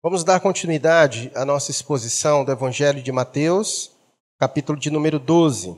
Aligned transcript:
Vamos 0.00 0.22
dar 0.22 0.38
continuidade 0.38 1.28
à 1.34 1.44
nossa 1.44 1.72
exposição 1.72 2.44
do 2.44 2.52
Evangelho 2.52 3.02
de 3.02 3.10
Mateus, 3.10 3.90
capítulo 4.38 4.78
de 4.78 4.92
número 4.92 5.18
12. 5.18 5.76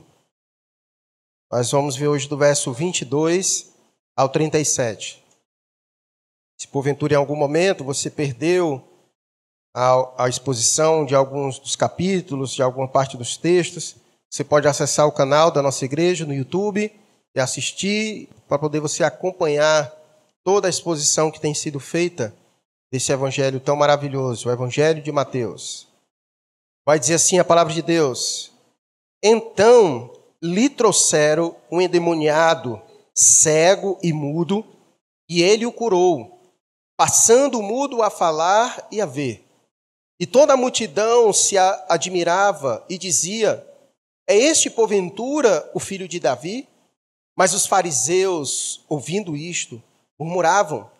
Nós 1.51 1.71
vamos 1.71 1.95
ver 1.95 2.07
hoje 2.07 2.29
do 2.29 2.37
verso 2.37 2.71
22 2.71 3.73
ao 4.15 4.29
37. 4.29 5.23
Se 6.55 6.67
porventura 6.67 7.15
em 7.15 7.17
algum 7.17 7.35
momento 7.35 7.83
você 7.83 8.11
perdeu 8.11 8.87
a, 9.75 10.25
a 10.25 10.29
exposição 10.29 11.03
de 11.03 11.15
alguns 11.15 11.57
dos 11.57 11.75
capítulos, 11.75 12.53
de 12.53 12.61
alguma 12.61 12.87
parte 12.87 13.17
dos 13.17 13.35
textos, 13.35 13.95
você 14.29 14.43
pode 14.43 14.67
acessar 14.67 15.07
o 15.07 15.11
canal 15.11 15.49
da 15.49 15.63
nossa 15.63 15.83
igreja 15.83 16.27
no 16.27 16.33
YouTube 16.33 16.93
e 17.33 17.39
assistir 17.39 18.29
para 18.47 18.59
poder 18.59 18.81
você 18.81 19.03
acompanhar 19.03 19.91
toda 20.43 20.67
a 20.67 20.69
exposição 20.69 21.31
que 21.31 21.41
tem 21.41 21.55
sido 21.55 21.79
feita 21.79 22.31
desse 22.91 23.11
evangelho 23.11 23.59
tão 23.59 23.75
maravilhoso, 23.75 24.49
o 24.49 24.51
evangelho 24.51 25.01
de 25.01 25.11
Mateus. 25.11 25.87
Vai 26.85 26.99
dizer 26.99 27.15
assim 27.15 27.39
a 27.39 27.45
palavra 27.45 27.73
de 27.73 27.81
Deus: 27.81 28.51
Então 29.23 30.11
lhe 30.41 30.69
trouxeram 30.69 31.55
um 31.71 31.79
endemoniado, 31.79 32.81
cego 33.15 33.97
e 34.03 34.11
mudo, 34.11 34.65
e 35.29 35.41
ele 35.41 35.65
o 35.65 35.71
curou, 35.71 36.41
passando 36.97 37.59
o 37.59 37.63
mudo 37.63 38.01
a 38.01 38.09
falar 38.09 38.87
e 38.91 38.99
a 38.99 39.05
ver. 39.05 39.45
E 40.19 40.25
toda 40.25 40.53
a 40.53 40.57
multidão 40.57 41.31
se 41.31 41.57
admirava 41.57 42.85
e 42.89 42.97
dizia: 42.97 43.65
É 44.27 44.35
este, 44.35 44.69
porventura, 44.69 45.69
o 45.73 45.79
filho 45.79 46.07
de 46.07 46.19
Davi? 46.19 46.67
Mas 47.37 47.53
os 47.53 47.65
fariseus, 47.65 48.83
ouvindo 48.89 49.35
isto, 49.35 49.81
murmuravam: 50.19 50.91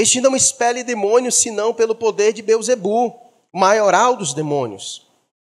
este 0.00 0.20
não 0.20 0.34
expele 0.34 0.82
demônios 0.82 1.34
senão 1.34 1.74
pelo 1.74 1.94
poder 1.94 2.32
de 2.32 2.40
Beuzebu, 2.40 3.14
maioral 3.52 4.16
dos 4.16 4.32
demônios. 4.32 5.06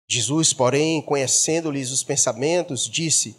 Jesus, 0.08 0.52
porém, 0.52 1.02
conhecendo-lhes 1.02 1.90
os 1.90 2.04
pensamentos, 2.04 2.88
disse: 2.88 3.36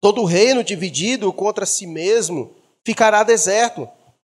Todo 0.00 0.24
reino 0.24 0.62
dividido 0.62 1.32
contra 1.32 1.64
si 1.64 1.86
mesmo 1.86 2.52
ficará 2.84 3.22
deserto, 3.22 3.88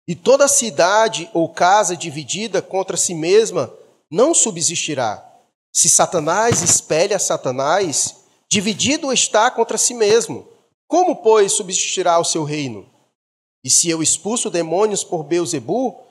e 0.07 0.13
toda 0.15 0.47
cidade 0.47 1.29
ou 1.33 1.49
casa 1.49 1.97
dividida 1.97 2.61
contra 2.61 2.95
si 2.95 3.15
mesma 3.15 3.73
não 4.11 4.35
subsistirá. 4.35 5.27
Se 5.71 5.89
Satanás 5.89 6.61
espelha 6.61 7.17
Satanás, 7.17 8.17
dividido 8.47 9.11
está 9.11 9.49
contra 9.49 9.77
si 9.79 9.95
mesmo. 9.95 10.47
Como, 10.87 11.15
pois, 11.15 11.53
subsistirá 11.53 12.19
o 12.19 12.25
seu 12.25 12.43
reino? 12.43 12.85
E 13.63 13.69
se 13.69 13.89
eu 13.89 14.03
expulso 14.03 14.49
demônios 14.49 15.03
por 15.03 15.23
Beuzebu, 15.23 16.02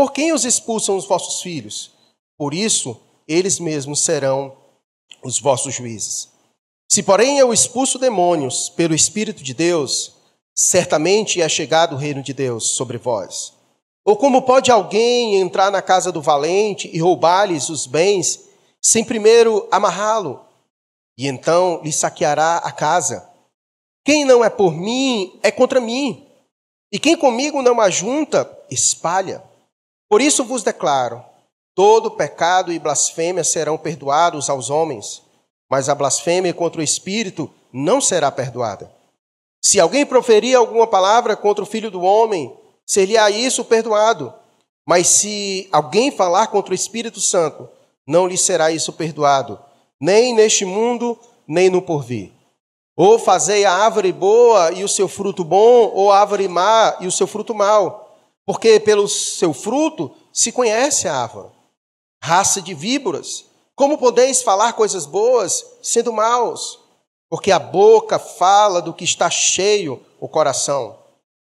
por 0.00 0.14
quem 0.14 0.32
os 0.32 0.46
expulsam 0.46 0.96
os 0.96 1.04
vossos 1.04 1.42
filhos? 1.42 1.90
Por 2.38 2.54
isso, 2.54 2.98
eles 3.28 3.60
mesmos 3.60 4.00
serão 4.00 4.56
os 5.22 5.38
vossos 5.38 5.74
juízes. 5.74 6.30
Se, 6.90 7.02
porém, 7.02 7.38
eu 7.38 7.52
expulso 7.52 7.98
demônios 7.98 8.70
pelo 8.70 8.94
Espírito 8.94 9.42
de 9.42 9.52
Deus, 9.52 10.14
certamente 10.56 11.42
é 11.42 11.46
chegado 11.50 11.94
o 11.94 11.98
reino 11.98 12.22
de 12.22 12.32
Deus 12.32 12.70
sobre 12.70 12.96
vós. 12.96 13.52
Ou 14.02 14.16
como 14.16 14.40
pode 14.40 14.70
alguém 14.70 15.36
entrar 15.36 15.70
na 15.70 15.82
casa 15.82 16.10
do 16.10 16.22
valente 16.22 16.88
e 16.90 16.98
roubar-lhes 16.98 17.68
os 17.68 17.86
bens, 17.86 18.48
sem 18.80 19.04
primeiro 19.04 19.68
amarrá-lo? 19.70 20.40
E 21.18 21.26
então 21.26 21.78
lhe 21.84 21.92
saqueará 21.92 22.56
a 22.56 22.72
casa. 22.72 23.28
Quem 24.02 24.24
não 24.24 24.42
é 24.42 24.48
por 24.48 24.72
mim, 24.72 25.38
é 25.42 25.50
contra 25.50 25.78
mim. 25.78 26.26
E 26.90 26.98
quem 26.98 27.18
comigo 27.18 27.60
não 27.60 27.78
ajunta, 27.82 28.50
espalha. 28.70 29.49
Por 30.10 30.20
isso 30.20 30.44
vos 30.44 30.64
declaro: 30.64 31.24
todo 31.74 32.10
pecado 32.10 32.72
e 32.72 32.78
blasfêmia 32.80 33.44
serão 33.44 33.78
perdoados 33.78 34.50
aos 34.50 34.68
homens, 34.68 35.22
mas 35.70 35.88
a 35.88 35.94
blasfêmia 35.94 36.52
contra 36.52 36.80
o 36.80 36.84
Espírito 36.84 37.48
não 37.72 38.00
será 38.00 38.30
perdoada. 38.32 38.90
Se 39.62 39.78
alguém 39.78 40.04
proferir 40.04 40.56
alguma 40.56 40.86
palavra 40.86 41.36
contra 41.36 41.62
o 41.62 41.66
Filho 41.66 41.90
do 41.90 42.02
Homem, 42.02 42.52
seria 42.84 43.30
isso 43.30 43.64
perdoado. 43.64 44.34
Mas 44.84 45.06
se 45.06 45.68
alguém 45.70 46.10
falar 46.10 46.48
contra 46.48 46.72
o 46.72 46.74
Espírito 46.74 47.20
Santo, 47.20 47.68
não 48.04 48.26
lhe 48.26 48.36
será 48.36 48.72
isso 48.72 48.92
perdoado, 48.92 49.60
nem 50.00 50.34
neste 50.34 50.64
mundo, 50.64 51.16
nem 51.46 51.70
no 51.70 51.82
porvir. 51.82 52.32
Ou 52.96 53.18
fazei 53.18 53.64
a 53.64 53.72
árvore 53.72 54.10
boa 54.10 54.72
e 54.72 54.82
o 54.82 54.88
seu 54.88 55.06
fruto 55.06 55.44
bom, 55.44 55.92
ou 55.94 56.10
a 56.10 56.18
árvore 56.18 56.48
má 56.48 56.96
e 56.98 57.06
o 57.06 57.12
seu 57.12 57.26
fruto 57.26 57.54
mau. 57.54 57.99
Porque 58.50 58.80
pelo 58.80 59.06
seu 59.06 59.54
fruto 59.54 60.10
se 60.32 60.50
conhece 60.50 61.06
a 61.06 61.14
árvore. 61.22 61.50
Raça 62.20 62.60
de 62.60 62.74
víboras, 62.74 63.44
como 63.76 63.96
podeis 63.96 64.42
falar 64.42 64.72
coisas 64.72 65.06
boas 65.06 65.64
sendo 65.80 66.12
maus? 66.12 66.80
Porque 67.28 67.52
a 67.52 67.60
boca 67.60 68.18
fala 68.18 68.82
do 68.82 68.92
que 68.92 69.04
está 69.04 69.30
cheio 69.30 70.04
o 70.18 70.28
coração. 70.28 70.98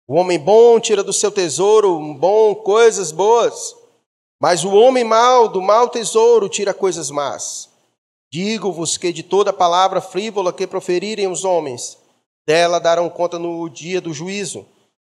O 0.08 0.16
homem 0.16 0.40
bom 0.40 0.80
tira 0.80 1.04
do 1.04 1.12
seu 1.12 1.30
tesouro 1.30 2.00
bom 2.14 2.56
coisas 2.56 3.12
boas, 3.12 3.76
mas 4.42 4.64
o 4.64 4.72
homem 4.72 5.04
mau 5.04 5.50
do 5.50 5.62
mau 5.62 5.90
tesouro 5.90 6.48
tira 6.48 6.74
coisas 6.74 7.12
más. 7.12 7.68
Digo-vos 8.32 8.96
que 8.96 9.12
de 9.12 9.24
toda 9.24 9.52
palavra 9.52 10.00
frívola 10.00 10.54
que 10.54 10.66
proferirem 10.66 11.28
os 11.28 11.44
homens, 11.44 11.98
dela 12.48 12.80
darão 12.80 13.10
conta 13.10 13.38
no 13.38 13.68
dia 13.68 14.00
do 14.00 14.14
juízo, 14.14 14.66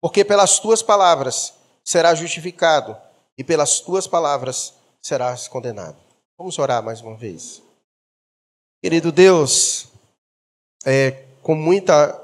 porque 0.02 0.26
pelas 0.26 0.60
tuas 0.60 0.82
palavras 0.82 1.56
serás 1.88 2.20
justificado, 2.20 2.98
e 3.38 3.46
pelas 3.46 3.80
tuas 3.80 4.06
palavras 4.06 4.74
serás 5.02 5.48
condenado. 5.48 5.96
Vamos 6.38 6.60
orar 6.60 6.84
mais 6.84 7.00
uma 7.00 7.16
vez. 7.16 7.64
Querido 8.84 9.10
Deus, 9.10 9.88
é 10.86 11.24
com 11.42 11.56
muita 11.56 12.22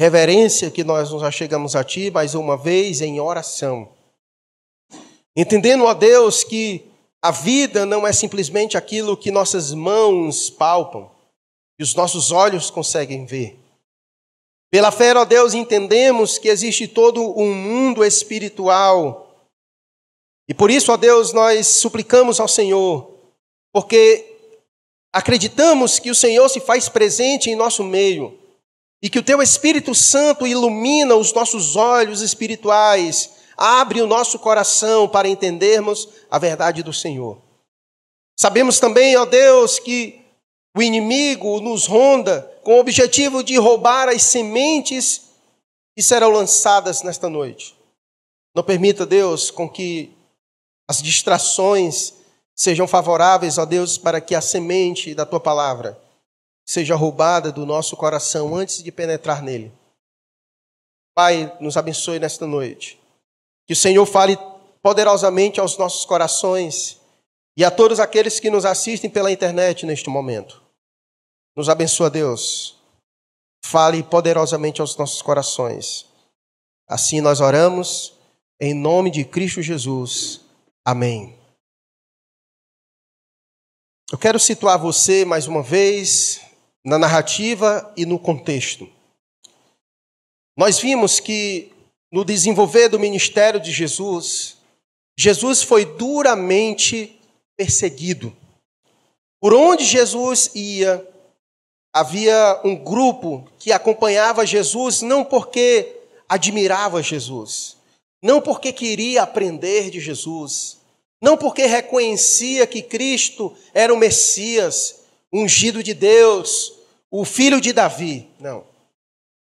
reverência 0.00 0.70
que 0.70 0.82
nós 0.82 1.10
nos 1.10 1.22
achegamos 1.22 1.76
a 1.76 1.84
Ti 1.84 2.10
mais 2.10 2.34
uma 2.34 2.56
vez 2.56 3.02
em 3.02 3.20
oração. 3.20 3.86
Entendendo, 5.36 5.84
ó 5.84 5.92
Deus, 5.92 6.42
que 6.42 6.90
a 7.20 7.30
vida 7.30 7.84
não 7.84 8.06
é 8.06 8.14
simplesmente 8.14 8.78
aquilo 8.78 9.14
que 9.14 9.30
nossas 9.30 9.74
mãos 9.74 10.48
palpam 10.48 11.10
e 11.78 11.82
os 11.82 11.94
nossos 11.94 12.32
olhos 12.32 12.70
conseguem 12.70 13.26
ver. 13.26 13.58
Pela 14.70 14.90
fé, 14.90 15.16
ó 15.16 15.24
Deus, 15.24 15.54
entendemos 15.54 16.38
que 16.38 16.48
existe 16.48 16.88
todo 16.88 17.22
um 17.38 17.54
mundo 17.54 18.04
espiritual. 18.04 19.48
E 20.48 20.54
por 20.54 20.70
isso, 20.70 20.92
ó 20.92 20.96
Deus, 20.96 21.32
nós 21.32 21.66
suplicamos 21.66 22.40
ao 22.40 22.48
Senhor, 22.48 23.10
porque 23.72 24.36
acreditamos 25.12 25.98
que 25.98 26.10
o 26.10 26.14
Senhor 26.14 26.48
se 26.48 26.60
faz 26.60 26.88
presente 26.88 27.50
em 27.50 27.56
nosso 27.56 27.82
meio 27.82 28.38
e 29.02 29.08
que 29.08 29.18
o 29.18 29.22
Teu 29.22 29.40
Espírito 29.40 29.94
Santo 29.94 30.46
ilumina 30.46 31.14
os 31.14 31.32
nossos 31.32 31.76
olhos 31.76 32.20
espirituais 32.22 33.36
Abre 33.56 34.02
o 34.02 34.06
nosso 34.06 34.38
coração 34.38 35.08
para 35.08 35.28
entendermos 35.28 36.08
a 36.30 36.38
verdade 36.38 36.82
do 36.82 36.92
Senhor. 36.92 37.40
Sabemos 38.38 38.78
também, 38.78 39.16
ó 39.16 39.24
Deus, 39.24 39.78
que 39.78 40.25
o 40.76 40.82
inimigo 40.82 41.58
nos 41.62 41.86
ronda 41.86 42.42
com 42.62 42.74
o 42.74 42.80
objetivo 42.80 43.42
de 43.42 43.56
roubar 43.56 44.10
as 44.10 44.22
sementes 44.22 45.22
que 45.96 46.02
serão 46.02 46.30
lançadas 46.30 47.02
nesta 47.02 47.30
noite. 47.30 47.74
Não 48.54 48.62
permita, 48.62 49.06
Deus, 49.06 49.50
com 49.50 49.66
que 49.66 50.14
as 50.86 51.00
distrações 51.02 52.12
sejam 52.54 52.86
favoráveis, 52.86 53.56
ó 53.56 53.64
Deus, 53.64 53.96
para 53.96 54.20
que 54.20 54.34
a 54.34 54.42
semente 54.42 55.14
da 55.14 55.24
tua 55.24 55.40
palavra 55.40 55.98
seja 56.68 56.94
roubada 56.94 57.50
do 57.50 57.64
nosso 57.64 57.96
coração 57.96 58.54
antes 58.54 58.82
de 58.82 58.92
penetrar 58.92 59.42
nele. 59.42 59.72
Pai, 61.14 61.56
nos 61.58 61.78
abençoe 61.78 62.18
nesta 62.18 62.46
noite. 62.46 63.00
Que 63.66 63.72
o 63.72 63.76
Senhor 63.76 64.04
fale 64.04 64.38
poderosamente 64.82 65.58
aos 65.58 65.78
nossos 65.78 66.04
corações 66.04 67.00
e 67.56 67.64
a 67.64 67.70
todos 67.70 67.98
aqueles 67.98 68.38
que 68.38 68.50
nos 68.50 68.66
assistem 68.66 69.08
pela 69.08 69.32
internet 69.32 69.86
neste 69.86 70.10
momento. 70.10 70.65
Nos 71.56 71.68
abençoa, 71.68 72.10
Deus. 72.10 72.76
Fale 73.64 74.02
poderosamente 74.02 74.80
aos 74.80 74.96
nossos 74.96 75.22
corações. 75.22 76.06
Assim 76.88 77.20
nós 77.20 77.40
oramos, 77.40 78.12
em 78.60 78.74
nome 78.74 79.10
de 79.10 79.24
Cristo 79.24 79.62
Jesus. 79.62 80.42
Amém. 80.84 81.36
Eu 84.12 84.18
quero 84.18 84.38
situar 84.38 84.78
você 84.78 85.24
mais 85.24 85.48
uma 85.48 85.62
vez 85.62 86.40
na 86.84 86.98
narrativa 86.98 87.92
e 87.96 88.06
no 88.06 88.18
contexto. 88.18 88.88
Nós 90.56 90.78
vimos 90.78 91.18
que 91.18 91.72
no 92.12 92.24
desenvolver 92.24 92.88
do 92.88 93.00
ministério 93.00 93.60
de 93.60 93.72
Jesus, 93.72 94.58
Jesus 95.18 95.62
foi 95.62 95.84
duramente 95.84 97.18
perseguido. 97.56 98.34
Por 99.40 99.52
onde 99.52 99.84
Jesus 99.84 100.50
ia, 100.54 101.04
havia 101.96 102.60
um 102.62 102.76
grupo 102.76 103.48
que 103.58 103.72
acompanhava 103.72 104.44
Jesus 104.44 105.00
não 105.00 105.24
porque 105.24 105.96
admirava 106.28 107.02
Jesus, 107.02 107.78
não 108.22 108.38
porque 108.38 108.70
queria 108.70 109.22
aprender 109.22 109.88
de 109.88 109.98
Jesus, 109.98 110.76
não 111.22 111.38
porque 111.38 111.64
reconhecia 111.64 112.66
que 112.66 112.82
Cristo 112.82 113.56
era 113.72 113.94
o 113.94 113.96
Messias, 113.96 115.04
ungido 115.32 115.82
de 115.82 115.94
Deus, 115.94 116.74
o 117.10 117.24
filho 117.24 117.62
de 117.62 117.72
Davi, 117.72 118.28
não. 118.38 118.64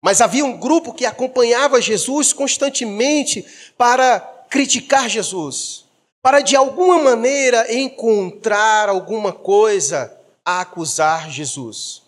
Mas 0.03 0.21
havia 0.21 0.45
um 0.45 0.59
grupo 0.59 0.93
que 0.93 1.07
acompanhava 1.07 1.81
Jesus 1.81 2.33
constantemente 2.33 3.47
para 3.79 4.19
criticar 4.51 5.09
Jesus, 5.09 5.85
para 6.21 6.41
de 6.41 6.57
alguma 6.57 6.99
maneira 6.99 7.73
encontrar 7.73 8.89
alguma 8.89 9.33
coisa 9.33 10.13
a 10.45 10.63
acusar 10.63 11.31
Jesus. 11.31 12.00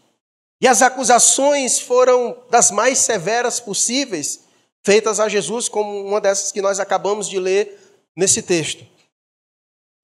E 0.63 0.69
as 0.69 0.81
acusações 0.81 1.81
foram 1.81 2.37
das 2.49 2.71
mais 2.71 2.99
severas 2.99 3.59
possíveis 3.59 4.45
feitas 4.85 5.19
a 5.19 5.29
Jesus, 5.29 5.69
como 5.69 6.07
uma 6.07 6.21
dessas 6.21 6.53
que 6.53 6.63
nós 6.63 6.79
acabamos 6.79 7.29
de 7.29 7.37
ler 7.41 7.81
nesse 8.17 8.43
texto. 8.43 8.87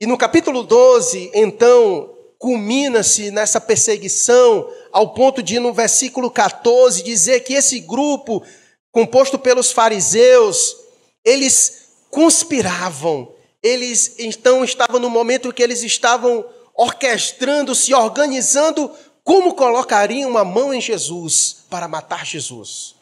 E 0.01 0.07
no 0.07 0.19
capítulo 0.19 0.65
12, 0.65 1.31
então, 1.33 2.13
culmina-se 2.41 3.31
nessa 3.31 3.61
perseguição, 3.61 4.69
ao 4.91 5.15
ponto 5.15 5.45
de, 5.45 5.61
no 5.61 5.73
versículo 5.73 6.29
14, 6.29 7.05
dizer 7.05 7.41
que 7.41 7.55
esse 7.55 7.79
grupo, 7.79 8.45
composto 8.91 9.39
pelos 9.39 9.71
fariseus, 9.71 10.77
eles 11.25 11.87
conspiravam, 12.11 13.33
eles 13.63 14.17
então 14.19 14.65
estavam 14.65 14.99
no 14.99 15.09
momento 15.09 15.53
que 15.53 15.63
eles 15.63 15.85
estavam 15.85 16.45
orquestrando, 16.79 17.75
se 17.75 17.93
organizando, 17.93 18.89
como 19.29 19.53
colocariam 19.53 20.39
a 20.39 20.43
mão 20.43 20.73
em 20.73 20.81
Jesus 20.81 21.67
para 21.69 21.87
matar 21.87 22.25
Jesus, 22.25 22.95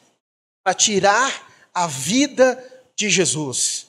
para 0.64 0.74
tirar 0.74 1.48
a 1.72 1.86
vida 1.86 2.60
de 2.96 3.08
Jesus. 3.08 3.86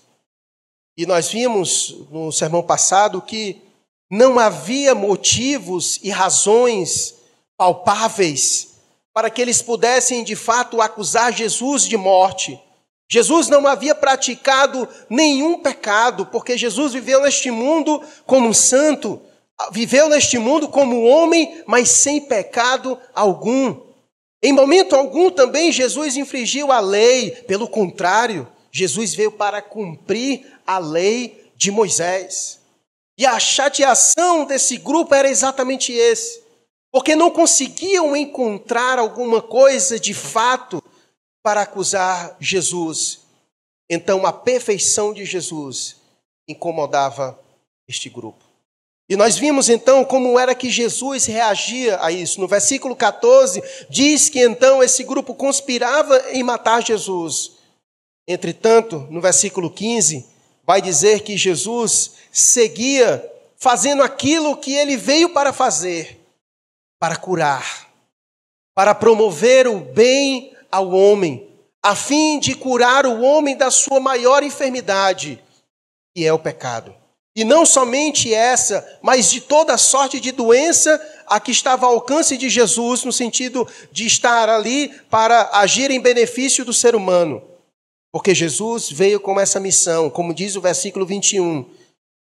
E 0.96 1.08
nós 1.08 1.32
vimos 1.32 1.96
no 2.12 2.32
sermão 2.32 2.62
passado 2.62 3.24
que 3.24 3.60
não 4.08 4.38
havia 4.38 4.94
motivos 4.94 6.00
e 6.04 6.12
razões 6.12 7.16
palpáveis 7.58 8.82
para 9.12 9.32
que 9.32 9.42
eles 9.42 9.64
pudessem 9.64 10.24
de 10.24 10.36
fato 10.36 10.80
acusar 10.80 11.34
Jesus 11.34 11.88
de 11.88 11.98
morte. 11.98 12.62
Jesus 13.10 13.48
não 13.48 13.66
havia 13.66 13.96
praticado 13.96 14.88
nenhum 15.10 15.60
pecado, 15.60 16.28
porque 16.28 16.56
Jesus 16.56 16.94
viveu 16.94 17.20
neste 17.20 17.50
mundo 17.50 18.00
como 18.28 18.48
um 18.48 18.54
santo, 18.54 19.20
viveu 19.72 20.10
neste 20.10 20.38
mundo 20.38 20.70
como 20.70 21.04
homem, 21.04 21.64
mas 21.66 21.90
sem 21.90 22.22
pecado 22.22 23.00
algum. 23.14 23.88
Em 24.42 24.54
momento 24.54 24.96
algum 24.96 25.32
também 25.32 25.72
Jesus 25.72 26.16
infringiu 26.16 26.72
a 26.72 26.80
lei, 26.80 27.32
pelo 27.32 27.68
contrário, 27.68 28.48
Jesus 28.72 29.16
veio 29.16 29.32
para 29.32 29.62
cumprir 29.62 30.46
a 30.66 30.78
lei 30.78 31.52
de 31.56 31.72
Moisés. 31.72 32.60
E 33.18 33.26
a 33.26 33.40
chateação 33.40 34.46
desse 34.46 34.78
grupo 34.78 35.16
era 35.16 35.28
exatamente 35.28 35.92
esse, 35.92 36.44
porque 36.92 37.16
não 37.16 37.32
conseguiam 37.32 38.16
encontrar 38.16 39.00
alguma 39.00 39.42
coisa 39.42 40.00
de 40.00 40.14
fato 40.14 40.84
para 41.44 41.62
acusar 41.62 42.38
Jesus. 42.40 43.22
Então 43.90 44.26
a 44.26 44.32
perfeição 44.32 45.14
de 45.14 45.26
Jesus 45.26 45.96
incomodava 46.48 47.40
este 47.88 48.10
grupo. 48.10 48.47
E 49.10 49.16
nós 49.16 49.38
vimos 49.38 49.70
então 49.70 50.04
como 50.04 50.38
era 50.38 50.54
que 50.54 50.70
Jesus 50.70 51.26
reagia 51.26 51.98
a 52.02 52.12
isso. 52.12 52.42
No 52.42 52.48
versículo 52.48 52.96
14, 52.96 53.64
diz 53.90 54.28
que 54.28 54.44
então 54.44 54.84
esse 54.84 55.04
grupo 55.04 55.34
conspirava 55.34 56.32
em 56.32 56.44
matar 56.44 56.84
Jesus. 56.84 57.54
Entretanto, 58.28 59.08
no 59.10 59.22
versículo 59.22 59.70
15, 59.70 60.26
vai 60.66 60.82
dizer 60.82 61.22
que 61.22 61.38
Jesus 61.38 62.12
seguia 62.32 63.24
fazendo 63.56 64.04
aquilo 64.04 64.58
que 64.58 64.74
ele 64.74 64.98
veio 64.98 65.30
para 65.30 65.54
fazer, 65.54 66.20
para 67.00 67.16
curar, 67.16 67.90
para 68.76 68.94
promover 68.94 69.68
o 69.68 69.80
bem 69.80 70.54
ao 70.70 70.92
homem, 70.92 71.48
a 71.82 71.96
fim 71.96 72.38
de 72.40 72.54
curar 72.54 73.06
o 73.06 73.22
homem 73.22 73.56
da 73.56 73.72
sua 73.72 74.02
maior 74.02 74.44
enfermidade, 74.44 75.42
que 76.14 76.26
é 76.26 76.34
o 76.34 76.40
pecado. 76.40 76.94
E 77.38 77.44
não 77.44 77.68
somente 77.68 78.34
essa, 78.34 78.98
mas 79.00 79.30
de 79.30 79.40
toda 79.40 79.78
sorte 79.78 80.20
de 80.20 80.32
doença 80.32 81.00
a 81.28 81.40
que 81.40 81.52
estava 81.52 81.86
ao 81.86 81.94
alcance 81.94 82.36
de 82.36 82.50
Jesus, 82.50 83.04
no 83.04 83.14
sentido 83.14 83.68
de 83.92 84.08
estar 84.08 84.50
ali 84.50 84.90
para 85.08 85.52
agir 85.54 85.92
em 85.92 86.02
benefício 86.02 86.66
do 86.66 86.74
ser 86.74 86.96
humano. 86.96 87.44
Porque 88.12 88.34
Jesus 88.34 88.90
veio 88.90 89.20
com 89.20 89.40
essa 89.40 89.60
missão, 89.60 90.10
como 90.10 90.34
diz 90.34 90.56
o 90.56 90.62
versículo 90.62 91.06
21, 91.06 91.70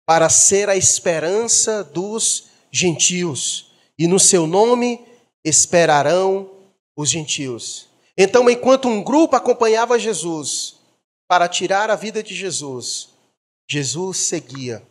para 0.06 0.30
ser 0.30 0.70
a 0.70 0.76
esperança 0.76 1.84
dos 1.84 2.46
gentios, 2.72 3.72
e 3.98 4.06
no 4.06 4.18
seu 4.18 4.46
nome 4.46 5.04
esperarão 5.44 6.50
os 6.96 7.10
gentios. 7.10 7.88
Então, 8.16 8.48
enquanto 8.48 8.88
um 8.88 9.02
grupo 9.02 9.36
acompanhava 9.36 9.98
Jesus 9.98 10.76
para 11.28 11.46
tirar 11.46 11.90
a 11.90 11.94
vida 11.94 12.22
de 12.22 12.34
Jesus, 12.34 13.10
Jesus 13.68 14.16
seguia 14.16 14.82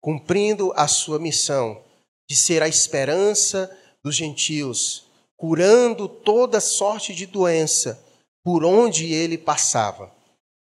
cumprindo 0.00 0.72
a 0.76 0.86
sua 0.86 1.18
missão 1.18 1.82
de 2.28 2.36
ser 2.36 2.62
a 2.62 2.68
esperança 2.68 3.70
dos 4.02 4.14
gentios, 4.14 5.06
curando 5.36 6.08
toda 6.08 6.60
sorte 6.60 7.14
de 7.14 7.26
doença 7.26 8.02
por 8.44 8.64
onde 8.64 9.12
ele 9.12 9.36
passava. 9.36 10.12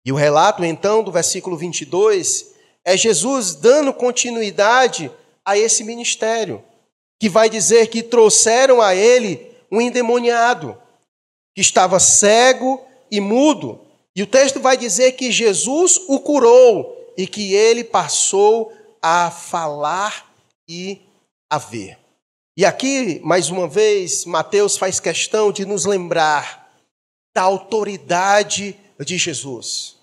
E 0.05 0.12
o 0.12 0.17
relato 0.17 0.64
então 0.64 1.02
do 1.02 1.12
versículo 1.12 1.56
22 1.56 2.52
é 2.84 2.96
Jesus 2.96 3.55
dando 3.55 3.93
continuidade 3.93 5.11
a 5.44 5.56
esse 5.56 5.85
ministério, 5.85 6.62
que 7.20 7.28
vai 7.28 7.49
dizer 7.49 7.88
que 7.88 8.02
trouxeram 8.02 8.81
a 8.81 8.94
ele 8.94 9.52
um 9.70 9.81
endemoniado, 9.81 10.76
que 11.55 11.61
estava 11.61 12.00
cego 12.00 12.81
e 13.11 13.20
mudo. 13.20 13.81
E 14.14 14.23
o 14.23 14.26
texto 14.26 14.61
vai 14.61 14.76
dizer 14.76 15.12
que 15.12 15.31
Jesus 15.31 16.00
o 16.08 16.19
curou 16.20 17.12
e 17.17 17.26
que 17.26 17.55
ele 17.55 17.85
passou 17.85 18.73
a 19.02 19.31
falar 19.31 20.32
e 20.69 21.02
a 21.50 21.58
ver. 21.58 21.99
E 22.56 22.64
aqui, 22.64 23.20
mais 23.25 23.50
uma 23.50 23.66
vez, 23.66 24.25
Mateus 24.25 24.76
faz 24.76 25.00
questão 25.00 25.50
de 25.50 25.64
nos 25.64 25.84
lembrar 25.84 26.70
da 27.34 27.43
autoridade 27.43 28.76
de 29.00 29.19
Jesus, 29.19 29.96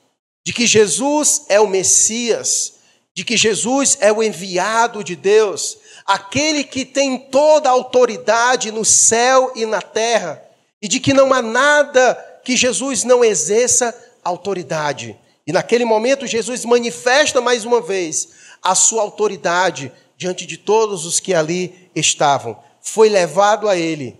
de 0.45 0.51
que 0.51 0.67
Jesus 0.67 1.45
é 1.47 1.59
o 1.59 1.67
Messias, 1.67 2.73
de 3.15 3.23
que 3.23 3.37
Jesus 3.37 3.97
é 4.01 4.11
o 4.11 4.23
enviado 4.23 5.03
de 5.03 5.15
Deus, 5.15 5.77
aquele 6.05 6.63
que 6.63 6.83
tem 6.83 7.17
toda 7.17 7.69
a 7.69 7.71
autoridade 7.71 8.71
no 8.71 8.83
céu 8.83 9.53
e 9.55 9.65
na 9.65 9.81
terra, 9.81 10.43
e 10.81 10.87
de 10.87 10.99
que 10.99 11.13
não 11.13 11.31
há 11.33 11.41
nada 11.41 12.15
que 12.43 12.57
Jesus 12.57 13.03
não 13.03 13.23
exerça 13.23 13.95
autoridade. 14.23 15.17
E 15.45 15.51
naquele 15.51 15.85
momento, 15.85 16.25
Jesus 16.25 16.65
manifesta 16.65 17.39
mais 17.41 17.63
uma 17.63 17.81
vez 17.81 18.38
a 18.61 18.75
sua 18.75 19.01
autoridade 19.01 19.91
diante 20.17 20.45
de 20.45 20.57
todos 20.57 21.05
os 21.05 21.19
que 21.19 21.33
ali 21.33 21.89
estavam. 21.95 22.57
Foi 22.81 23.09
levado 23.09 23.67
a 23.69 23.77
ele 23.77 24.17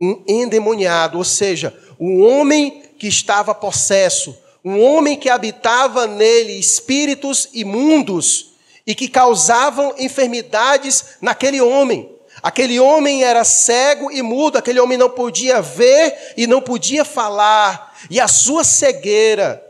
um 0.00 0.22
endemoniado, 0.26 1.18
ou 1.18 1.24
seja, 1.24 1.76
um 1.98 2.24
homem 2.24 2.82
que 2.98 3.06
estava 3.06 3.54
possesso, 3.54 4.36
um 4.64 4.80
homem 4.82 5.16
que 5.16 5.28
habitava 5.28 6.06
nele 6.06 6.58
espíritos 6.58 7.48
imundos 7.52 8.52
e 8.86 8.94
que 8.94 9.08
causavam 9.08 9.94
enfermidades 9.98 11.16
naquele 11.20 11.60
homem. 11.60 12.10
Aquele 12.42 12.80
homem 12.80 13.22
era 13.22 13.44
cego 13.44 14.10
e 14.10 14.22
mudo, 14.22 14.58
aquele 14.58 14.80
homem 14.80 14.98
não 14.98 15.10
podia 15.10 15.62
ver 15.62 16.34
e 16.36 16.46
não 16.46 16.60
podia 16.60 17.04
falar, 17.04 17.96
e 18.10 18.18
a 18.18 18.26
sua 18.26 18.64
cegueira 18.64 19.64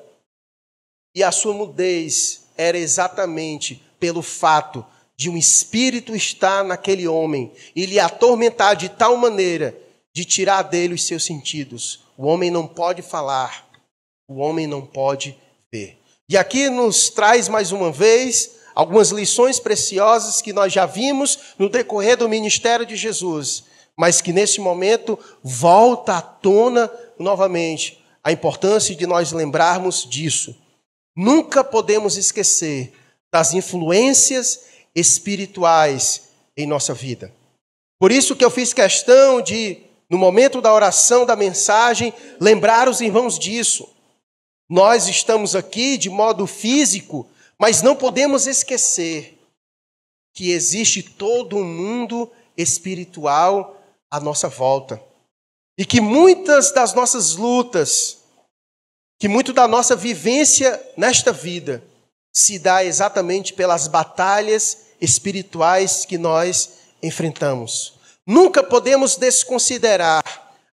e 1.14 1.22
a 1.22 1.30
sua 1.30 1.52
mudez 1.52 2.44
era 2.56 2.78
exatamente 2.78 3.82
pelo 4.02 4.20
fato 4.20 4.84
de 5.16 5.30
um 5.30 5.36
espírito 5.36 6.12
estar 6.12 6.64
naquele 6.64 7.06
homem 7.06 7.52
e 7.76 7.86
lhe 7.86 8.00
atormentar 8.00 8.74
de 8.74 8.88
tal 8.88 9.16
maneira 9.16 9.78
de 10.12 10.24
tirar 10.24 10.62
dele 10.62 10.94
os 10.94 11.06
seus 11.06 11.24
sentidos. 11.24 12.00
O 12.18 12.26
homem 12.26 12.50
não 12.50 12.66
pode 12.66 13.00
falar, 13.00 13.64
o 14.26 14.40
homem 14.40 14.66
não 14.66 14.84
pode 14.84 15.38
ver. 15.70 15.96
E 16.28 16.36
aqui 16.36 16.68
nos 16.68 17.10
traz 17.10 17.48
mais 17.48 17.70
uma 17.70 17.92
vez 17.92 18.56
algumas 18.74 19.10
lições 19.10 19.60
preciosas 19.60 20.42
que 20.42 20.52
nós 20.52 20.72
já 20.72 20.84
vimos 20.84 21.54
no 21.56 21.68
decorrer 21.68 22.16
do 22.16 22.28
ministério 22.28 22.84
de 22.84 22.96
Jesus, 22.96 23.62
mas 23.96 24.20
que 24.20 24.32
nesse 24.32 24.60
momento 24.60 25.16
volta 25.44 26.16
à 26.16 26.20
tona 26.20 26.90
novamente 27.16 28.02
a 28.24 28.32
importância 28.32 28.96
de 28.96 29.06
nós 29.06 29.30
lembrarmos 29.30 30.04
disso. 30.10 30.56
Nunca 31.16 31.62
podemos 31.62 32.16
esquecer 32.16 32.94
das 33.32 33.54
influências 33.54 34.66
espirituais 34.94 36.28
em 36.56 36.66
nossa 36.66 36.92
vida. 36.92 37.32
Por 37.98 38.12
isso 38.12 38.36
que 38.36 38.44
eu 38.44 38.50
fiz 38.50 38.74
questão 38.74 39.40
de, 39.40 39.78
no 40.10 40.18
momento 40.18 40.60
da 40.60 40.74
oração, 40.74 41.24
da 41.24 41.34
mensagem, 41.34 42.12
lembrar 42.38 42.88
os 42.88 43.00
irmãos 43.00 43.38
disso. 43.38 43.88
Nós 44.68 45.08
estamos 45.08 45.56
aqui 45.56 45.96
de 45.96 46.10
modo 46.10 46.46
físico, 46.46 47.26
mas 47.58 47.80
não 47.80 47.96
podemos 47.96 48.46
esquecer 48.46 49.38
que 50.34 50.50
existe 50.50 51.02
todo 51.02 51.56
um 51.56 51.64
mundo 51.64 52.30
espiritual 52.56 53.80
à 54.10 54.18
nossa 54.18 54.48
volta. 54.48 55.02
E 55.78 55.86
que 55.86 56.00
muitas 56.00 56.72
das 56.72 56.92
nossas 56.92 57.36
lutas, 57.36 58.18
que 59.18 59.28
muito 59.28 59.52
da 59.52 59.66
nossa 59.66 59.96
vivência 59.96 60.80
nesta 60.96 61.32
vida, 61.32 61.82
se 62.32 62.58
dá 62.58 62.84
exatamente 62.84 63.52
pelas 63.52 63.86
batalhas 63.86 64.78
espirituais 65.00 66.04
que 66.04 66.16
nós 66.16 66.70
enfrentamos. 67.02 67.94
Nunca 68.26 68.62
podemos 68.62 69.16
desconsiderar 69.16 70.22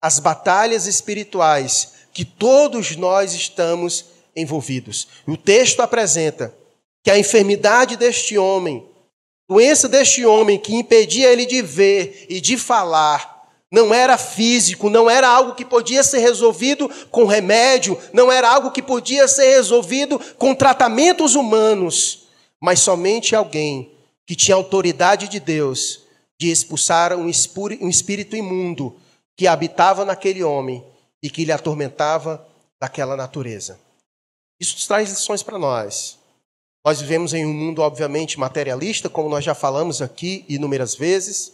as 0.02 0.18
batalhas 0.18 0.86
espirituais 0.86 1.92
que 2.12 2.24
todos 2.24 2.96
nós 2.96 3.32
estamos 3.32 4.06
envolvidos. 4.34 5.08
O 5.26 5.36
texto 5.36 5.80
apresenta 5.80 6.54
que 7.02 7.10
a 7.10 7.18
enfermidade 7.18 7.96
deste 7.96 8.36
homem, 8.36 8.86
doença 9.48 9.88
deste 9.88 10.26
homem 10.26 10.58
que 10.58 10.74
impedia 10.74 11.32
ele 11.32 11.46
de 11.46 11.62
ver 11.62 12.26
e 12.28 12.40
de 12.40 12.58
falar, 12.58 13.35
não 13.70 13.92
era 13.92 14.16
físico, 14.16 14.88
não 14.88 15.10
era 15.10 15.28
algo 15.28 15.54
que 15.54 15.64
podia 15.64 16.02
ser 16.02 16.18
resolvido 16.18 16.88
com 17.10 17.24
remédio, 17.24 17.98
não 18.12 18.30
era 18.30 18.48
algo 18.48 18.70
que 18.70 18.82
podia 18.82 19.26
ser 19.26 19.56
resolvido 19.56 20.18
com 20.38 20.54
tratamentos 20.54 21.34
humanos, 21.34 22.26
mas 22.60 22.80
somente 22.80 23.34
alguém 23.34 23.92
que 24.26 24.36
tinha 24.36 24.54
autoridade 24.54 25.28
de 25.28 25.40
Deus 25.40 26.00
de 26.38 26.50
expulsar 26.50 27.16
um 27.16 27.28
espírito 27.28 28.36
imundo 28.36 28.96
que 29.36 29.46
habitava 29.46 30.04
naquele 30.04 30.42
homem 30.42 30.84
e 31.22 31.30
que 31.30 31.44
lhe 31.44 31.52
atormentava 31.52 32.46
daquela 32.80 33.16
natureza. 33.16 33.78
Isso 34.60 34.86
traz 34.86 35.10
lições 35.10 35.42
para 35.42 35.58
nós. 35.58 36.18
Nós 36.84 37.00
vivemos 37.00 37.34
em 37.34 37.44
um 37.44 37.52
mundo, 37.52 37.82
obviamente, 37.82 38.38
materialista, 38.38 39.08
como 39.08 39.28
nós 39.28 39.44
já 39.44 39.54
falamos 39.54 40.00
aqui 40.00 40.44
inúmeras 40.48 40.94
vezes. 40.94 41.52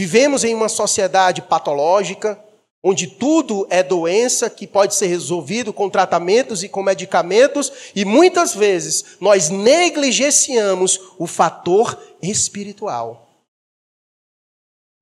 Vivemos 0.00 0.44
em 0.44 0.54
uma 0.54 0.70
sociedade 0.70 1.42
patológica, 1.42 2.42
onde 2.82 3.06
tudo 3.06 3.66
é 3.68 3.82
doença 3.82 4.48
que 4.48 4.66
pode 4.66 4.94
ser 4.94 5.08
resolvido 5.08 5.74
com 5.74 5.90
tratamentos 5.90 6.62
e 6.62 6.70
com 6.70 6.82
medicamentos, 6.82 7.70
e 7.94 8.02
muitas 8.02 8.54
vezes 8.54 9.18
nós 9.20 9.50
negligenciamos 9.50 10.98
o 11.18 11.26
fator 11.26 12.02
espiritual. 12.22 13.28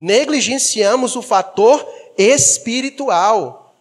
Negligenciamos 0.01 1.15
o 1.15 1.21
fator 1.21 1.87
espiritual. 2.17 3.73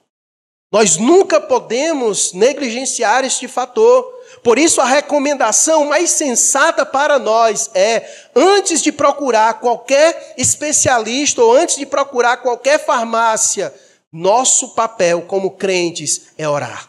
Nós 0.70 0.98
nunca 0.98 1.40
podemos 1.40 2.32
negligenciar 2.32 3.24
este 3.24 3.48
fator. 3.48 4.17
Por 4.48 4.58
isso, 4.58 4.80
a 4.80 4.86
recomendação 4.86 5.84
mais 5.84 6.10
sensata 6.12 6.86
para 6.86 7.18
nós 7.18 7.70
é, 7.74 8.30
antes 8.34 8.80
de 8.80 8.90
procurar 8.90 9.60
qualquer 9.60 10.32
especialista 10.38 11.42
ou 11.42 11.52
antes 11.52 11.76
de 11.76 11.84
procurar 11.84 12.38
qualquer 12.38 12.82
farmácia, 12.82 13.74
nosso 14.10 14.70
papel 14.70 15.20
como 15.20 15.50
crentes 15.50 16.28
é 16.38 16.48
orar. 16.48 16.88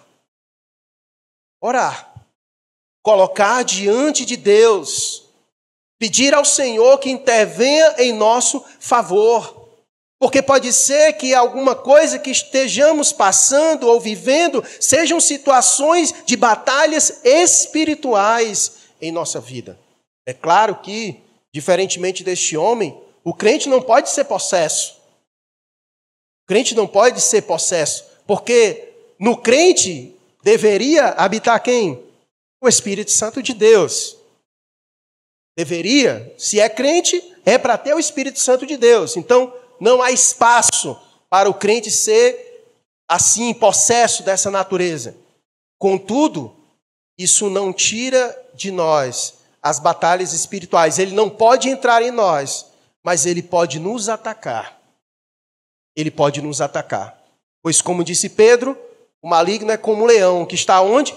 Orar. 1.62 2.14
Colocar 3.04 3.62
diante 3.66 4.24
de 4.24 4.38
Deus. 4.38 5.26
Pedir 6.00 6.34
ao 6.34 6.46
Senhor 6.46 6.98
que 6.98 7.12
intervenha 7.12 7.96
em 7.98 8.14
nosso 8.14 8.64
favor. 8.80 9.59
Porque 10.20 10.42
pode 10.42 10.74
ser 10.74 11.14
que 11.14 11.34
alguma 11.34 11.74
coisa 11.74 12.20
que 12.20 12.30
estejamos 12.30 13.14
passando 13.14 13.88
ou 13.88 14.02
vivendo 14.02 14.62
sejam 14.78 15.18
situações 15.18 16.14
de 16.26 16.36
batalhas 16.36 17.22
espirituais 17.24 18.74
em 19.02 19.14
nossa 19.14 19.40
vida. 19.40 19.80
É 20.26 20.34
claro 20.34 20.76
que, 20.82 21.24
diferentemente 21.54 22.22
deste 22.22 22.58
homem, 22.58 23.02
o 23.24 23.34
crente 23.34 23.70
não 23.70 23.82
pode 23.82 24.10
ser 24.10 24.26
possesso. 24.26 25.00
O 26.44 26.48
crente 26.48 26.76
não 26.76 26.86
pode 26.86 27.22
ser 27.22 27.44
possesso, 27.44 28.04
porque 28.28 28.90
no 29.18 29.38
crente 29.38 30.14
deveria 30.44 31.10
habitar 31.10 31.62
quem? 31.64 32.04
O 32.62 32.68
Espírito 32.68 33.12
Santo 33.12 33.42
de 33.42 33.54
Deus. 33.54 34.18
Deveria, 35.58 36.34
se 36.38 36.60
é 36.60 36.68
crente, 36.68 37.24
é 37.46 37.58
para 37.58 37.78
ter 37.78 37.94
o 37.94 38.00
Espírito 38.00 38.40
Santo 38.40 38.66
de 38.66 38.76
Deus. 38.76 39.16
Então, 39.16 39.54
não 39.80 40.02
há 40.02 40.12
espaço 40.12 41.00
para 41.30 41.50
o 41.50 41.54
crente 41.54 41.90
ser 41.92 42.50
assim, 43.08 43.54
possesso 43.54 44.24
dessa 44.24 44.52
natureza. 44.52 45.16
Contudo, 45.80 46.56
isso 47.18 47.50
não 47.50 47.74
tira 47.74 48.38
de 48.54 48.72
nós 48.72 49.40
as 49.62 49.80
batalhas 49.80 50.34
espirituais. 50.34 51.00
Ele 51.00 51.16
não 51.16 51.30
pode 51.30 51.70
entrar 51.70 52.02
em 52.02 52.12
nós, 52.12 52.68
mas 53.04 53.26
ele 53.26 53.42
pode 53.42 53.80
nos 53.80 54.10
atacar. 54.10 54.80
Ele 55.96 56.12
pode 56.12 56.42
nos 56.42 56.62
atacar. 56.62 57.18
Pois, 57.62 57.82
como 57.82 58.04
disse 58.04 58.30
Pedro, 58.30 58.78
o 59.22 59.28
maligno 59.28 59.72
é 59.72 59.78
como 59.78 60.04
um 60.04 60.06
leão 60.06 60.46
que 60.46 60.56
está 60.56 60.82
onde? 60.82 61.16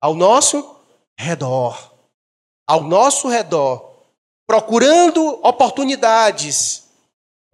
Ao 0.00 0.14
nosso 0.14 0.76
redor. 1.18 1.92
Ao 2.66 2.82
nosso 2.82 3.28
redor, 3.28 3.94
procurando 4.46 5.38
oportunidades 5.46 6.83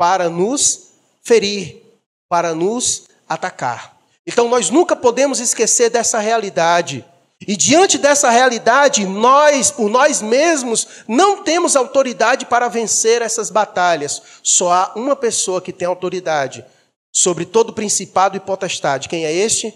para 0.00 0.30
nos 0.30 0.92
ferir, 1.22 1.82
para 2.26 2.54
nos 2.54 3.02
atacar. 3.28 3.98
Então 4.26 4.48
nós 4.48 4.70
nunca 4.70 4.96
podemos 4.96 5.40
esquecer 5.40 5.90
dessa 5.90 6.18
realidade. 6.18 7.04
E 7.46 7.54
diante 7.54 7.98
dessa 7.98 8.30
realidade, 8.30 9.04
nós, 9.04 9.70
por 9.70 9.90
nós 9.90 10.22
mesmos, 10.22 10.88
não 11.06 11.42
temos 11.42 11.76
autoridade 11.76 12.46
para 12.46 12.66
vencer 12.66 13.20
essas 13.20 13.50
batalhas. 13.50 14.22
Só 14.42 14.72
há 14.72 14.92
uma 14.96 15.14
pessoa 15.14 15.60
que 15.60 15.70
tem 15.70 15.86
autoridade 15.86 16.64
sobre 17.12 17.44
todo 17.44 17.74
principado 17.74 18.38
e 18.38 18.40
potestade. 18.40 19.06
Quem 19.06 19.26
é 19.26 19.32
este? 19.34 19.74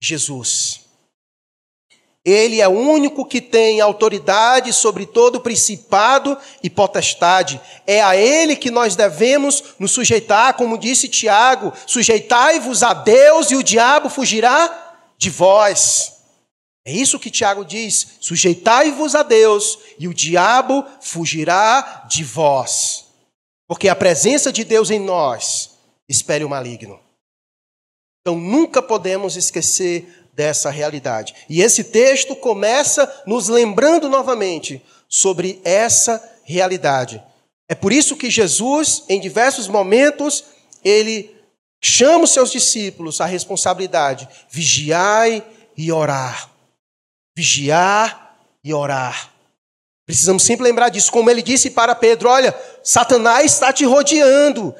Jesus. 0.00 0.79
Ele 2.24 2.60
é 2.60 2.68
o 2.68 2.72
único 2.72 3.24
que 3.24 3.40
tem 3.40 3.80
autoridade 3.80 4.72
sobre 4.74 5.06
todo 5.06 5.40
principado 5.40 6.36
e 6.62 6.68
potestade. 6.68 7.60
É 7.86 8.02
a 8.02 8.14
ele 8.14 8.56
que 8.56 8.70
nós 8.70 8.94
devemos 8.94 9.74
nos 9.78 9.92
sujeitar, 9.92 10.54
como 10.54 10.76
disse 10.76 11.08
Tiago: 11.08 11.72
sujeitai-vos 11.86 12.82
a 12.82 12.92
Deus 12.92 13.50
e 13.50 13.56
o 13.56 13.62
diabo 13.62 14.10
fugirá 14.10 14.96
de 15.16 15.30
vós. 15.30 16.12
É 16.84 16.92
isso 16.92 17.18
que 17.18 17.30
Tiago 17.30 17.64
diz: 17.64 18.18
sujeitai-vos 18.20 19.14
a 19.14 19.22
Deus 19.22 19.78
e 19.98 20.06
o 20.06 20.14
diabo 20.14 20.84
fugirá 21.00 22.04
de 22.06 22.22
vós. 22.22 23.06
Porque 23.66 23.88
a 23.88 23.96
presença 23.96 24.52
de 24.52 24.64
Deus 24.64 24.90
em 24.90 24.98
nós 24.98 25.70
espere 26.08 26.44
o 26.44 26.50
maligno. 26.50 27.00
Então 28.20 28.38
nunca 28.38 28.82
podemos 28.82 29.36
esquecer 29.36 30.19
dessa 30.40 30.70
realidade. 30.70 31.34
E 31.50 31.60
esse 31.60 31.84
texto 31.84 32.34
começa 32.34 33.22
nos 33.26 33.48
lembrando 33.48 34.08
novamente 34.08 34.82
sobre 35.06 35.60
essa 35.62 36.18
realidade. 36.44 37.22
É 37.68 37.74
por 37.74 37.92
isso 37.92 38.16
que 38.16 38.30
Jesus, 38.30 39.04
em 39.06 39.20
diversos 39.20 39.68
momentos, 39.68 40.44
ele 40.82 41.36
chama 41.78 42.24
os 42.24 42.32
seus 42.32 42.50
discípulos 42.50 43.20
à 43.20 43.26
responsabilidade: 43.26 44.26
vigiai 44.48 45.44
e 45.76 45.92
orar. 45.92 46.48
Vigiar 47.36 48.34
e 48.64 48.72
orar. 48.72 49.30
Precisamos 50.06 50.42
sempre 50.42 50.64
lembrar 50.64 50.88
disso, 50.88 51.12
como 51.12 51.28
ele 51.28 51.42
disse 51.42 51.68
para 51.68 51.94
Pedro: 51.94 52.30
olha, 52.30 52.58
Satanás 52.82 53.52
está 53.52 53.74
te 53.74 53.84
rodeando, 53.84 54.74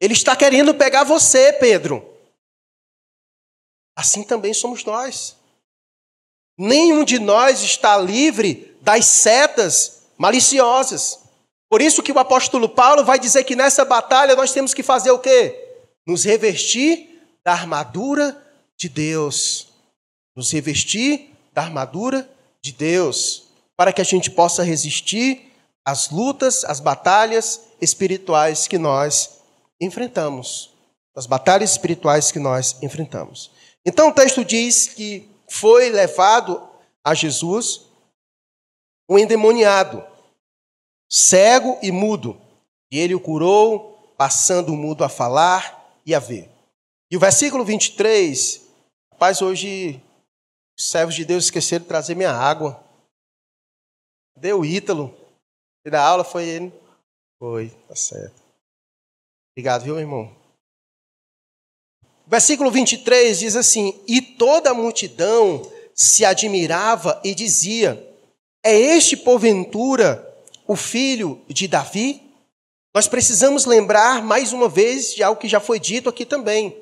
ele 0.00 0.14
está 0.14 0.34
querendo 0.34 0.72
pegar 0.72 1.04
você, 1.04 1.52
Pedro. 1.52 2.11
Assim 3.96 4.22
também 4.22 4.54
somos 4.54 4.84
nós. 4.84 5.36
Nenhum 6.58 7.04
de 7.04 7.18
nós 7.18 7.62
está 7.62 7.96
livre 7.96 8.76
das 8.80 9.06
setas 9.06 10.02
maliciosas. 10.16 11.20
Por 11.68 11.80
isso 11.80 12.02
que 12.02 12.12
o 12.12 12.18
apóstolo 12.18 12.68
Paulo 12.68 13.04
vai 13.04 13.18
dizer 13.18 13.44
que 13.44 13.56
nessa 13.56 13.84
batalha 13.84 14.36
nós 14.36 14.52
temos 14.52 14.74
que 14.74 14.82
fazer 14.82 15.10
o 15.10 15.18
quê? 15.18 15.58
Nos 16.06 16.24
revestir 16.24 17.20
da 17.44 17.52
armadura 17.52 18.40
de 18.78 18.88
Deus. 18.88 19.68
Nos 20.36 20.50
revestir 20.50 21.30
da 21.52 21.62
armadura 21.62 22.28
de 22.62 22.72
Deus, 22.72 23.44
para 23.76 23.92
que 23.92 24.00
a 24.00 24.04
gente 24.04 24.30
possa 24.30 24.62
resistir 24.62 25.52
às 25.84 26.10
lutas, 26.10 26.64
às 26.64 26.78
batalhas 26.78 27.60
espirituais 27.80 28.68
que 28.68 28.78
nós 28.78 29.38
enfrentamos. 29.80 30.70
As 31.16 31.26
batalhas 31.26 31.72
espirituais 31.72 32.30
que 32.30 32.38
nós 32.38 32.76
enfrentamos. 32.82 33.50
Então 33.84 34.08
o 34.08 34.14
texto 34.14 34.44
diz 34.44 34.88
que 34.88 35.28
foi 35.48 35.90
levado 35.90 36.68
a 37.04 37.14
Jesus 37.14 37.86
um 39.08 39.18
endemoniado, 39.18 40.06
cego 41.10 41.78
e 41.82 41.90
mudo, 41.90 42.40
e 42.90 42.98
ele 42.98 43.14
o 43.14 43.20
curou, 43.20 44.14
passando 44.16 44.72
o 44.72 44.76
mudo 44.76 45.04
a 45.04 45.08
falar 45.08 46.00
e 46.06 46.14
a 46.14 46.18
ver. 46.18 46.48
E 47.10 47.16
o 47.16 47.20
versículo 47.20 47.64
23, 47.64 48.66
rapaz, 49.12 49.42
hoje 49.42 50.02
os 50.78 50.88
servos 50.88 51.14
de 51.14 51.24
Deus 51.24 51.44
esqueceram 51.44 51.82
de 51.82 51.88
trazer 51.88 52.14
minha 52.14 52.32
água. 52.32 52.82
Deu 54.36 54.64
Ítalo. 54.64 55.14
E 55.84 55.90
da 55.90 56.02
aula 56.02 56.24
foi 56.24 56.44
ele? 56.44 56.72
Foi, 57.38 57.70
tá 57.88 57.94
certo. 57.94 58.40
Obrigado, 59.52 59.82
viu, 59.82 59.94
meu 59.94 60.02
irmão? 60.02 60.41
Versículo 62.32 62.70
23 62.70 63.38
diz 63.38 63.56
assim: 63.56 63.94
E 64.08 64.22
toda 64.22 64.70
a 64.70 64.74
multidão 64.74 65.70
se 65.94 66.24
admirava 66.24 67.20
e 67.22 67.34
dizia: 67.34 68.02
É 68.64 68.74
este, 68.74 69.18
porventura, 69.18 70.26
o 70.66 70.74
filho 70.74 71.42
de 71.46 71.68
Davi? 71.68 72.22
Nós 72.94 73.06
precisamos 73.06 73.66
lembrar 73.66 74.22
mais 74.22 74.50
uma 74.50 74.66
vez 74.66 75.14
de 75.14 75.22
algo 75.22 75.38
que 75.38 75.46
já 75.46 75.60
foi 75.60 75.78
dito 75.78 76.08
aqui 76.08 76.24
também. 76.24 76.74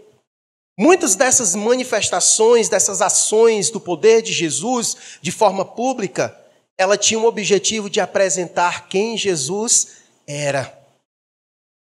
Muitas 0.79 1.17
dessas 1.17 1.57
manifestações, 1.57 2.69
dessas 2.69 3.03
ações 3.03 3.71
do 3.71 3.81
poder 3.81 4.23
de 4.23 4.33
Jesus 4.33 4.97
de 5.21 5.33
forma 5.33 5.65
pública, 5.65 6.33
ela 6.79 6.97
tinha 6.97 7.19
o 7.19 7.27
objetivo 7.27 7.91
de 7.91 8.01
apresentar 8.01 8.89
quem 8.89 9.19
Jesus 9.19 9.97
era. 10.29 10.80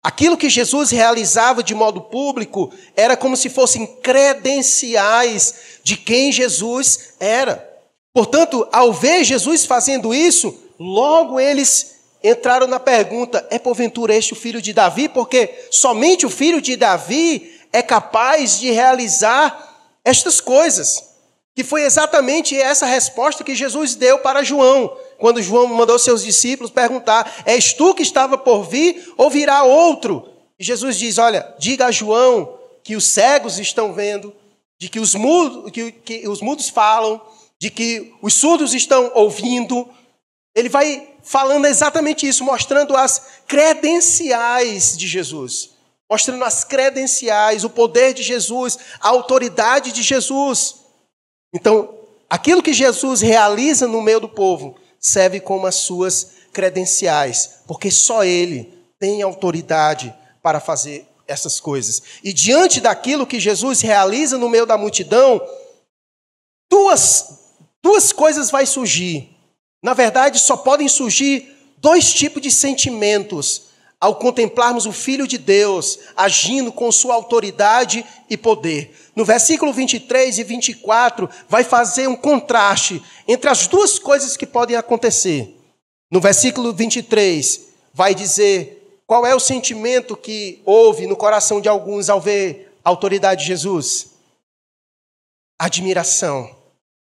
Aquilo 0.01 0.37
que 0.37 0.49
Jesus 0.49 0.91
realizava 0.91 1.61
de 1.61 1.75
modo 1.75 2.01
público 2.01 2.71
era 2.95 3.17
como 3.17 3.35
se 3.35 3.49
fossem 3.49 3.85
credenciais 3.85 5.53
de 5.83 5.97
quem 5.97 6.31
Jesus 6.31 7.15
era. 7.19 7.67
Portanto, 8.13 8.67
ao 8.71 8.93
ver 8.93 9.25
Jesus 9.25 9.65
fazendo 9.65 10.13
isso, 10.13 10.57
logo 10.79 11.39
eles 11.39 11.95
entraram 12.23 12.65
na 12.67 12.79
pergunta: 12.79 13.45
é 13.49 13.59
porventura 13.59 14.15
este 14.15 14.33
o 14.33 14.37
filho 14.37 14.61
de 14.61 14.71
Davi? 14.71 15.09
Porque 15.09 15.67
somente 15.69 16.25
o 16.25 16.29
filho 16.29 16.61
de 16.61 16.77
Davi 16.77 17.59
é 17.73 17.81
capaz 17.81 18.57
de 18.57 18.71
realizar 18.71 19.87
estas 20.03 20.39
coisas. 20.39 21.03
Que 21.55 21.63
foi 21.63 21.83
exatamente 21.83 22.57
essa 22.57 22.85
resposta 22.85 23.43
que 23.43 23.53
Jesus 23.53 23.95
deu 23.95 24.19
para 24.19 24.43
João, 24.43 24.95
quando 25.19 25.41
João 25.41 25.67
mandou 25.67 25.99
seus 25.99 26.23
discípulos 26.23 26.71
perguntar: 26.71 27.43
És 27.45 27.73
tu 27.73 27.93
que 27.93 28.01
estava 28.01 28.37
por 28.37 28.63
vir 28.63 29.13
ou 29.17 29.29
virá 29.29 29.63
outro? 29.63 30.27
E 30.57 30.63
Jesus 30.63 30.97
diz: 30.97 31.17
Olha, 31.17 31.53
diga 31.59 31.87
a 31.87 31.91
João 31.91 32.57
que 32.83 32.95
os 32.95 33.05
cegos 33.05 33.59
estão 33.59 33.93
vendo, 33.93 34.33
de 34.79 34.89
que 34.89 34.99
os 34.99 35.13
mudos, 35.13 35.71
que, 35.71 35.91
que 35.91 36.27
os 36.27 36.41
mudos 36.41 36.69
falam, 36.69 37.21
de 37.59 37.69
que 37.69 38.13
os 38.21 38.33
surdos 38.33 38.73
estão 38.73 39.11
ouvindo. 39.13 39.87
Ele 40.55 40.69
vai 40.69 41.07
falando 41.21 41.65
exatamente 41.65 42.27
isso, 42.27 42.43
mostrando 42.43 42.95
as 42.95 43.41
credenciais 43.45 44.97
de 44.97 45.05
Jesus, 45.05 45.71
mostrando 46.09 46.43
as 46.43 46.63
credenciais, 46.63 47.63
o 47.63 47.69
poder 47.69 48.13
de 48.13 48.23
Jesus, 48.23 48.79
a 48.99 49.09
autoridade 49.09 49.91
de 49.91 50.01
Jesus. 50.01 50.75
Então, 51.53 51.93
aquilo 52.29 52.63
que 52.63 52.73
Jesus 52.73 53.21
realiza 53.21 53.87
no 53.87 54.01
meio 54.01 54.19
do 54.19 54.29
povo 54.29 54.75
serve 54.99 55.39
como 55.39 55.65
as 55.65 55.75
suas 55.75 56.31
credenciais, 56.51 57.61
porque 57.67 57.89
só 57.89 58.23
Ele 58.23 58.73
tem 58.99 59.21
autoridade 59.21 60.13
para 60.41 60.59
fazer 60.59 61.07
essas 61.27 61.59
coisas. 61.59 62.01
E 62.23 62.33
diante 62.33 62.81
daquilo 62.81 63.27
que 63.27 63.39
Jesus 63.39 63.81
realiza 63.81 64.37
no 64.37 64.49
meio 64.49 64.65
da 64.65 64.77
multidão, 64.77 65.41
duas, 66.69 67.39
duas 67.81 68.11
coisas 68.11 68.49
vai 68.49 68.65
surgir. 68.65 69.29
Na 69.81 69.93
verdade, 69.93 70.39
só 70.39 70.57
podem 70.57 70.87
surgir 70.87 71.55
dois 71.77 72.13
tipos 72.13 72.41
de 72.41 72.51
sentimentos 72.51 73.68
ao 73.99 74.15
contemplarmos 74.15 74.85
o 74.85 74.93
Filho 74.93 75.27
de 75.27 75.37
Deus 75.37 75.99
agindo 76.15 76.71
com 76.71 76.91
sua 76.91 77.15
autoridade 77.15 78.05
e 78.29 78.37
poder. 78.37 78.95
No 79.15 79.25
versículo 79.25 79.73
23 79.73 80.39
e 80.39 80.43
24, 80.43 81.29
vai 81.49 81.63
fazer 81.63 82.07
um 82.07 82.15
contraste 82.15 83.03
entre 83.27 83.49
as 83.49 83.67
duas 83.67 83.99
coisas 83.99 84.37
que 84.37 84.47
podem 84.47 84.77
acontecer. 84.77 85.55
No 86.09 86.21
versículo 86.21 86.73
23, 86.73 87.67
vai 87.93 88.15
dizer 88.15 89.01
qual 89.05 89.25
é 89.25 89.35
o 89.35 89.39
sentimento 89.39 90.15
que 90.15 90.61
houve 90.65 91.05
no 91.05 91.17
coração 91.17 91.59
de 91.59 91.67
alguns 91.67 92.09
ao 92.09 92.21
ver 92.21 92.71
a 92.83 92.89
autoridade 92.89 93.41
de 93.41 93.47
Jesus: 93.47 94.11
admiração. 95.59 96.57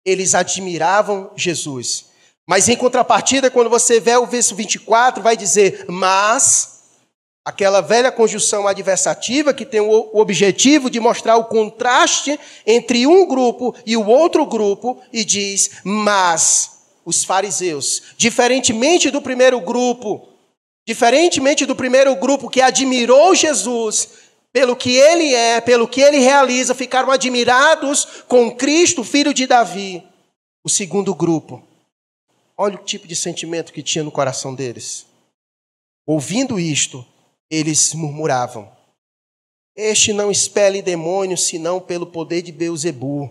Eles 0.03 0.33
admiravam 0.33 1.29
Jesus. 1.35 2.05
Mas 2.47 2.67
em 2.67 2.75
contrapartida, 2.75 3.51
quando 3.51 3.69
você 3.69 3.99
vê 3.99 4.15
o 4.17 4.25
verso 4.25 4.55
24, 4.55 5.23
vai 5.23 5.37
dizer: 5.37 5.85
Mas 5.87 6.70
Aquela 7.43 7.81
velha 7.81 8.11
conjunção 8.11 8.67
adversativa 8.67 9.53
que 9.53 9.65
tem 9.65 9.81
o 9.81 10.11
objetivo 10.13 10.89
de 10.89 10.99
mostrar 10.99 11.37
o 11.37 11.45
contraste 11.45 12.39
entre 12.67 13.07
um 13.07 13.27
grupo 13.27 13.75
e 13.83 13.97
o 13.97 14.05
outro 14.05 14.45
grupo, 14.45 15.01
e 15.11 15.25
diz: 15.25 15.81
Mas 15.83 16.81
os 17.03 17.23
fariseus, 17.23 18.13
diferentemente 18.15 19.09
do 19.09 19.21
primeiro 19.21 19.59
grupo, 19.59 20.29
diferentemente 20.87 21.65
do 21.65 21.75
primeiro 21.75 22.15
grupo 22.15 22.49
que 22.49 22.61
admirou 22.61 23.33
Jesus 23.33 24.09
pelo 24.53 24.75
que 24.75 24.95
ele 24.95 25.33
é, 25.33 25.61
pelo 25.61 25.87
que 25.87 26.01
ele 26.01 26.19
realiza, 26.19 26.75
ficaram 26.75 27.09
admirados 27.09 28.23
com 28.27 28.55
Cristo, 28.55 29.03
filho 29.03 29.33
de 29.33 29.47
Davi. 29.47 30.03
O 30.63 30.69
segundo 30.69 31.15
grupo, 31.15 31.63
olha 32.57 32.75
o 32.75 32.83
tipo 32.83 33.07
de 33.07 33.15
sentimento 33.15 33.73
que 33.73 33.81
tinha 33.81 34.03
no 34.03 34.11
coração 34.11 34.53
deles. 34.53 35.05
Ouvindo 36.05 36.59
isto, 36.59 37.05
eles 37.51 37.93
murmuravam: 37.93 38.71
Este 39.75 40.13
não 40.13 40.31
expele 40.31 40.81
demônios, 40.81 41.45
senão 41.45 41.81
pelo 41.81 42.07
poder 42.07 42.41
de 42.41 42.53
Beuzebu, 42.53 43.29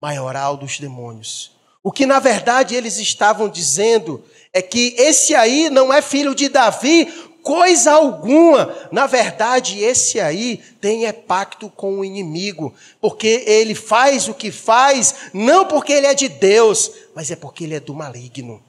maioral 0.00 0.56
dos 0.56 0.80
demônios. 0.80 1.52
O 1.84 1.92
que 1.92 2.06
na 2.06 2.18
verdade 2.18 2.74
eles 2.74 2.96
estavam 2.96 3.48
dizendo 3.48 4.24
é 4.52 4.62
que 4.62 4.94
esse 4.96 5.34
aí 5.34 5.68
não 5.68 5.92
é 5.92 6.00
filho 6.00 6.34
de 6.34 6.48
Davi, 6.48 7.06
coisa 7.42 7.92
alguma. 7.92 8.88
Na 8.92 9.06
verdade, 9.06 9.80
esse 9.80 10.20
aí 10.20 10.58
tem 10.80 11.06
é 11.06 11.12
pacto 11.12 11.68
com 11.68 11.98
o 11.98 12.04
inimigo, 12.04 12.74
porque 13.00 13.44
ele 13.46 13.74
faz 13.74 14.28
o 14.28 14.34
que 14.34 14.50
faz, 14.50 15.30
não 15.34 15.66
porque 15.66 15.92
ele 15.92 16.06
é 16.06 16.14
de 16.14 16.28
Deus, 16.28 16.90
mas 17.14 17.30
é 17.30 17.36
porque 17.36 17.64
ele 17.64 17.74
é 17.74 17.80
do 17.80 17.94
maligno. 17.94 18.62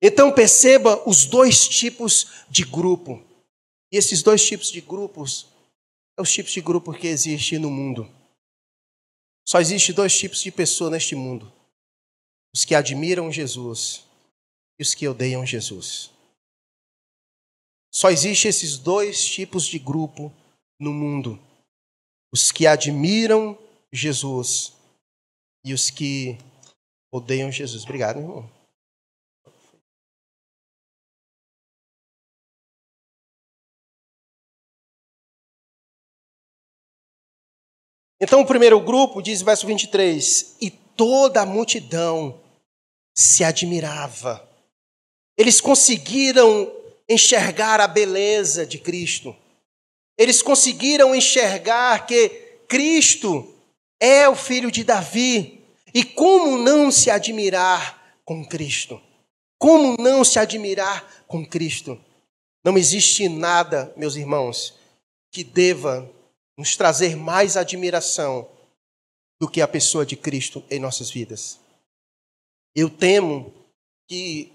Então 0.00 0.32
perceba 0.32 1.00
os 1.06 1.24
dois 1.24 1.68
tipos 1.68 2.26
de 2.48 2.64
grupo. 2.64 3.22
E 3.92 3.98
esses 3.98 4.22
dois 4.22 4.44
tipos 4.44 4.70
de 4.70 4.80
grupos 4.80 5.46
são 6.14 6.22
os 6.22 6.32
tipos 6.32 6.52
de 6.52 6.62
grupos 6.62 6.96
que 6.96 7.06
existem 7.06 7.58
no 7.58 7.70
mundo. 7.70 8.10
Só 9.46 9.60
existe 9.60 9.92
dois 9.92 10.16
tipos 10.16 10.42
de 10.42 10.50
pessoas 10.50 10.90
neste 10.90 11.14
mundo: 11.14 11.52
os 12.54 12.64
que 12.64 12.74
admiram 12.74 13.30
Jesus 13.30 14.04
e 14.78 14.82
os 14.82 14.94
que 14.94 15.06
odeiam 15.06 15.44
Jesus. 15.44 16.10
Só 17.94 18.10
existem 18.10 18.48
esses 18.48 18.78
dois 18.78 19.22
tipos 19.26 19.66
de 19.66 19.78
grupo 19.78 20.32
no 20.80 20.92
mundo: 20.92 21.38
os 22.32 22.50
que 22.50 22.66
admiram 22.66 23.58
Jesus 23.92 24.72
e 25.64 25.74
os 25.74 25.90
que 25.90 26.38
odeiam 27.12 27.52
Jesus. 27.52 27.84
Obrigado, 27.84 28.20
irmão. 28.20 28.61
Então, 38.22 38.40
o 38.40 38.46
primeiro 38.46 38.78
grupo 38.78 39.20
diz, 39.20 39.42
verso 39.42 39.66
23, 39.66 40.54
e 40.60 40.70
toda 40.70 41.40
a 41.40 41.46
multidão 41.46 42.38
se 43.12 43.42
admirava. 43.42 44.48
Eles 45.36 45.60
conseguiram 45.60 46.72
enxergar 47.08 47.80
a 47.80 47.88
beleza 47.88 48.64
de 48.64 48.78
Cristo. 48.78 49.34
Eles 50.16 50.40
conseguiram 50.40 51.12
enxergar 51.12 52.06
que 52.06 52.28
Cristo 52.68 53.52
é 54.00 54.28
o 54.28 54.36
filho 54.36 54.70
de 54.70 54.84
Davi. 54.84 55.60
E 55.92 56.04
como 56.04 56.56
não 56.56 56.92
se 56.92 57.10
admirar 57.10 58.20
com 58.24 58.46
Cristo? 58.46 59.00
Como 59.58 59.96
não 59.98 60.22
se 60.22 60.38
admirar 60.38 61.24
com 61.26 61.44
Cristo? 61.44 62.00
Não 62.64 62.78
existe 62.78 63.28
nada, 63.28 63.92
meus 63.96 64.14
irmãos, 64.14 64.74
que 65.32 65.42
deva 65.42 66.08
nos 66.56 66.76
trazer 66.76 67.16
mais 67.16 67.56
admiração 67.56 68.48
do 69.40 69.48
que 69.48 69.60
a 69.60 69.68
pessoa 69.68 70.06
de 70.06 70.16
Cristo 70.16 70.62
em 70.70 70.78
nossas 70.78 71.10
vidas. 71.10 71.58
Eu 72.74 72.88
temo 72.88 73.52
que 74.08 74.52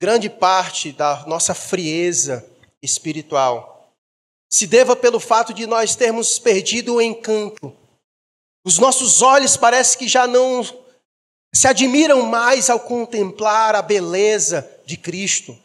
grande 0.00 0.30
parte 0.30 0.92
da 0.92 1.26
nossa 1.26 1.54
frieza 1.54 2.48
espiritual 2.82 3.92
se 4.52 4.66
deva 4.66 4.96
pelo 4.96 5.20
fato 5.20 5.54
de 5.54 5.66
nós 5.66 5.94
termos 5.94 6.38
perdido 6.38 6.94
o 6.94 7.00
encanto. 7.00 7.76
Os 8.64 8.78
nossos 8.78 9.22
olhos 9.22 9.56
parece 9.56 9.96
que 9.96 10.08
já 10.08 10.26
não 10.26 10.62
se 11.54 11.68
admiram 11.68 12.22
mais 12.22 12.68
ao 12.68 12.80
contemplar 12.80 13.74
a 13.74 13.82
beleza 13.82 14.68
de 14.84 14.96
Cristo. 14.96 15.56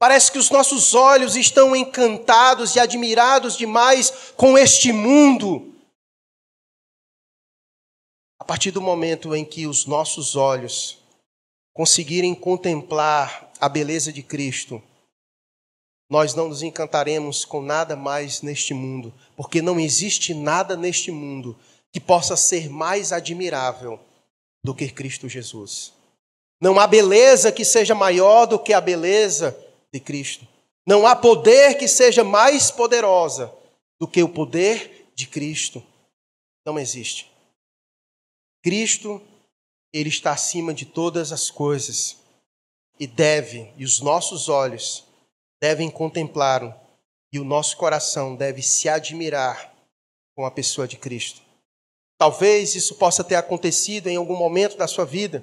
Parece 0.00 0.32
que 0.32 0.38
os 0.38 0.48
nossos 0.48 0.94
olhos 0.94 1.36
estão 1.36 1.76
encantados 1.76 2.74
e 2.74 2.80
admirados 2.80 3.54
demais 3.54 4.32
com 4.34 4.56
este 4.56 4.94
mundo. 4.94 5.74
A 8.38 8.44
partir 8.46 8.70
do 8.70 8.80
momento 8.80 9.36
em 9.36 9.44
que 9.44 9.66
os 9.66 9.84
nossos 9.84 10.36
olhos 10.36 10.96
conseguirem 11.74 12.34
contemplar 12.34 13.52
a 13.60 13.68
beleza 13.68 14.10
de 14.10 14.22
Cristo, 14.22 14.82
nós 16.10 16.34
não 16.34 16.48
nos 16.48 16.62
encantaremos 16.62 17.44
com 17.44 17.60
nada 17.60 17.94
mais 17.94 18.40
neste 18.40 18.72
mundo, 18.72 19.12
porque 19.36 19.60
não 19.60 19.78
existe 19.78 20.32
nada 20.32 20.78
neste 20.78 21.10
mundo 21.10 21.54
que 21.92 22.00
possa 22.00 22.38
ser 22.38 22.70
mais 22.70 23.12
admirável 23.12 24.00
do 24.64 24.74
que 24.74 24.88
Cristo 24.88 25.28
Jesus. 25.28 25.92
Não 26.58 26.80
há 26.80 26.86
beleza 26.86 27.52
que 27.52 27.66
seja 27.66 27.94
maior 27.94 28.46
do 28.46 28.58
que 28.58 28.72
a 28.72 28.80
beleza 28.80 29.66
de 29.92 30.00
Cristo. 30.00 30.46
Não 30.86 31.06
há 31.06 31.14
poder 31.14 31.74
que 31.74 31.86
seja 31.86 32.24
mais 32.24 32.70
poderosa 32.70 33.52
do 34.00 34.08
que 34.08 34.22
o 34.22 34.28
poder 34.28 35.10
de 35.14 35.26
Cristo. 35.26 35.82
Não 36.64 36.78
existe. 36.78 37.30
Cristo, 38.62 39.20
ele 39.92 40.08
está 40.08 40.32
acima 40.32 40.72
de 40.72 40.84
todas 40.84 41.32
as 41.32 41.50
coisas 41.50 42.16
e 42.98 43.06
deve, 43.06 43.72
e 43.76 43.84
os 43.84 44.00
nossos 44.00 44.48
olhos 44.48 45.04
devem 45.60 45.90
contemplá-lo 45.90 46.74
e 47.32 47.38
o 47.38 47.44
nosso 47.44 47.76
coração 47.76 48.34
deve 48.34 48.62
se 48.62 48.88
admirar 48.88 49.72
com 50.34 50.44
a 50.44 50.50
pessoa 50.50 50.88
de 50.88 50.96
Cristo. 50.96 51.40
Talvez 52.18 52.74
isso 52.74 52.96
possa 52.96 53.24
ter 53.24 53.36
acontecido 53.36 54.08
em 54.08 54.16
algum 54.16 54.36
momento 54.36 54.76
da 54.76 54.86
sua 54.86 55.04
vida. 55.04 55.42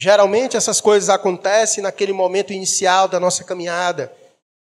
Geralmente 0.00 0.56
essas 0.56 0.80
coisas 0.80 1.10
acontecem 1.10 1.82
naquele 1.82 2.12
momento 2.12 2.52
inicial 2.52 3.06
da 3.06 3.20
nossa 3.20 3.44
caminhada, 3.44 4.10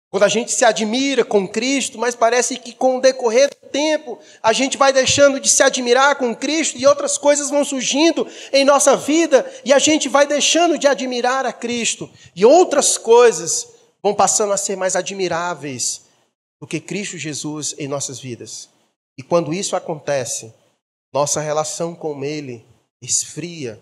quando 0.10 0.24
a 0.24 0.28
gente 0.28 0.52
se 0.52 0.66
admira 0.66 1.24
com 1.24 1.48
Cristo, 1.48 2.00
mas 2.00 2.16
parece 2.16 2.58
que 2.58 2.74
com 2.74 2.98
o 2.98 3.02
decorrer 3.02 3.48
do 3.50 3.70
tempo 3.70 4.18
a 4.42 4.52
gente 4.52 4.76
vai 4.76 4.92
deixando 4.92 5.40
de 5.40 5.48
se 5.48 5.62
admirar 5.62 6.16
com 6.16 6.36
Cristo 6.36 6.80
e 6.80 6.88
outras 6.88 7.16
coisas 7.16 7.52
vão 7.52 7.64
surgindo 7.64 8.28
em 8.52 8.66
nossa 8.66 8.98
vida 8.98 9.46
e 9.64 9.72
a 9.72 9.78
gente 9.78 10.10
vai 10.10 10.26
deixando 10.26 10.80
de 10.80 10.88
admirar 10.88 11.46
a 11.46 11.54
Cristo 11.54 12.10
e 12.36 12.44
outras 12.44 12.98
coisas 12.98 13.68
vão 14.02 14.16
passando 14.16 14.52
a 14.52 14.58
ser 14.58 14.76
mais 14.76 14.96
admiráveis 14.96 16.02
do 16.60 16.66
que 16.66 16.80
Cristo 16.80 17.20
Jesus 17.20 17.76
em 17.78 17.88
nossas 17.88 18.20
vidas. 18.20 18.68
E 19.16 19.22
quando 19.22 19.54
isso 19.54 19.76
acontece, 19.76 20.52
nossa 21.14 21.40
relação 21.40 21.94
com 21.94 22.24
Ele 22.24 22.66
esfria, 23.00 23.80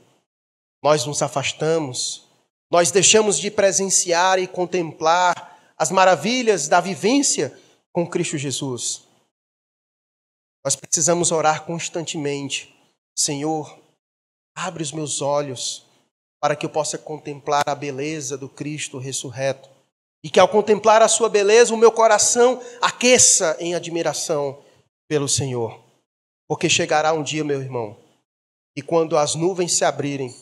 nós 0.84 1.06
nos 1.06 1.22
afastamos, 1.22 2.28
nós 2.70 2.92
deixamos 2.92 3.40
de 3.40 3.50
presenciar 3.50 4.40
e 4.40 4.48
contemplar 4.48 5.74
as 5.78 5.92
maravilhas 5.92 6.68
da 6.68 6.80
vivência 6.82 7.58
com 7.94 8.08
Cristo 8.08 8.38
Jesus. 8.38 9.04
Nós 10.66 10.76
precisamos 10.76 11.32
orar 11.32 11.64
constantemente, 11.64 12.76
Senhor, 13.18 13.80
abre 14.56 14.84
os 14.84 14.92
meus 14.92 15.22
olhos 15.22 15.86
para 16.42 16.56
que 16.56 16.66
eu 16.66 16.70
possa 16.70 16.98
contemplar 16.98 17.64
a 17.68 17.76
beleza 17.76 18.38
do 18.38 18.50
Cristo 18.50 18.98
ressurreto. 18.98 19.70
E 20.24 20.30
que 20.30 20.40
ao 20.40 20.48
contemplar 20.48 21.02
a 21.02 21.08
sua 21.08 21.30
beleza, 21.30 21.74
o 21.74 21.78
meu 21.78 21.92
coração 21.92 22.62
aqueça 22.82 23.56
em 23.60 23.76
admiração 23.76 24.62
pelo 25.08 25.28
Senhor. 25.28 25.80
Porque 26.48 26.70
chegará 26.70 27.14
um 27.14 27.24
dia, 27.24 27.44
meu 27.44 27.62
irmão, 27.62 27.98
e 28.76 28.82
quando 28.82 29.18
as 29.18 29.36
nuvens 29.36 29.74
se 29.74 29.86
abrirem, 29.86 30.36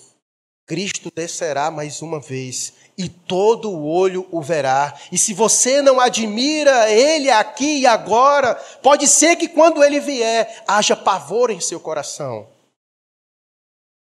Cristo 0.66 1.12
descerá 1.14 1.70
mais 1.70 2.02
uma 2.02 2.20
vez 2.20 2.74
e 2.98 3.08
todo 3.08 3.70
o 3.70 3.86
olho 3.86 4.28
o 4.32 4.42
verá. 4.42 5.00
E 5.12 5.18
se 5.18 5.34
você 5.34 5.82
não 5.82 6.00
admira 6.00 6.90
Ele 6.90 7.30
aqui 7.30 7.80
e 7.82 7.88
agora, 7.88 8.56
pode 8.82 9.08
ser 9.08 9.36
que 9.36 9.48
quando 9.48 9.84
Ele 9.84 10.00
vier, 10.00 10.64
haja 10.68 10.96
pavor 10.96 11.52
em 11.52 11.60
seu 11.60 11.80
coração. 11.80 12.50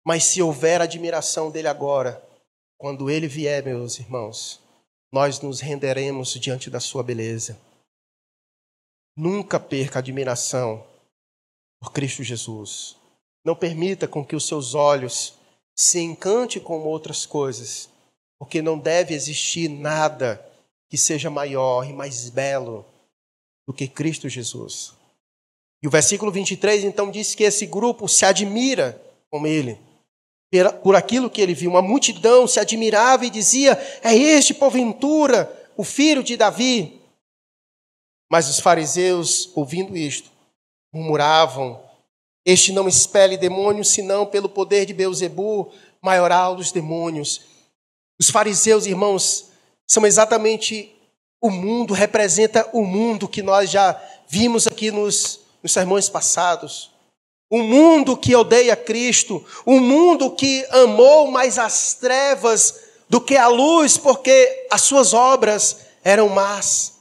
Mas 0.04 0.24
se 0.24 0.42
houver 0.42 0.80
admiração 0.80 1.50
dele 1.50 1.68
agora, 1.68 2.22
quando 2.78 3.10
Ele 3.10 3.26
vier, 3.26 3.64
meus 3.64 3.98
irmãos, 3.98 4.60
nós 5.12 5.40
nos 5.40 5.60
renderemos 5.60 6.34
diante 6.34 6.70
da 6.70 6.80
Sua 6.80 7.02
beleza. 7.02 7.58
Nunca 9.16 9.58
perca 9.60 9.98
admiração 9.98 10.84
por 11.80 11.92
Cristo 11.92 12.22
Jesus. 12.22 12.96
Não 13.44 13.56
permita 13.56 14.06
com 14.06 14.24
que 14.24 14.36
os 14.36 14.46
seus 14.46 14.74
olhos 14.74 15.34
se 15.76 16.00
encante 16.00 16.60
com 16.60 16.80
outras 16.84 17.26
coisas, 17.26 17.88
porque 18.38 18.60
não 18.60 18.78
deve 18.78 19.14
existir 19.14 19.68
nada 19.68 20.44
que 20.90 20.98
seja 20.98 21.30
maior 21.30 21.88
e 21.88 21.92
mais 21.92 22.28
belo 22.28 22.84
do 23.66 23.72
que 23.72 23.88
Cristo 23.88 24.28
Jesus. 24.28 24.92
E 25.82 25.88
o 25.88 25.90
versículo 25.90 26.30
23 26.30 26.84
então 26.84 27.10
diz 27.10 27.34
que 27.34 27.44
esse 27.44 27.66
grupo 27.66 28.08
se 28.08 28.24
admira 28.24 29.00
com 29.30 29.46
ele, 29.46 29.78
por 30.82 30.94
aquilo 30.94 31.30
que 31.30 31.40
ele 31.40 31.54
viu. 31.54 31.70
Uma 31.70 31.82
multidão 31.82 32.46
se 32.46 32.60
admirava 32.60 33.24
e 33.24 33.30
dizia: 33.30 33.72
É 34.02 34.14
este, 34.14 34.52
porventura, 34.52 35.50
o 35.76 35.82
filho 35.82 36.22
de 36.22 36.36
Davi? 36.36 37.00
Mas 38.30 38.48
os 38.48 38.60
fariseus, 38.60 39.50
ouvindo 39.54 39.96
isto, 39.96 40.30
murmuravam: 40.92 41.82
Este 42.44 42.72
não 42.72 42.88
expele 42.88 43.36
demônios, 43.36 43.88
senão 43.88 44.26
pelo 44.26 44.48
poder 44.48 44.84
de 44.84 44.92
Beuzebu, 44.92 45.72
maioral 46.00 46.56
dos 46.56 46.72
demônios. 46.72 47.42
Os 48.18 48.30
fariseus, 48.30 48.86
irmãos, 48.86 49.50
são 49.86 50.04
exatamente 50.04 50.92
o 51.40 51.50
mundo, 51.50 51.94
representa 51.94 52.68
o 52.72 52.84
mundo 52.84 53.28
que 53.28 53.42
nós 53.42 53.70
já 53.70 54.00
vimos 54.28 54.66
aqui 54.66 54.90
nos, 54.90 55.40
nos 55.62 55.72
sermões 55.72 56.08
passados. 56.08 56.90
Um 57.50 57.62
mundo 57.62 58.16
que 58.16 58.34
odeia 58.34 58.74
Cristo, 58.74 59.44
um 59.66 59.78
mundo 59.78 60.30
que 60.30 60.66
amou 60.70 61.30
mais 61.30 61.58
as 61.58 61.94
trevas 61.94 62.80
do 63.08 63.20
que 63.20 63.36
a 63.36 63.46
luz, 63.46 63.98
porque 63.98 64.66
as 64.70 64.80
suas 64.80 65.12
obras 65.12 65.78
eram 66.02 66.28
más. 66.28 66.91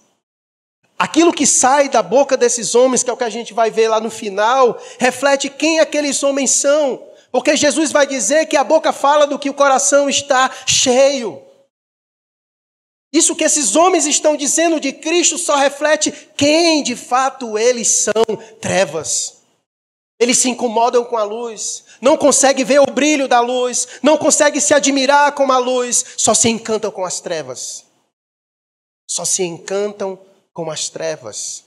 Aquilo 1.02 1.34
que 1.34 1.48
sai 1.48 1.90
da 1.90 2.04
boca 2.04 2.38
desses 2.38 2.76
homens, 2.76 3.02
que 3.02 3.10
é 3.10 3.14
o 3.14 3.18
que 3.18 3.24
a 3.24 3.30
gente 3.30 3.56
vai 3.56 3.72
ver 3.72 3.88
lá 3.88 4.00
no 4.00 4.12
final, 4.12 4.80
reflete 5.00 5.50
quem 5.50 5.80
aqueles 5.80 6.22
homens 6.22 6.52
são. 6.52 7.04
Porque 7.32 7.58
Jesus 7.58 7.92
vai 7.92 8.06
dizer 8.06 8.46
que 8.46 8.56
a 8.56 8.64
boca 8.64 8.94
fala 8.94 9.26
do 9.26 9.40
que 9.40 9.50
o 9.50 9.54
coração 9.56 10.08
está 10.08 10.52
cheio. 10.68 11.42
Isso 13.12 13.36
que 13.36 13.44
esses 13.44 13.76
homens 13.76 14.06
estão 14.06 14.38
dizendo 14.38 14.80
de 14.80 14.94
Cristo 14.94 15.40
só 15.40 15.56
reflete 15.56 16.12
quem 16.38 16.84
de 16.84 16.96
fato 16.96 17.58
eles 17.58 17.88
são 17.88 18.24
trevas. 18.62 19.42
Eles 20.20 20.38
se 20.38 20.50
incomodam 20.50 21.04
com 21.04 21.18
a 21.18 21.24
luz, 21.24 21.84
não 22.00 22.16
conseguem 22.16 22.64
ver 22.64 22.80
o 22.80 22.86
brilho 22.86 23.28
da 23.28 23.40
luz, 23.40 23.88
não 24.04 24.20
conseguem 24.20 24.62
se 24.62 24.72
admirar 24.72 25.32
com 25.32 25.52
a 25.52 25.58
luz, 25.58 26.06
só 26.16 26.36
se 26.36 26.48
encantam 26.48 26.92
com 26.92 27.04
as 27.04 27.20
trevas. 27.20 27.86
Só 29.10 29.26
se 29.26 29.42
encantam 29.42 30.30
com 30.54 30.70
as 30.70 30.90
trevas. 30.90 31.66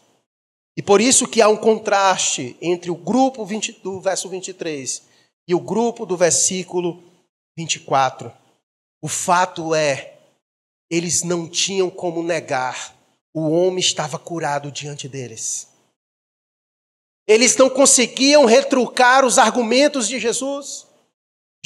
E 0.77 0.83
por 0.83 1.01
isso 1.01 1.29
que 1.29 1.41
há 1.41 1.49
um 1.49 1.57
contraste 1.57 2.57
entre 2.61 2.91
o 2.91 2.97
grupo 2.97 3.45
20, 3.45 3.81
do 3.81 4.01
verso 4.01 4.29
23 4.29 5.03
e 5.47 5.55
o 5.55 5.61
grupo 5.61 6.05
do 6.05 6.17
versículo 6.17 7.03
24. 7.57 8.33
O 9.03 9.09
fato 9.09 9.75
é, 9.75 10.19
eles 10.91 11.23
não 11.23 11.49
tinham 11.49 11.91
como 11.91 12.23
negar, 12.23 12.95
o 13.35 13.51
homem 13.51 13.79
estava 13.79 14.19
curado 14.19 14.73
diante 14.73 15.09
deles. 15.09 15.69
Eles 17.27 17.57
não 17.57 17.71
conseguiam 17.71 18.45
retrucar 18.45 19.25
os 19.25 19.39
argumentos 19.39 20.09
de 20.09 20.19
Jesus. 20.19 20.84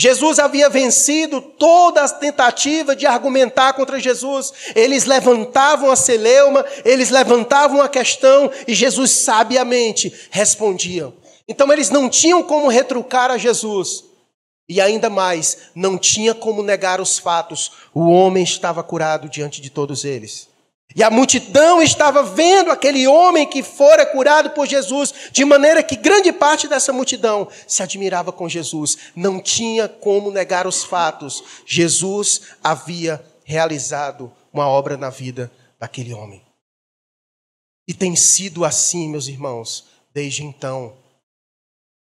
Jesus 0.00 0.38
havia 0.38 0.70
vencido 0.70 1.40
toda 1.40 2.04
a 2.04 2.08
tentativa 2.08 2.94
de 2.94 3.04
argumentar 3.04 3.72
contra 3.72 3.98
Jesus. 3.98 4.52
Eles 4.76 5.06
levantavam 5.06 5.90
a 5.90 5.96
celeuma, 5.96 6.64
eles 6.84 7.10
levantavam 7.10 7.82
a 7.82 7.88
questão 7.88 8.48
e 8.68 8.74
Jesus 8.74 9.10
sabiamente 9.10 10.14
respondia. 10.30 11.12
Então 11.48 11.72
eles 11.72 11.90
não 11.90 12.08
tinham 12.08 12.44
como 12.44 12.68
retrucar 12.68 13.32
a 13.32 13.38
Jesus. 13.38 14.04
E 14.68 14.80
ainda 14.80 15.10
mais, 15.10 15.70
não 15.74 15.98
tinha 15.98 16.32
como 16.32 16.62
negar 16.62 17.00
os 17.00 17.18
fatos. 17.18 17.72
O 17.92 18.08
homem 18.08 18.44
estava 18.44 18.84
curado 18.84 19.28
diante 19.28 19.60
de 19.60 19.68
todos 19.68 20.04
eles. 20.04 20.46
E 20.96 21.02
a 21.02 21.10
multidão 21.10 21.82
estava 21.82 22.22
vendo 22.22 22.70
aquele 22.70 23.06
homem 23.06 23.46
que 23.46 23.62
fora 23.62 24.06
curado 24.06 24.50
por 24.50 24.66
Jesus, 24.66 25.12
de 25.30 25.44
maneira 25.44 25.82
que 25.82 25.96
grande 25.96 26.32
parte 26.32 26.66
dessa 26.66 26.92
multidão 26.92 27.48
se 27.66 27.82
admirava 27.82 28.32
com 28.32 28.48
Jesus. 28.48 28.96
Não 29.14 29.40
tinha 29.40 29.86
como 29.88 30.30
negar 30.30 30.66
os 30.66 30.82
fatos. 30.82 31.44
Jesus 31.66 32.40
havia 32.64 33.22
realizado 33.44 34.32
uma 34.52 34.66
obra 34.66 34.96
na 34.96 35.10
vida 35.10 35.52
daquele 35.78 36.14
homem. 36.14 36.42
E 37.86 37.94
tem 37.94 38.16
sido 38.16 38.64
assim, 38.64 39.08
meus 39.08 39.28
irmãos, 39.28 39.86
desde 40.12 40.42
então. 40.42 40.96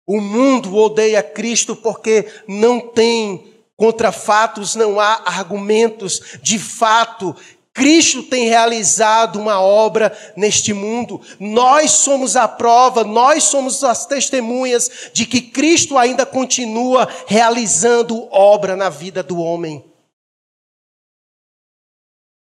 O 0.08 0.20
mundo 0.20 0.76
odeia 0.76 1.24
Cristo 1.24 1.76
porque 1.76 2.28
não 2.48 2.80
tem 2.80 3.54
contra 3.76 4.12
fatos, 4.12 4.76
não 4.76 5.00
há 5.00 5.24
argumentos. 5.26 6.38
De 6.42 6.60
fato, 6.60 7.36
Cristo 7.74 8.24
tem 8.24 8.50
realizado 8.50 9.40
uma 9.40 9.62
obra 9.62 10.16
neste 10.36 10.74
mundo. 10.74 11.22
Nós 11.40 11.92
somos 11.92 12.36
a 12.36 12.48
prova, 12.48 13.04
nós 13.04 13.46
somos 13.46 13.84
as 13.84 14.06
testemunhas 14.06 15.10
de 15.14 15.26
que 15.26 15.42
Cristo 15.42 15.98
ainda 15.98 16.26
continua 16.26 17.08
realizando 17.28 18.28
obra 18.32 18.76
na 18.76 18.90
vida 18.90 19.24
do 19.24 19.40
homem. 19.40 19.84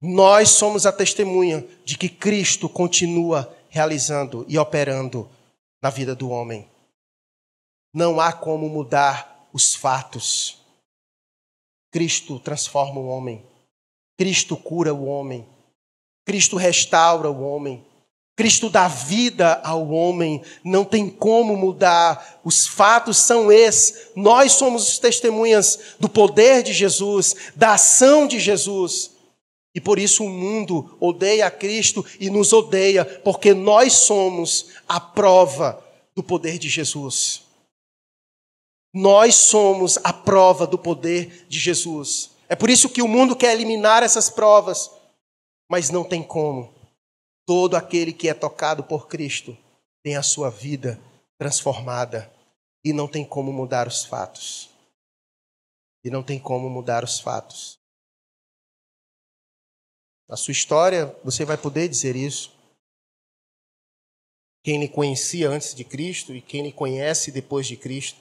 Nós 0.02 0.50
somos 0.50 0.86
a 0.86 0.92
testemunha 0.92 1.66
de 1.86 1.98
que 1.98 2.10
Cristo 2.10 2.68
continua 2.68 3.56
realizando 3.70 4.46
e 4.50 4.58
operando 4.58 5.30
na 5.82 5.90
vida 5.90 6.14
do 6.14 6.30
homem. 6.30 6.68
Não 7.94 8.20
há 8.20 8.34
como 8.34 8.68
mudar 8.68 9.48
os 9.54 9.76
fatos. 9.76 10.58
Cristo 11.92 12.40
transforma 12.40 13.00
o 13.00 13.08
homem. 13.08 13.46
Cristo 14.22 14.56
cura 14.56 14.94
o 14.94 15.06
homem. 15.06 15.48
Cristo 16.24 16.56
restaura 16.56 17.28
o 17.28 17.42
homem. 17.42 17.84
Cristo 18.36 18.70
dá 18.70 18.88
vida 18.88 19.60
ao 19.64 19.90
homem, 19.90 20.44
não 20.64 20.86
tem 20.86 21.10
como 21.10 21.58
mudar. 21.58 22.40
Os 22.44 22.68
fatos 22.68 23.18
são 23.18 23.52
esses. 23.52 24.12
Nós 24.16 24.52
somos 24.52 25.00
testemunhas 25.00 25.96
do 26.00 26.08
poder 26.08 26.62
de 26.62 26.72
Jesus, 26.72 27.36
da 27.56 27.74
ação 27.74 28.28
de 28.28 28.40
Jesus. 28.40 29.10
E 29.74 29.82
por 29.82 29.98
isso 29.98 30.24
o 30.24 30.30
mundo 30.30 30.96
odeia 31.00 31.48
a 31.48 31.52
Cristo 31.52 32.06
e 32.20 32.30
nos 32.30 32.54
odeia, 32.54 33.04
porque 33.04 33.56
nós 33.56 33.94
somos 33.94 34.68
a 34.88 35.00
prova 35.00 35.84
do 36.14 36.22
poder 36.22 36.60
de 36.60 36.70
Jesus. 36.70 37.42
Nós 38.94 39.34
somos 39.34 39.98
a 40.04 40.14
prova 40.14 40.68
do 40.68 40.78
poder 40.78 41.48
de 41.50 41.58
Jesus. 41.58 42.30
É 42.52 42.56
por 42.56 42.70
isso 42.70 42.90
que 42.90 43.02
o 43.02 43.08
mundo 43.08 43.34
quer 43.34 43.54
eliminar 43.54 44.04
essas 44.04 44.30
provas, 44.30 44.92
mas 45.70 45.90
não 45.90 46.04
tem 46.04 46.22
como. 46.22 46.76
Todo 47.48 47.78
aquele 47.78 48.12
que 48.12 48.28
é 48.28 48.34
tocado 48.34 48.84
por 48.84 49.08
Cristo 49.08 49.58
tem 50.04 50.18
a 50.18 50.22
sua 50.22 50.50
vida 50.50 51.00
transformada 51.38 52.30
e 52.84 52.92
não 52.92 53.08
tem 53.08 53.24
como 53.24 53.54
mudar 53.54 53.88
os 53.88 54.04
fatos. 54.04 54.70
E 56.04 56.10
não 56.10 56.22
tem 56.22 56.38
como 56.38 56.70
mudar 56.70 57.06
os 57.06 57.22
fatos. 57.22 57.80
Na 60.28 60.36
sua 60.36 60.52
história, 60.52 61.06
você 61.24 61.46
vai 61.46 61.58
poder 61.58 61.88
dizer 61.88 62.18
isso. 62.18 62.54
Quem 64.62 64.78
lhe 64.78 64.90
conhecia 64.90 65.50
antes 65.50 65.74
de 65.74 65.86
Cristo 65.86 66.36
e 66.36 66.42
quem 66.42 66.64
lhe 66.64 66.74
conhece 66.74 67.32
depois 67.32 67.66
de 67.66 67.78
Cristo 67.78 68.20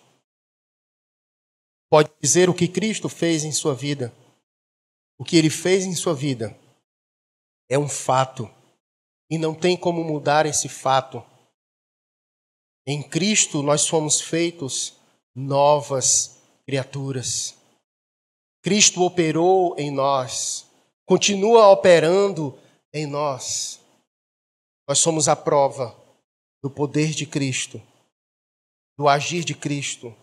pode 1.91 2.09
dizer 2.23 2.49
o 2.49 2.55
que 2.55 2.69
Cristo 2.69 3.09
fez 3.09 3.43
em 3.43 3.51
sua 3.51 3.75
vida. 3.75 4.15
O 5.21 5.25
que 5.25 5.37
ele 5.37 5.51
fez 5.51 5.85
em 5.85 5.95
sua 5.95 6.15
vida 6.15 6.59
é 7.69 7.79
um 7.79 7.91
fato 7.91 8.51
e 9.31 9.37
não 9.37 9.55
tem 9.55 9.77
como 9.77 10.03
mudar 10.03 10.47
esse 10.47 10.67
fato. 10.67 11.23
Em 12.87 13.03
Cristo 13.03 13.63
nós 13.63 13.87
fomos 13.87 14.19
feitos 14.19 14.95
novas 15.37 16.41
criaturas. 16.65 17.55
Cristo 18.63 19.03
operou 19.03 19.79
em 19.79 19.91
nós, 19.91 20.67
continua 21.05 21.69
operando 21.69 22.59
em 22.91 23.07
nós. 23.07 23.79
Nós 24.89 25.01
somos 25.01 25.29
a 25.29 25.37
prova 25.37 25.95
do 26.63 26.71
poder 26.71 27.11
de 27.11 27.27
Cristo, 27.27 27.81
do 28.99 29.07
agir 29.07 29.45
de 29.45 29.55
Cristo, 29.55 30.17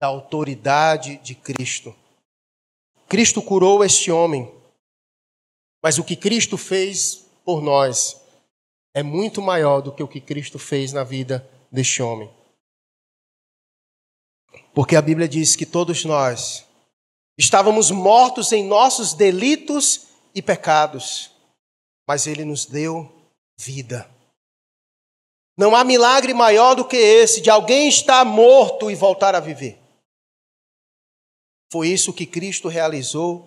da 0.00 0.06
autoridade 0.06 1.16
de 1.16 1.34
Cristo. 1.34 1.92
Cristo 3.08 3.40
curou 3.40 3.84
este 3.84 4.10
homem, 4.10 4.52
mas 5.82 5.98
o 5.98 6.04
que 6.04 6.16
Cristo 6.16 6.58
fez 6.58 7.26
por 7.44 7.62
nós 7.62 8.20
é 8.92 9.02
muito 9.02 9.40
maior 9.40 9.80
do 9.80 9.92
que 9.92 10.02
o 10.02 10.08
que 10.08 10.20
Cristo 10.20 10.58
fez 10.58 10.92
na 10.92 11.04
vida 11.04 11.48
deste 11.70 12.02
homem. 12.02 12.28
Porque 14.74 14.96
a 14.96 15.02
Bíblia 15.02 15.28
diz 15.28 15.54
que 15.54 15.64
todos 15.64 16.04
nós 16.04 16.64
estávamos 17.38 17.90
mortos 17.90 18.52
em 18.52 18.64
nossos 18.64 19.12
delitos 19.12 20.06
e 20.34 20.42
pecados, 20.42 21.30
mas 22.08 22.26
Ele 22.26 22.44
nos 22.44 22.66
deu 22.66 23.10
vida. 23.58 24.10
Não 25.56 25.74
há 25.74 25.84
milagre 25.84 26.34
maior 26.34 26.74
do 26.74 26.84
que 26.84 26.96
esse 26.96 27.40
de 27.40 27.48
alguém 27.48 27.88
estar 27.88 28.24
morto 28.24 28.90
e 28.90 28.94
voltar 28.94 29.34
a 29.34 29.40
viver. 29.40 29.85
Foi 31.76 31.88
isso 31.88 32.10
que 32.10 32.24
Cristo 32.24 32.68
realizou 32.68 33.46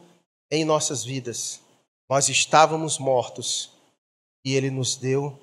em 0.52 0.64
nossas 0.64 1.04
vidas. 1.04 1.60
Nós 2.08 2.30
estávamos 2.30 3.00
mortos 3.00 3.72
e 4.46 4.54
Ele 4.54 4.70
nos 4.70 4.96
deu 4.96 5.36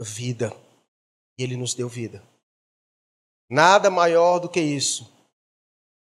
vida. 0.00 0.50
E 1.38 1.42
Ele 1.42 1.58
nos 1.58 1.74
deu 1.74 1.90
vida. 1.90 2.22
Nada 3.50 3.90
maior 3.90 4.38
do 4.38 4.48
que 4.48 4.62
isso 4.62 5.12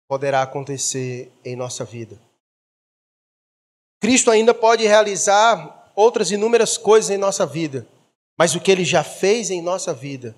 poderá 0.08 0.44
acontecer 0.44 1.32
em 1.44 1.56
nossa 1.56 1.84
vida. 1.84 2.22
Cristo 4.00 4.30
ainda 4.30 4.54
pode 4.54 4.86
realizar 4.86 5.92
outras 5.96 6.30
inúmeras 6.30 6.78
coisas 6.78 7.10
em 7.10 7.18
nossa 7.18 7.44
vida, 7.44 7.88
mas 8.38 8.54
o 8.54 8.62
que 8.62 8.70
Ele 8.70 8.86
já 8.86 9.04
fez 9.04 9.50
em 9.50 9.64
nossa 9.64 9.96
vida 9.96 10.36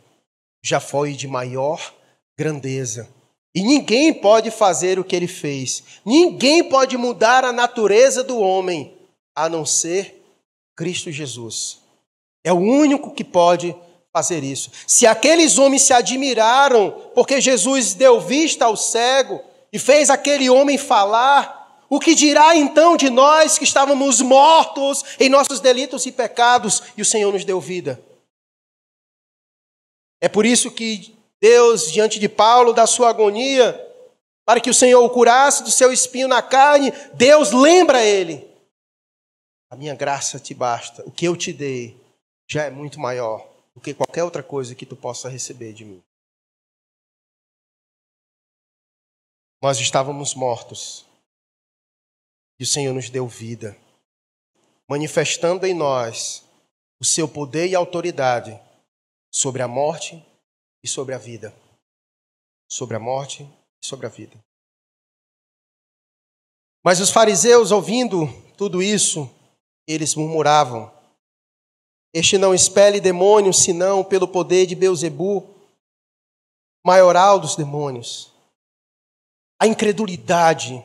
já 0.64 0.80
foi 0.80 1.12
de 1.12 1.28
maior 1.28 1.94
grandeza 2.40 3.14
e 3.54 3.64
ninguém 3.64 4.14
pode 4.14 4.50
fazer 4.50 4.98
o 4.98 5.04
que 5.04 5.16
ele 5.16 5.28
fez. 5.28 5.84
Ninguém 6.06 6.64
pode 6.64 6.98
mudar 6.98 7.44
a 7.44 7.52
natureza 7.52 8.24
do 8.24 8.40
homem 8.40 8.98
a 9.36 9.50
não 9.50 9.66
ser 9.66 10.24
Cristo 10.76 11.12
Jesus. 11.12 11.80
É 12.44 12.52
o 12.54 12.58
único 12.58 13.12
que 13.12 13.24
pode 13.24 13.76
fazer 14.14 14.44
isso. 14.44 14.72
Se 14.88 15.06
aqueles 15.06 15.58
homens 15.58 15.84
se 15.84 15.94
admiraram 15.94 16.92
porque 17.14 17.42
Jesus 17.42 17.94
deu 17.94 18.20
vista 18.20 18.66
ao 18.66 18.76
cego 18.76 19.42
e 19.72 19.78
fez 19.78 20.10
aquele 20.10 20.50
homem 20.50 20.78
falar, 20.78 21.86
o 21.90 22.00
que 22.00 22.16
dirá 22.16 22.56
então 22.56 22.96
de 22.96 23.10
nós 23.10 23.58
que 23.58 23.66
estávamos 23.66 24.22
mortos 24.22 25.04
em 25.20 25.30
nossos 25.30 25.60
delitos 25.60 26.06
e 26.06 26.12
pecados 26.12 26.84
e 26.96 27.02
o 27.02 27.06
Senhor 27.06 27.32
nos 27.34 27.44
deu 27.44 27.60
vida? 27.60 28.02
É 30.22 30.30
por 30.30 30.46
isso 30.46 30.72
que 30.72 31.16
Deus, 31.42 31.92
diante 31.92 32.20
de 32.20 32.30
Paulo, 32.30 32.72
da 32.72 32.86
sua 32.86 33.10
agonia, 33.10 33.74
para 34.46 34.62
que 34.62 34.70
o 34.70 34.74
Senhor 34.74 35.04
o 35.04 35.10
curasse 35.10 35.64
do 35.64 35.72
seu 35.72 35.92
espinho 35.92 36.28
na 36.28 36.42
carne, 36.42 36.92
Deus 37.16 37.52
lembra 37.52 38.04
ele. 38.04 38.48
A 39.70 39.76
minha 39.76 39.96
graça 39.96 40.40
te 40.40 40.54
basta, 40.54 41.04
o 41.08 41.12
que 41.12 41.26
eu 41.26 41.36
te 41.36 41.52
dei 41.52 42.00
já 42.48 42.66
é 42.66 42.70
muito 42.70 43.00
maior 43.00 43.50
do 43.74 43.82
que 43.82 43.94
qualquer 43.94 44.24
outra 44.24 44.44
coisa 44.44 44.76
que 44.76 44.86
tu 44.86 44.96
possa 44.96 45.30
receber 45.30 45.74
de 45.74 45.84
mim. 45.84 46.04
Nós 49.62 49.80
estávamos 49.80 50.36
mortos 50.36 51.06
e 52.60 52.64
o 52.64 52.68
Senhor 52.68 52.94
nos 52.94 53.10
deu 53.10 53.28
vida, 53.28 53.76
manifestando 54.88 55.66
em 55.66 55.74
nós 55.74 56.44
o 57.00 57.06
seu 57.06 57.28
poder 57.28 57.68
e 57.68 57.76
autoridade 57.76 58.60
sobre 59.34 59.62
a 59.62 59.68
morte 59.68 60.24
e 60.84 60.88
sobre 60.88 61.14
a 61.14 61.18
vida. 61.18 61.54
Sobre 62.70 62.96
a 62.96 63.00
morte 63.00 63.44
e 63.82 63.86
sobre 63.86 64.06
a 64.06 64.10
vida. 64.10 64.38
Mas 66.84 67.00
os 67.00 67.12
fariseus, 67.12 67.72
ouvindo 67.72 68.28
tudo 68.58 68.82
isso, 68.82 69.30
eles 69.88 70.16
murmuravam: 70.16 70.92
Este 72.14 72.38
não 72.38 72.56
expele 72.56 73.00
demônios, 73.00 73.64
senão 73.64 74.04
pelo 74.04 74.28
poder 74.28 74.66
de 74.66 74.76
Beuzebu, 74.76 75.54
maioral 76.86 77.40
dos 77.40 77.56
demônios. 77.56 78.34
A 79.62 79.68
incredulidade, 79.68 80.84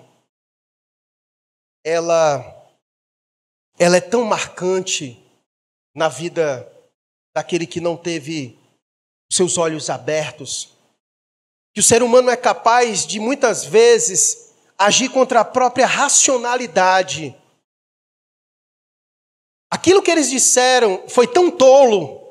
ela, 1.83 2.45
ela 3.79 3.97
é 3.97 4.01
tão 4.01 4.23
marcante 4.23 5.23
na 5.95 6.11
vida 6.11 6.71
daquele 7.35 7.67
que 7.67 7.81
não 7.81 7.97
teve 7.97 8.56
seus 9.31 9.59
olhos 9.59 9.91
abertos. 9.91 10.71
Que 11.75 11.81
o 11.81 11.83
ser 11.83 12.03
humano 12.03 12.31
é 12.31 12.37
capaz 12.37 13.07
de 13.07 13.21
muitas 13.21 13.65
vezes 13.65 14.53
agir 14.79 15.09
contra 15.11 15.41
a 15.41 15.45
própria 15.45 15.87
racionalidade. 15.87 17.37
Aquilo 19.71 20.03
que 20.03 20.11
eles 20.11 20.31
disseram 20.31 21.09
foi 21.09 21.27
tão 21.27 21.51
tolo 21.51 22.25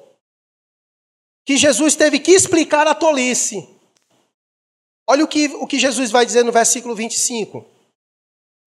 que 1.45 1.57
Jesus 1.57 1.95
teve 1.95 2.19
que 2.19 2.31
explicar 2.31 2.87
a 2.87 2.95
tolice. 2.95 3.69
Olha 5.07 5.23
o 5.23 5.27
que, 5.27 5.47
o 5.47 5.67
que 5.67 5.77
Jesus 5.77 6.09
vai 6.09 6.25
dizer 6.25 6.43
no 6.43 6.51
versículo 6.51 6.95
25. 6.95 7.65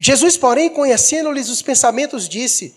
Jesus, 0.01 0.37
porém, 0.37 0.71
conhecendo-lhes 0.71 1.49
os 1.49 1.61
pensamentos, 1.61 2.29
disse: 2.29 2.77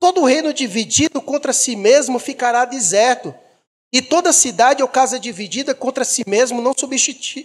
Todo 0.00 0.24
reino 0.24 0.52
dividido 0.52 1.22
contra 1.22 1.52
si 1.52 1.76
mesmo 1.76 2.18
ficará 2.18 2.64
deserto, 2.64 3.32
e 3.94 4.02
toda 4.02 4.32
cidade 4.32 4.82
ou 4.82 4.88
casa 4.88 5.20
dividida 5.20 5.72
contra 5.72 6.04
si 6.04 6.24
mesmo 6.26 6.60
não, 6.60 6.74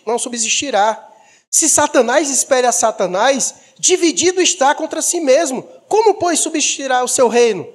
não 0.04 0.18
subsistirá. 0.18 1.08
Se 1.48 1.70
Satanás 1.70 2.32
espere 2.32 2.66
a 2.66 2.72
Satanás, 2.72 3.54
dividido 3.78 4.42
está 4.42 4.74
contra 4.74 5.00
si 5.00 5.22
mesmo. 5.22 5.62
Como, 5.88 6.16
pois, 6.16 6.40
subsistirá 6.40 7.04
o 7.04 7.08
seu 7.08 7.28
reino? 7.28 7.72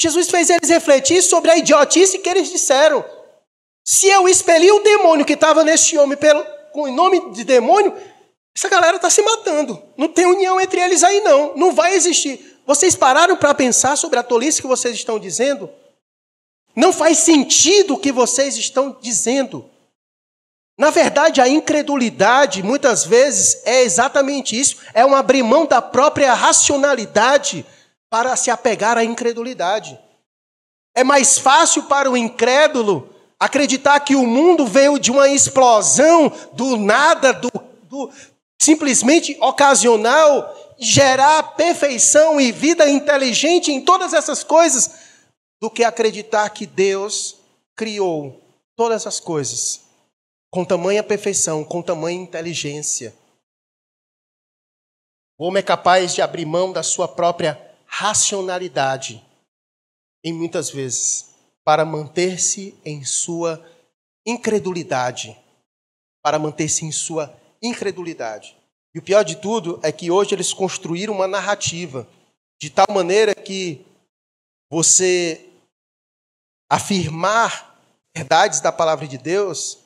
Jesus 0.00 0.30
fez 0.30 0.48
eles 0.48 0.70
refletir 0.70 1.22
sobre 1.22 1.50
a 1.50 1.58
idiotice 1.58 2.18
que 2.20 2.30
eles 2.30 2.50
disseram. 2.50 3.04
Se 3.84 4.08
eu 4.08 4.26
expeli 4.26 4.70
o 4.70 4.82
demônio 4.82 5.26
que 5.26 5.34
estava 5.34 5.62
neste 5.62 5.98
homem 5.98 6.16
pelo, 6.16 6.42
com 6.72 6.84
o 6.84 6.90
nome 6.90 7.32
de 7.32 7.44
demônio, 7.44 7.94
essa 8.56 8.70
galera 8.70 8.96
está 8.96 9.10
se 9.10 9.20
matando. 9.20 9.82
Não 9.98 10.08
tem 10.08 10.24
união 10.24 10.58
entre 10.58 10.80
eles 10.80 11.04
aí, 11.04 11.20
não. 11.20 11.54
Não 11.56 11.72
vai 11.72 11.94
existir. 11.94 12.58
Vocês 12.66 12.96
pararam 12.96 13.36
para 13.36 13.52
pensar 13.52 13.96
sobre 13.96 14.18
a 14.18 14.22
tolice 14.22 14.62
que 14.62 14.66
vocês 14.66 14.94
estão 14.94 15.18
dizendo? 15.18 15.68
Não 16.78 16.92
faz 16.92 17.18
sentido 17.18 17.94
o 17.94 17.98
que 17.98 18.12
vocês 18.12 18.56
estão 18.56 18.96
dizendo. 19.00 19.68
Na 20.78 20.90
verdade, 20.90 21.40
a 21.40 21.48
incredulidade, 21.48 22.62
muitas 22.62 23.04
vezes, 23.04 23.60
é 23.64 23.82
exatamente 23.82 24.56
isso: 24.56 24.76
é 24.94 25.04
um 25.04 25.12
abrir 25.12 25.42
mão 25.42 25.66
da 25.66 25.82
própria 25.82 26.32
racionalidade 26.34 27.66
para 28.08 28.36
se 28.36 28.48
apegar 28.48 28.96
à 28.96 29.02
incredulidade. 29.02 29.98
É 30.94 31.02
mais 31.02 31.36
fácil 31.36 31.82
para 31.82 32.08
o 32.08 32.16
incrédulo 32.16 33.12
acreditar 33.40 33.98
que 33.98 34.14
o 34.14 34.24
mundo 34.24 34.64
veio 34.64 35.00
de 35.00 35.10
uma 35.10 35.28
explosão 35.28 36.32
do 36.52 36.76
nada, 36.76 37.32
do, 37.32 37.50
do 37.88 38.08
simplesmente 38.56 39.36
ocasional, 39.40 40.76
gerar 40.78 41.42
perfeição 41.56 42.40
e 42.40 42.52
vida 42.52 42.88
inteligente 42.88 43.72
em 43.72 43.80
todas 43.80 44.12
essas 44.12 44.44
coisas, 44.44 45.07
do 45.60 45.70
que 45.70 45.84
acreditar 45.84 46.50
que 46.50 46.66
Deus 46.66 47.38
criou 47.76 48.40
todas 48.76 49.06
as 49.06 49.18
coisas 49.18 49.88
com 50.50 50.64
tamanha 50.64 51.02
perfeição, 51.02 51.64
com 51.64 51.82
tamanha 51.82 52.20
inteligência. 52.20 53.14
O 55.38 55.46
homem 55.46 55.60
é 55.60 55.62
capaz 55.62 56.14
de 56.14 56.22
abrir 56.22 56.46
mão 56.46 56.72
da 56.72 56.82
sua 56.82 57.06
própria 57.06 57.60
racionalidade, 57.86 59.24
em 60.24 60.32
muitas 60.32 60.70
vezes, 60.70 61.34
para 61.64 61.84
manter-se 61.84 62.74
em 62.84 63.04
sua 63.04 63.64
incredulidade. 64.26 65.36
Para 66.22 66.38
manter-se 66.38 66.84
em 66.84 66.92
sua 66.92 67.34
incredulidade. 67.62 68.56
E 68.94 68.98
o 68.98 69.02
pior 69.02 69.22
de 69.22 69.36
tudo 69.36 69.78
é 69.82 69.92
que 69.92 70.10
hoje 70.10 70.34
eles 70.34 70.52
construíram 70.52 71.14
uma 71.14 71.28
narrativa 71.28 72.08
de 72.60 72.70
tal 72.70 72.86
maneira 72.90 73.34
que 73.34 73.84
você 74.70 75.47
afirmar 76.70 77.78
verdades 78.14 78.60
da 78.60 78.72
palavra 78.72 79.06
de 79.06 79.18
Deus 79.18 79.78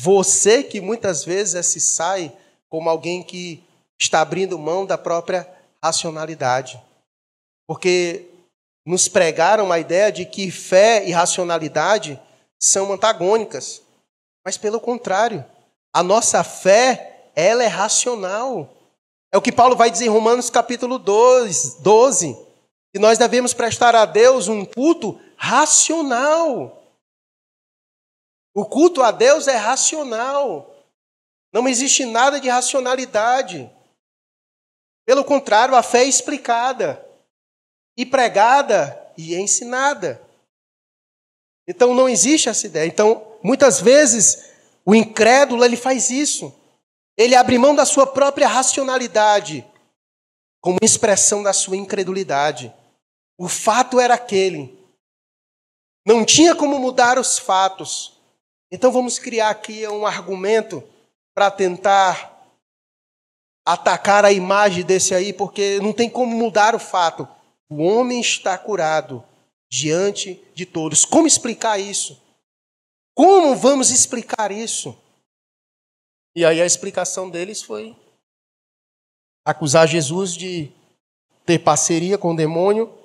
você 0.00 0.62
que 0.62 0.80
muitas 0.80 1.24
vezes 1.24 1.66
se 1.66 1.80
sai 1.80 2.32
como 2.68 2.88
alguém 2.88 3.20
que 3.20 3.64
está 4.00 4.20
abrindo 4.20 4.56
mão 4.56 4.86
da 4.86 4.96
própria 4.96 5.48
racionalidade. 5.82 6.80
Porque 7.66 8.26
nos 8.86 9.08
pregaram 9.08 9.72
a 9.72 9.80
ideia 9.80 10.12
de 10.12 10.24
que 10.24 10.52
fé 10.52 11.04
e 11.04 11.10
racionalidade 11.10 12.16
são 12.60 12.92
antagônicas. 12.92 13.82
Mas 14.46 14.56
pelo 14.56 14.80
contrário, 14.80 15.44
a 15.92 16.00
nossa 16.00 16.44
fé, 16.44 17.30
ela 17.34 17.64
é 17.64 17.66
racional. 17.66 18.72
É 19.32 19.36
o 19.36 19.42
que 19.42 19.50
Paulo 19.50 19.74
vai 19.74 19.90
dizer 19.90 20.04
em 20.06 20.10
Romanos 20.10 20.48
capítulo 20.48 20.96
12, 20.96 21.82
12 21.82 22.38
que 22.94 23.00
nós 23.00 23.18
devemos 23.18 23.52
prestar 23.52 23.96
a 23.96 24.06
Deus 24.06 24.46
um 24.46 24.64
culto 24.64 25.20
racional. 25.38 26.82
O 28.52 28.66
culto 28.66 29.02
a 29.02 29.12
Deus 29.12 29.46
é 29.46 29.56
racional. 29.56 30.74
Não 31.52 31.68
existe 31.68 32.04
nada 32.04 32.40
de 32.40 32.48
racionalidade. 32.48 33.70
Pelo 35.06 35.24
contrário, 35.24 35.74
a 35.74 35.82
fé 35.82 36.02
é 36.02 36.08
explicada, 36.08 37.02
e 37.96 38.04
pregada 38.04 39.10
e 39.16 39.34
ensinada. 39.34 40.20
Então 41.66 41.94
não 41.94 42.08
existe 42.08 42.48
essa 42.48 42.66
ideia. 42.66 42.86
Então, 42.86 43.38
muitas 43.42 43.80
vezes, 43.80 44.50
o 44.84 44.94
incrédulo 44.94 45.64
ele 45.64 45.76
faz 45.76 46.10
isso. 46.10 46.54
Ele 47.16 47.34
abre 47.34 47.58
mão 47.58 47.74
da 47.74 47.84
sua 47.84 48.06
própria 48.06 48.46
racionalidade 48.46 49.66
como 50.60 50.78
expressão 50.82 51.42
da 51.42 51.52
sua 51.52 51.76
incredulidade. 51.76 52.72
O 53.36 53.48
fato 53.48 53.98
era 53.98 54.14
aquele. 54.14 54.77
Não 56.08 56.24
tinha 56.24 56.56
como 56.56 56.78
mudar 56.78 57.18
os 57.18 57.38
fatos. 57.38 58.18
Então 58.72 58.90
vamos 58.90 59.18
criar 59.18 59.50
aqui 59.50 59.86
um 59.88 60.06
argumento 60.06 60.82
para 61.34 61.50
tentar 61.50 62.34
atacar 63.62 64.24
a 64.24 64.32
imagem 64.32 64.82
desse 64.86 65.14
aí, 65.14 65.34
porque 65.34 65.78
não 65.80 65.92
tem 65.92 66.08
como 66.08 66.34
mudar 66.34 66.74
o 66.74 66.78
fato. 66.78 67.28
O 67.68 67.82
homem 67.82 68.22
está 68.22 68.56
curado 68.56 69.22
diante 69.70 70.42
de 70.54 70.64
todos. 70.64 71.04
Como 71.04 71.26
explicar 71.26 71.78
isso? 71.78 72.18
Como 73.14 73.54
vamos 73.54 73.90
explicar 73.90 74.50
isso? 74.50 74.96
E 76.34 76.42
aí 76.42 76.62
a 76.62 76.64
explicação 76.64 77.28
deles 77.28 77.60
foi 77.60 77.94
acusar 79.44 79.86
Jesus 79.86 80.34
de 80.34 80.72
ter 81.44 81.58
parceria 81.58 82.16
com 82.16 82.32
o 82.32 82.36
demônio 82.36 82.97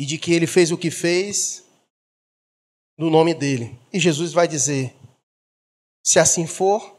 e 0.00 0.06
de 0.06 0.16
que 0.16 0.32
ele 0.32 0.46
fez 0.46 0.72
o 0.72 0.78
que 0.78 0.90
fez 0.90 1.62
no 2.96 3.10
nome 3.10 3.34
dele. 3.34 3.78
E 3.92 4.00
Jesus 4.00 4.32
vai 4.32 4.48
dizer: 4.48 4.96
se 6.02 6.18
assim 6.18 6.46
for, 6.46 6.96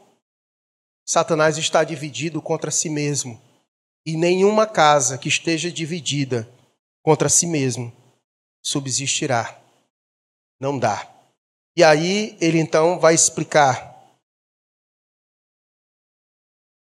Satanás 1.04 1.58
está 1.58 1.82
dividido 1.82 2.40
contra 2.40 2.70
si 2.70 2.88
mesmo, 2.88 3.42
e 4.06 4.16
nenhuma 4.16 4.68
casa 4.68 5.18
que 5.18 5.28
esteja 5.28 5.68
dividida 5.68 6.48
contra 7.02 7.28
si 7.28 7.44
mesmo 7.44 7.92
subsistirá. 8.64 9.60
Não 10.60 10.78
dá. 10.78 11.12
E 11.76 11.82
aí 11.82 12.38
ele 12.40 12.60
então 12.60 13.00
vai 13.00 13.16
explicar. 13.16 14.00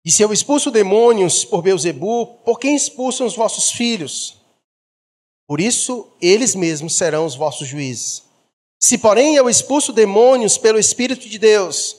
E 0.03 0.09
se 0.09 0.23
eu 0.23 0.33
expulso 0.33 0.71
demônios 0.71 1.45
por 1.45 1.61
Beuzebu, 1.61 2.25
por 2.43 2.59
quem 2.59 2.75
expulsam 2.75 3.27
os 3.27 3.35
vossos 3.35 3.71
filhos? 3.71 4.38
Por 5.49 5.59
isso, 5.59 6.07
eles 6.21 6.53
mesmos 6.53 6.95
serão 6.95 7.25
os 7.25 7.33
vossos 7.35 7.67
juízes. 7.67 8.21
Se, 8.79 8.99
porém, 8.99 9.35
eu 9.35 9.49
expulso 9.49 9.91
demônios 9.91 10.59
pelo 10.59 10.77
Espírito 10.77 11.27
de 11.27 11.39
Deus, 11.39 11.97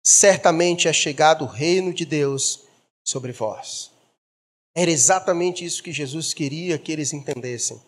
certamente 0.00 0.86
é 0.86 0.92
chegado 0.92 1.44
o 1.44 1.48
reino 1.48 1.92
de 1.92 2.04
Deus 2.04 2.60
sobre 3.04 3.32
vós. 3.32 3.90
Era 4.76 4.92
exatamente 4.92 5.64
isso 5.64 5.82
que 5.82 5.90
Jesus 5.90 6.32
queria 6.32 6.78
que 6.78 6.92
eles 6.92 7.12
entendessem. 7.12 7.82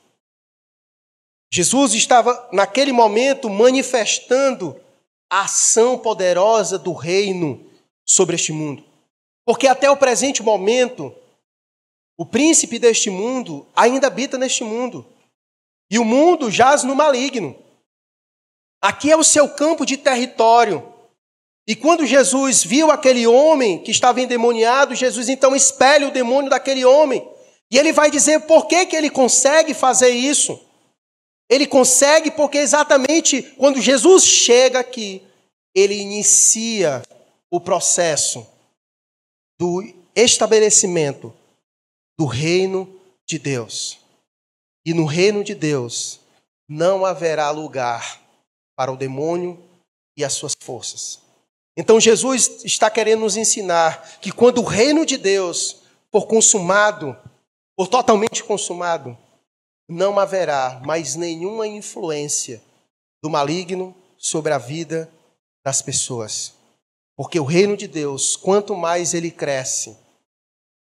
Jesus 1.53 1.95
estava, 1.95 2.49
naquele 2.53 2.91
momento, 2.91 3.49
manifestando 3.49 4.75
a 5.31 5.43
ação 5.43 5.97
poderosa 5.97 6.81
do 6.81 6.93
reino 6.93 7.65
sobre 8.05 8.35
este 8.35 8.51
mundo. 8.51 8.83
Porque 9.45 9.69
até 9.69 9.89
o 9.89 9.97
presente 9.97 10.43
momento, 10.43 11.15
o 12.19 12.25
príncipe 12.25 12.79
deste 12.79 13.11
mundo 13.11 13.67
ainda 13.75 14.07
habita 14.07 14.39
neste 14.39 14.65
mundo. 14.65 15.07
E 15.91 15.99
o 15.99 16.05
mundo 16.05 16.51
jaz 16.51 16.83
no 16.83 16.95
maligno. 16.95 17.57
Aqui 18.81 19.11
é 19.11 19.17
o 19.17 19.25
seu 19.25 19.49
campo 19.49 19.85
de 19.85 19.97
território. 19.97 20.93
E 21.67 21.75
quando 21.75 22.07
Jesus 22.07 22.65
viu 22.65 22.91
aquele 22.91 23.27
homem 23.27 23.83
que 23.83 23.91
estava 23.91 24.21
endemoniado, 24.21 24.95
Jesus 24.95 25.29
então 25.29 25.55
espelha 25.55 26.09
o 26.09 26.13
demônio 26.13 26.49
daquele 26.49 26.85
homem. 26.85 27.29
E 27.71 27.77
ele 27.77 27.93
vai 27.93 28.11
dizer 28.11 28.41
por 28.43 28.67
que, 28.67 28.87
que 28.87 28.97
ele 28.97 29.11
consegue 29.11 29.75
fazer 29.75 30.11
isso. 30.11 30.59
Ele 31.51 31.67
consegue 31.67 32.31
porque 32.31 32.59
exatamente 32.59 33.43
quando 33.57 33.81
Jesus 33.81 34.25
chega 34.25 34.81
aqui, 34.81 35.23
ele 35.75 35.95
inicia 35.95 37.03
o 37.51 37.61
processo 37.61 38.47
do 39.59 39.85
estabelecimento 40.15 41.33
do 42.19 42.27
reino 42.27 43.01
de 43.27 43.39
Deus. 43.39 43.99
E 44.85 44.95
no 44.95 45.05
reino 45.05 45.43
de 45.43 45.55
Deus 45.55 46.21
não 46.69 47.05
haverá 47.05 47.51
lugar 47.51 48.21
para 48.77 48.93
o 48.93 48.97
demônio 48.97 49.63
e 50.17 50.25
as 50.25 50.33
suas 50.33 50.55
forças. 50.59 51.21
Então 51.77 52.01
Jesus 52.01 52.65
está 52.65 52.89
querendo 52.89 53.21
nos 53.21 53.37
ensinar 53.37 54.19
que 54.21 54.33
quando 54.33 54.59
o 54.59 54.65
reino 54.65 55.05
de 55.05 55.19
Deus 55.19 55.83
for 56.11 56.27
consumado, 56.27 57.17
for 57.79 57.87
totalmente 57.87 58.43
consumado, 58.43 59.17
não 59.89 60.19
haverá 60.19 60.81
mais 60.85 61.15
nenhuma 61.15 61.67
influência 61.67 62.63
do 63.23 63.29
maligno 63.29 63.95
sobre 64.17 64.53
a 64.53 64.59
vida 64.59 65.11
das 65.65 65.83
pessoas. 65.83 66.55
Porque 67.17 67.39
o 67.39 67.45
reino 67.45 67.77
de 67.77 67.87
Deus, 67.87 68.37
quanto 68.37 68.75
mais 68.75 69.15
ele 69.15 69.31
cresce, 69.31 69.97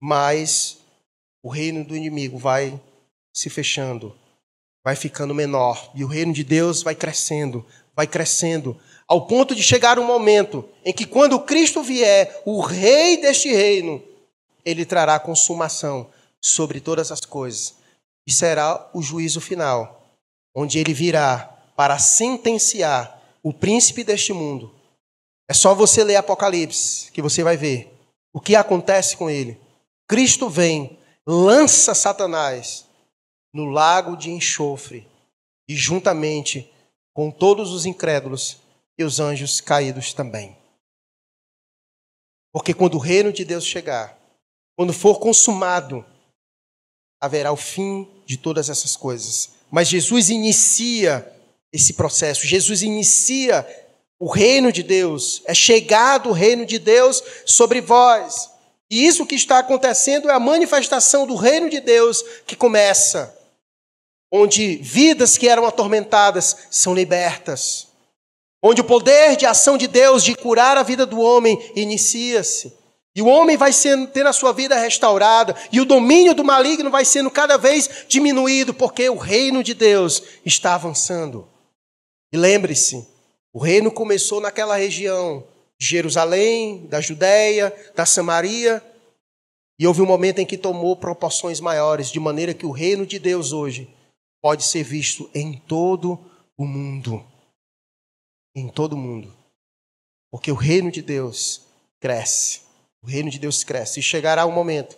mais 0.02 0.79
o 1.44 1.50
reino 1.50 1.84
do 1.84 1.96
inimigo 1.96 2.38
vai 2.38 2.80
se 3.34 3.50
fechando, 3.50 4.16
vai 4.84 4.96
ficando 4.96 5.34
menor, 5.34 5.92
e 5.94 6.04
o 6.04 6.08
reino 6.08 6.34
de 6.34 6.44
Deus 6.44 6.84
vai 6.84 6.96
crescendo, 6.96 7.66
vai 7.96 8.08
crescendo, 8.08 8.80
ao 9.08 9.26
ponto 9.26 9.56
de 9.56 9.64
chegar 9.64 9.98
um 9.98 10.06
momento 10.06 10.68
em 10.86 10.94
que, 10.94 11.06
quando 11.06 11.40
Cristo 11.40 11.82
vier, 11.82 12.42
o 12.46 12.62
Rei 12.62 13.18
deste 13.18 13.52
reino, 13.52 14.04
ele 14.64 14.86
trará 14.86 15.20
consumação 15.20 16.08
sobre 16.42 16.80
todas 16.80 17.12
as 17.12 17.22
coisas. 17.22 17.76
E 18.28 18.32
será 18.32 18.90
o 18.94 19.02
juízo 19.02 19.42
final, 19.42 20.06
onde 20.56 20.78
ele 20.78 20.94
virá 20.94 21.50
para 21.76 21.98
sentenciar 21.98 23.20
o 23.42 23.52
príncipe 23.52 24.04
deste 24.04 24.34
mundo. 24.34 24.72
É 25.50 25.54
só 25.54 25.74
você 25.74 26.04
ler 26.04 26.18
Apocalipse 26.18 27.12
que 27.12 27.22
você 27.22 27.42
vai 27.42 27.58
ver 27.58 27.92
o 28.32 28.40
que 28.40 28.56
acontece 28.56 29.18
com 29.18 29.30
ele. 29.30 29.60
Cristo 30.08 30.48
vem 30.50 30.99
lança 31.32 31.94
Satanás 31.94 32.88
no 33.54 33.66
lago 33.66 34.18
de 34.18 34.32
enxofre 34.32 35.08
e 35.68 35.76
juntamente 35.76 36.72
com 37.14 37.30
todos 37.30 37.72
os 37.72 37.86
incrédulos 37.86 38.58
e 38.98 39.04
os 39.04 39.20
anjos 39.20 39.62
caídos 39.62 40.12
também. 40.12 40.58
Porque 42.52 42.74
quando 42.74 42.96
o 42.96 43.00
reino 43.00 43.32
de 43.32 43.46
Deus 43.46 43.64
chegar, 43.64 44.18
quando 44.76 44.92
for 44.92 45.20
consumado, 45.20 46.04
haverá 47.22 47.52
o 47.52 47.58
fim 47.58 48.10
de 48.26 48.36
todas 48.36 48.68
essas 48.68 48.96
coisas. 48.96 49.52
Mas 49.70 49.88
Jesus 49.88 50.30
inicia 50.30 51.32
esse 51.72 51.94
processo, 51.94 52.48
Jesus 52.48 52.82
inicia 52.82 53.68
o 54.20 54.28
reino 54.28 54.72
de 54.72 54.82
Deus, 54.82 55.44
é 55.46 55.54
chegado 55.54 56.30
o 56.30 56.34
reino 56.34 56.66
de 56.66 56.80
Deus 56.80 57.22
sobre 57.46 57.82
vós. 57.82 58.50
E 58.92 59.06
isso 59.06 59.26
que 59.26 59.36
está 59.36 59.60
acontecendo 59.60 60.30
é 60.30 60.34
a 60.34 60.40
manifestação 60.40 61.28
do 61.28 61.36
reino 61.36 61.70
de 61.70 61.80
Deus 61.80 62.24
que 62.48 62.56
começa, 62.56 63.38
onde 64.32 64.78
vidas 64.78 65.38
que 65.38 65.48
eram 65.48 65.66
atormentadas 65.66 66.56
são 66.72 66.94
libertas, 66.94 67.88
onde 68.64 68.82
o 68.82 68.86
poder 68.86 69.36
de 69.36 69.46
ação 69.46 69.78
de 69.78 69.88
Deus 69.88 70.24
de 70.24 70.36
curar 70.36 70.78
a 70.78 70.84
vida 70.84 71.06
do 71.06 71.20
homem 71.20 71.72
inicia-se. 71.76 72.78
E 73.16 73.22
o 73.22 73.28
homem 73.28 73.58
vai 73.58 73.74
sendo, 73.74 74.08
ter 74.08 74.26
a 74.26 74.34
sua 74.34 74.54
vida 74.54 74.76
restaurada, 74.78 75.56
e 75.72 75.82
o 75.82 75.86
domínio 75.86 76.34
do 76.34 76.44
maligno 76.44 76.90
vai 76.90 77.04
sendo 77.04 77.30
cada 77.30 77.58
vez 77.58 78.06
diminuído, 78.08 78.74
porque 78.74 79.10
o 79.10 79.18
reino 79.18 79.64
de 79.64 79.74
Deus 79.74 80.24
está 80.46 80.76
avançando. 80.76 81.48
E 82.32 82.38
lembre-se, 82.38 83.08
o 83.52 83.60
reino 83.60 83.92
começou 83.92 84.40
naquela 84.40 84.76
região, 84.76 85.44
Jerusalém, 85.82 86.86
da 86.88 87.00
Judéia, 87.00 87.74
da 87.96 88.06
Samaria, 88.06 88.84
e 89.80 89.88
houve 89.88 90.02
um 90.02 90.06
momento 90.06 90.40
em 90.40 90.46
que 90.46 90.58
tomou 90.58 90.98
proporções 90.98 91.62
maiores, 91.62 92.12
de 92.12 92.20
maneira 92.20 92.54
que 92.54 92.66
o 92.66 92.72
reino 92.72 93.06
de 93.06 93.18
Deus 93.18 93.54
hoje 93.54 93.90
pode 94.42 94.64
ser 94.64 94.84
visto 94.84 95.30
em 95.34 95.58
todo 95.58 96.20
o 96.58 96.66
mundo. 96.66 97.26
Em 98.54 98.68
todo 98.68 98.94
o 98.94 98.98
mundo. 98.98 99.34
Porque 100.30 100.52
o 100.52 100.56
reino 100.56 100.92
de 100.92 101.02
Deus 101.02 101.62
cresce. 102.00 102.62
O 103.02 103.08
reino 103.08 103.30
de 103.30 103.40
Deus 103.40 103.64
cresce. 103.64 104.02
E 104.02 104.04
chegará 104.04 104.46
o 104.46 104.50
um 104.50 104.54
momento 104.54 104.98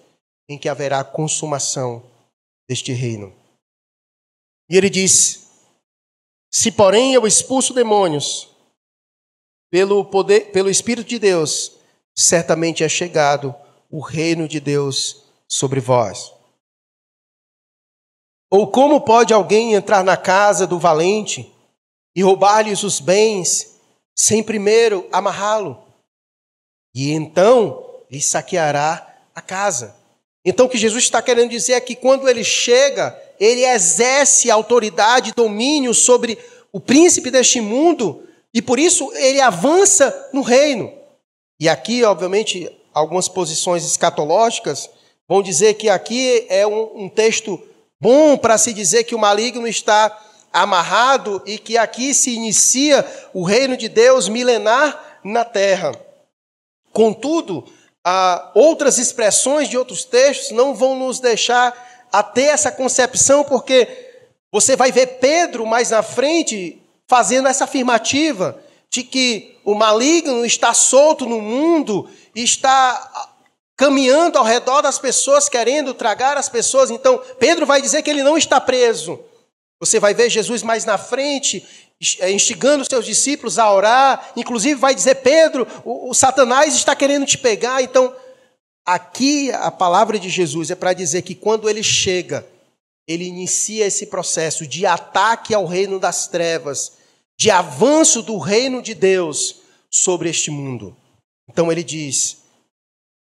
em 0.50 0.58
que 0.58 0.68
haverá 0.68 1.04
consumação 1.04 2.04
deste 2.68 2.92
reino. 2.92 3.32
E 4.68 4.76
ele 4.76 4.90
diz: 4.90 5.48
Se 6.52 6.72
porém 6.72 7.14
eu 7.14 7.28
expulso 7.28 7.74
demônios 7.74 8.51
pelo 9.72 10.03
poder, 10.03 10.51
pelo 10.51 10.69
Espírito 10.69 11.07
de 11.07 11.17
Deus, 11.17 11.72
certamente 12.13 12.84
é 12.84 12.89
chegado 12.89 13.55
o 13.89 14.01
reino 14.01 14.47
de 14.47 14.59
Deus 14.59 15.24
sobre 15.47 15.80
vós. 15.80 16.34
Ou 18.51 18.67
como 18.69 18.99
pode 18.99 19.34
alguém 19.34 19.74
entrar 19.74 20.03
na 20.03 20.17
casa 20.17 20.67
do 20.67 20.78
valente 20.78 21.49
e 22.13 22.22
roubar-lhes 22.22 22.84
os 22.84 22.99
bens 22.99 23.80
sem 24.13 24.43
primeiro 24.43 25.07
amarrá-lo? 25.09 25.82
E 26.93 27.11
então 27.11 28.03
lhe 28.11 28.22
saqueará 28.22 29.19
a 29.34 29.41
casa. 29.41 29.95
Então 30.43 30.65
o 30.65 30.69
que 30.69 30.78
Jesus 30.78 31.05
está 31.05 31.22
querendo 31.22 31.49
dizer 31.49 31.74
é 31.74 31.82
que 31.82 31.95
quando 31.95 32.28
ele 32.28 32.43
chega, 32.43 33.17
ele 33.39 33.63
exerce 33.63 34.51
autoridade, 34.51 35.34
domínio 35.34 35.93
sobre 35.93 36.38
o 36.74 36.80
príncipe 36.80 37.32
deste 37.32 37.61
mundo 37.61 38.28
e 38.54 38.62
por 38.62 38.80
isso 38.80 39.12
ele 39.14 39.39
avança 39.39 40.30
no 40.34 40.41
reino. 40.41 40.91
E 41.60 41.70
aqui, 41.70 42.04
obviamente, 42.04 42.70
algumas 42.93 43.28
posições 43.28 43.86
escatológicas 43.86 44.89
vão 45.28 45.41
dizer 45.41 45.76
que 45.76 45.89
aqui 45.89 46.45
é 46.49 46.66
um, 46.68 47.04
um 47.04 47.10
texto 47.10 47.62
bom 47.99 48.38
para 48.38 48.58
se 48.58 48.74
dizer 48.74 49.04
que 49.04 49.16
o 49.16 49.20
maligno 49.20 49.68
está 49.68 50.18
amarrado 50.52 51.41
e 51.45 51.58
que 51.58 51.78
aqui 51.78 52.14
se 52.14 52.34
inicia 52.34 53.06
o 53.34 53.43
reino 53.43 53.78
de 53.78 53.88
Deus 53.88 54.28
milenar 54.28 55.20
na 55.24 55.45
terra. 55.45 55.93
Contudo, 56.91 57.66
outras 58.54 58.97
expressões 58.97 59.70
de 59.70 59.78
outros 59.78 60.04
textos 60.04 60.52
não 60.52 60.74
vão 60.74 60.95
nos 60.95 61.20
deixar 61.20 62.08
a 62.12 62.22
ter 62.22 62.45
essa 62.45 62.72
concepção, 62.72 63.43
porque 63.43 63.88
você 64.52 64.76
vai 64.76 64.91
ver 64.91 65.20
Pedro 65.20 65.66
mais 65.66 65.91
na 65.91 66.04
frente 66.04 66.81
fazendo 67.12 67.49
essa 67.49 67.66
afirmativa 67.66 68.57
de 68.89 69.03
que 69.03 69.57
o 69.66 69.76
maligno 69.76 70.45
está 70.45 70.74
solto 70.74 71.26
no 71.26 71.41
mundo 71.41 72.09
está 72.34 73.28
caminhando 73.76 74.38
ao 74.38 74.45
redor 74.45 74.82
das 74.82 74.97
pessoas, 74.97 75.49
querendo 75.49 75.93
tragar 75.93 76.38
as 76.38 76.47
pessoas. 76.47 76.89
Então, 76.89 77.22
Pedro 77.38 77.66
vai 77.66 77.82
dizer 77.82 78.01
que 78.01 78.09
ele 78.09 78.24
não 78.24 78.38
está 78.38 78.62
preso. 78.62 79.20
Você 79.78 79.99
vai 79.99 80.14
ver 80.14 80.30
Jesus 80.30 80.64
mais 80.64 80.86
na 80.86 80.97
frente, 80.97 81.68
é, 82.20 82.32
instigando 82.32 82.86
seus 82.86 83.05
discípulos 83.05 83.59
a 83.59 83.70
orar. 83.70 84.32
Inclusive, 84.38 84.80
vai 84.80 84.95
dizer: 84.95 85.16
Pedro, 85.16 85.68
o, 85.84 86.12
o 86.12 86.14
Satanás 86.14 86.74
está 86.76 86.95
querendo 86.95 87.26
te 87.26 87.38
pegar. 87.38 87.84
Então, 87.84 88.16
aqui 88.86 89.51
a 89.51 89.70
palavra 89.70 90.18
de 90.18 90.30
Jesus 90.30 90.72
é 90.72 90.76
para 90.76 90.93
dizer 90.93 91.24
que 91.24 91.36
quando 91.36 91.70
ele 91.70 91.84
chega, 91.84 92.47
ele 93.05 93.26
inicia 93.26 93.86
esse 93.86 94.05
processo 94.05 94.66
de 94.66 94.86
ataque 94.86 95.53
ao 95.53 95.66
reino 95.66 95.99
das 95.99 96.28
trevas 96.28 97.01
de 97.42 97.50
avanço 97.50 98.22
do 98.22 98.38
reino 98.38 98.84
de 98.84 98.94
Deus 98.94 99.64
sobre 99.89 100.30
este 100.30 100.52
mundo. 100.52 100.96
Então 101.50 101.72
ele 101.72 101.84
diz: 101.84 102.44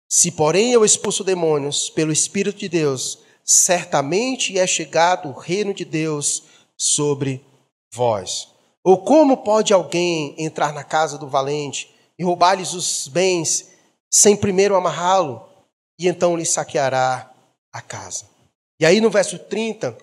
Se, 0.09 0.29
porém, 0.29 0.73
eu 0.73 0.83
expulso 0.83 1.23
demônios 1.23 1.89
pelo 1.89 2.11
Espírito 2.11 2.57
de 2.57 2.67
Deus, 2.67 3.19
certamente 3.45 4.59
é 4.59 4.67
chegado 4.67 5.29
o 5.29 5.39
reino 5.39 5.73
de 5.73 5.85
Deus 5.85 6.43
sobre 6.77 7.45
vós. 7.93 8.49
Ou 8.83 8.97
como 8.97 9.37
pode 9.37 9.73
alguém 9.73 10.35
entrar 10.37 10.73
na 10.73 10.83
casa 10.83 11.17
do 11.17 11.29
valente 11.29 11.89
e 12.19 12.25
roubar-lhes 12.25 12.73
os 12.73 13.07
bens 13.07 13.71
sem 14.11 14.35
primeiro 14.35 14.75
amarrá-lo, 14.75 15.47
e 15.97 16.09
então 16.09 16.35
lhe 16.35 16.45
saqueará 16.45 17.31
a 17.71 17.81
casa? 17.81 18.25
E 18.81 18.85
aí 18.85 18.99
no 18.99 19.09
verso 19.09 19.39
30, 19.39 19.97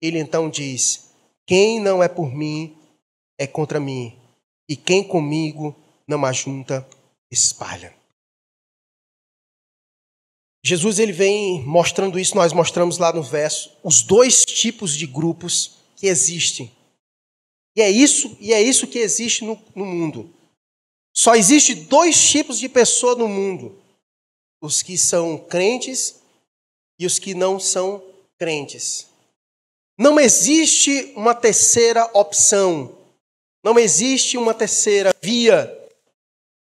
ele 0.00 0.20
então 0.20 0.48
diz: 0.48 1.10
Quem 1.44 1.80
não 1.80 2.00
é 2.00 2.06
por 2.06 2.32
mim, 2.32 2.76
é 3.40 3.46
contra 3.46 3.80
mim, 3.80 4.14
e 4.68 4.76
quem 4.76 5.02
comigo 5.02 5.74
não 6.06 6.26
ajunta, 6.26 6.86
espalha. 7.30 7.96
Jesus 10.62 10.98
ele 10.98 11.10
vem 11.10 11.64
mostrando 11.64 12.18
isso, 12.18 12.36
nós 12.36 12.52
mostramos 12.52 12.98
lá 12.98 13.14
no 13.14 13.22
verso, 13.22 13.74
os 13.82 14.02
dois 14.02 14.44
tipos 14.44 14.94
de 14.94 15.06
grupos 15.06 15.78
que 15.96 16.06
existem. 16.06 16.70
E 17.74 17.80
é 17.80 17.90
isso, 17.90 18.36
e 18.38 18.52
é 18.52 18.60
isso 18.60 18.86
que 18.86 18.98
existe 18.98 19.42
no, 19.42 19.58
no 19.74 19.86
mundo. 19.86 20.30
Só 21.16 21.34
existe 21.34 21.74
dois 21.74 22.28
tipos 22.28 22.58
de 22.58 22.68
pessoa 22.68 23.14
no 23.14 23.26
mundo: 23.26 23.80
os 24.60 24.82
que 24.82 24.98
são 24.98 25.38
crentes 25.38 26.20
e 26.98 27.06
os 27.06 27.18
que 27.18 27.32
não 27.32 27.58
são 27.58 28.04
crentes. 28.38 29.06
Não 29.98 30.20
existe 30.20 31.14
uma 31.16 31.34
terceira 31.34 32.04
opção. 32.12 32.99
Não 33.62 33.78
existe 33.78 34.38
uma 34.38 34.54
terceira 34.54 35.14
via. 35.22 35.76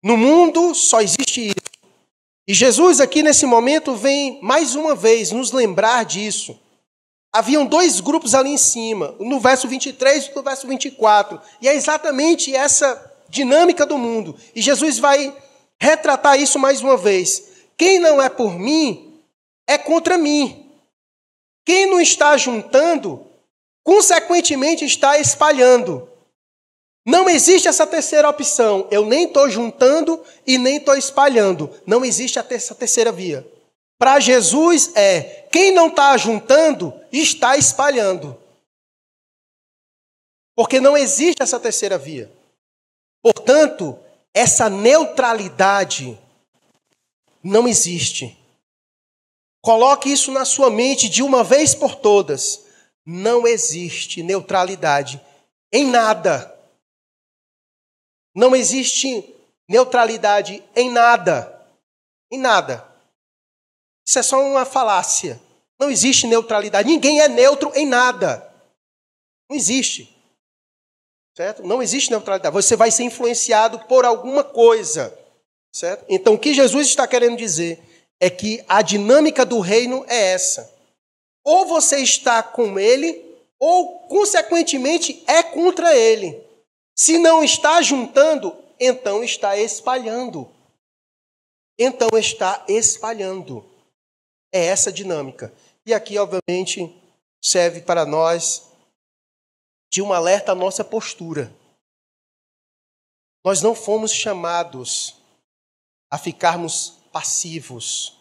No 0.03 0.17
mundo 0.17 0.75
só 0.75 1.01
existe 1.01 1.49
isso. 1.49 1.63
E 2.47 2.55
Jesus, 2.55 3.01
aqui 3.01 3.23
nesse 3.23 3.47
momento, 3.47 3.95
vem 3.95 4.41
mais 4.43 4.75
uma 4.75 4.95
vez 4.95 5.31
nos 5.31 5.53
lembrar 5.53 6.05
disso. 6.05 6.59
Haviam 7.33 7.65
dois 7.65 8.01
grupos 8.01 8.35
ali 8.35 8.51
em 8.51 8.59
cima, 8.59 9.15
no 9.19 9.41
verso 9.41 9.67
23 9.69 10.27
e 10.27 10.35
no 10.35 10.43
verso 10.43 10.67
24. 10.67 11.41
E 11.61 11.69
é 11.69 11.75
exatamente 11.75 12.55
essa 12.55 13.11
dinâmica 13.29 13.87
do 13.87 13.97
mundo. 13.97 14.37
E 14.55 14.61
Jesus 14.61 14.99
vai 14.99 15.35
retratar 15.81 16.39
isso 16.39 16.59
mais 16.59 16.83
uma 16.83 16.97
vez. 16.97 17.45
Quem 17.77 17.99
não 17.99 18.21
é 18.21 18.29
por 18.29 18.59
mim, 18.59 19.19
é 19.67 19.79
contra 19.79 20.19
mim. 20.19 20.71
Quem 21.65 21.87
não 21.87 22.01
está 22.01 22.37
juntando, 22.37 23.25
consequentemente 23.83 24.85
está 24.85 25.19
espalhando. 25.19 26.09
Não 27.05 27.29
existe 27.29 27.67
essa 27.67 27.87
terceira 27.87 28.29
opção. 28.29 28.87
Eu 28.91 29.05
nem 29.05 29.25
estou 29.25 29.51
juntando 29.51 30.23
e 30.47 30.57
nem 30.57 30.77
estou 30.77 30.97
espalhando. 30.97 31.69
Não 31.85 32.05
existe 32.05 32.39
essa 32.39 32.75
terceira 32.75 33.11
via. 33.11 33.47
Para 33.99 34.21
Jesus 34.21 34.95
é: 34.95 35.47
quem 35.51 35.73
não 35.73 35.89
está 35.89 36.17
juntando, 36.17 36.95
está 37.13 37.57
espalhando. 37.57 38.39
Porque 40.55 40.81
não 40.81 40.97
existe 40.97 41.43
essa 41.43 41.59
terceira 41.59 41.99
via. 41.99 42.31
Portanto, 43.23 43.99
essa 44.35 44.69
neutralidade 44.69 46.19
não 47.43 47.67
existe. 47.67 48.39
Coloque 49.61 50.13
isso 50.13 50.31
na 50.33 50.45
sua 50.45 50.71
mente 50.71 51.09
de 51.09 51.23
uma 51.23 51.43
vez 51.45 51.75
por 51.75 51.95
todas. 51.95 52.65
Não 53.07 53.47
existe 53.47 54.23
neutralidade 54.23 55.21
em 55.73 55.87
nada. 55.87 56.52
Não 58.35 58.57
existe 58.57 59.35
neutralidade 59.69 60.63
em 60.75 60.91
nada. 60.91 61.61
Em 62.31 62.39
nada. 62.39 62.87
Isso 64.07 64.19
é 64.19 64.23
só 64.23 64.43
uma 64.43 64.65
falácia. 64.65 65.41
Não 65.79 65.91
existe 65.91 66.27
neutralidade. 66.27 66.89
Ninguém 66.89 67.21
é 67.21 67.29
neutro 67.29 67.73
em 67.75 67.87
nada. 67.87 68.53
Não 69.51 69.57
existe. 69.57 70.15
Certo? 71.37 71.63
Não 71.63 71.83
existe 71.83 72.11
neutralidade. 72.11 72.53
Você 72.53 72.77
vai 72.77 72.91
ser 72.91 73.05
influenciado 73.05 73.81
por 73.81 74.05
alguma 74.05 74.45
coisa. 74.45 75.17
Certo? 75.75 76.05
Então, 76.09 76.35
o 76.35 76.39
que 76.39 76.53
Jesus 76.53 76.89
está 76.89 77.07
querendo 77.07 77.37
dizer 77.37 77.83
é 78.21 78.29
que 78.29 78.65
a 78.69 78.83
dinâmica 78.83 79.45
do 79.45 79.59
reino 79.59 80.05
é 80.07 80.33
essa. 80.33 80.73
Ou 81.45 81.67
você 81.67 81.97
está 81.99 82.43
com 82.43 82.79
ele, 82.79 83.25
ou, 83.59 84.01
consequentemente, 84.09 85.25
é 85.27 85.43
contra 85.43 85.97
ele. 85.97 86.41
Se 86.95 87.19
não 87.19 87.43
está 87.43 87.81
juntando, 87.83 88.57
então 88.79 89.23
está 89.23 89.57
espalhando. 89.57 90.51
Então 91.79 92.09
está 92.19 92.65
espalhando. 92.69 93.65
É 94.53 94.67
essa 94.67 94.93
dinâmica. 94.93 95.53
E 95.87 95.95
aqui, 95.95 96.19
obviamente, 96.19 96.95
serve 97.43 97.81
para 97.81 98.05
nós 98.05 98.71
de 99.91 100.01
um 100.03 100.13
alerta 100.13 100.53
à 100.53 100.55
nossa 100.55 100.85
postura. 100.85 101.53
Nós 103.45 103.61
não 103.61 103.75
fomos 103.75 104.13
chamados 104.13 105.17
a 106.11 106.19
ficarmos 106.19 106.99
passivos 107.13 108.17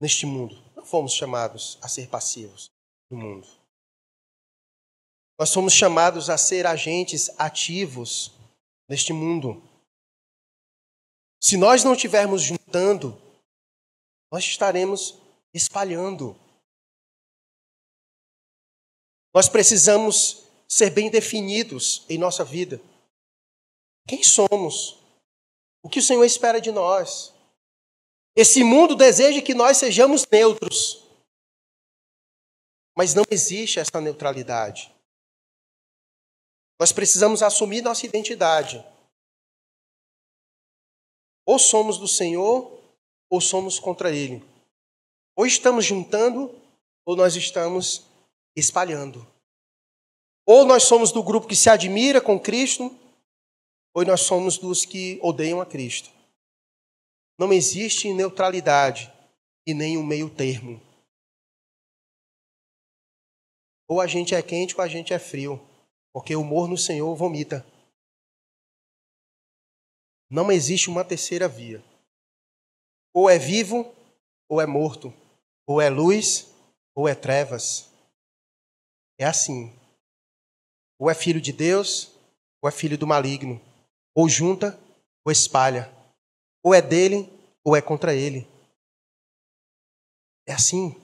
neste 0.00 0.24
mundo. 0.24 0.56
Não 0.74 0.84
fomos 0.84 1.12
chamados 1.12 1.78
a 1.82 1.88
ser 1.88 2.08
passivos 2.08 2.70
no 3.10 3.18
mundo. 3.18 3.63
Nós 5.38 5.50
somos 5.50 5.72
chamados 5.72 6.30
a 6.30 6.38
ser 6.38 6.66
agentes 6.66 7.30
ativos 7.38 8.32
neste 8.88 9.12
mundo. 9.12 9.62
Se 11.40 11.56
nós 11.56 11.82
não 11.82 11.94
estivermos 11.94 12.42
juntando, 12.42 13.20
nós 14.32 14.44
estaremos 14.44 15.18
espalhando. 15.52 16.38
Nós 19.34 19.48
precisamos 19.48 20.44
ser 20.68 20.90
bem 20.90 21.10
definidos 21.10 22.06
em 22.08 22.16
nossa 22.16 22.44
vida. 22.44 22.80
Quem 24.06 24.22
somos? 24.22 24.98
O 25.82 25.88
que 25.88 25.98
o 25.98 26.02
Senhor 26.02 26.24
espera 26.24 26.60
de 26.60 26.70
nós? 26.70 27.34
Esse 28.36 28.62
mundo 28.62 28.94
deseja 28.94 29.42
que 29.42 29.54
nós 29.54 29.76
sejamos 29.76 30.26
neutros. 30.30 31.04
Mas 32.96 33.12
não 33.12 33.24
existe 33.30 33.80
essa 33.80 34.00
neutralidade. 34.00 34.93
Nós 36.78 36.92
precisamos 36.92 37.42
assumir 37.42 37.82
nossa 37.82 38.04
identidade. 38.04 38.84
Ou 41.46 41.58
somos 41.58 41.98
do 41.98 42.08
Senhor, 42.08 42.80
ou 43.30 43.40
somos 43.40 43.78
contra 43.78 44.10
Ele. 44.10 44.42
Ou 45.36 45.46
estamos 45.46 45.84
juntando, 45.84 46.54
ou 47.04 47.16
nós 47.16 47.36
estamos 47.36 48.04
espalhando. 48.56 49.26
Ou 50.46 50.64
nós 50.64 50.84
somos 50.84 51.12
do 51.12 51.22
grupo 51.22 51.46
que 51.46 51.56
se 51.56 51.70
admira 51.70 52.20
com 52.20 52.38
Cristo, 52.38 52.96
ou 53.94 54.04
nós 54.04 54.22
somos 54.22 54.58
dos 54.58 54.84
que 54.84 55.18
odeiam 55.22 55.60
a 55.60 55.66
Cristo. 55.66 56.10
Não 57.38 57.52
existe 57.52 58.12
neutralidade 58.12 59.12
e 59.66 59.74
nem 59.74 59.96
um 59.96 60.04
meio 60.04 60.28
termo. 60.30 60.80
Ou 63.88 64.00
a 64.00 64.06
gente 64.06 64.34
é 64.34 64.42
quente 64.42 64.74
ou 64.76 64.82
a 64.82 64.88
gente 64.88 65.12
é 65.12 65.18
frio, 65.18 65.60
porque 66.14 66.36
o 66.36 66.42
humor 66.42 66.68
no 66.68 66.78
Senhor 66.78 67.12
vomita. 67.16 67.66
Não 70.30 70.50
existe 70.52 70.88
uma 70.88 71.04
terceira 71.04 71.48
via. 71.48 71.82
Ou 73.12 73.28
é 73.28 73.36
vivo 73.36 73.92
ou 74.48 74.60
é 74.60 74.66
morto. 74.66 75.12
Ou 75.66 75.80
é 75.80 75.90
luz 75.90 76.54
ou 76.94 77.08
é 77.08 77.16
trevas. 77.16 77.90
É 79.18 79.24
assim. 79.24 79.76
Ou 81.00 81.10
é 81.10 81.14
filho 81.14 81.40
de 81.40 81.52
Deus 81.52 82.12
ou 82.62 82.68
é 82.68 82.72
filho 82.72 82.96
do 82.96 83.08
maligno. 83.08 83.60
Ou 84.14 84.28
junta 84.28 84.78
ou 85.24 85.32
espalha. 85.32 85.92
Ou 86.62 86.72
é 86.72 86.80
dele 86.80 87.28
ou 87.64 87.74
é 87.74 87.82
contra 87.82 88.14
ele. 88.14 88.46
É 90.46 90.52
assim 90.52 90.94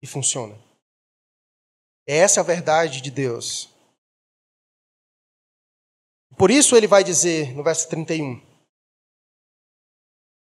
que 0.00 0.06
funciona. 0.06 0.58
Essa 2.06 2.40
é 2.40 2.42
a 2.42 2.46
verdade 2.46 3.02
de 3.02 3.10
Deus. 3.10 3.71
Por 6.36 6.50
isso 6.50 6.76
ele 6.76 6.86
vai 6.86 7.04
dizer 7.04 7.54
no 7.54 7.62
verso 7.62 7.88
31. 7.88 8.40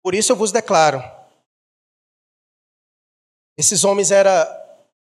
Por 0.03 0.15
isso 0.15 0.33
eu 0.33 0.37
vos 0.37 0.53
declaro. 0.53 1.01
Esses 3.57 3.85
homens 3.85 4.11
era 4.11 4.55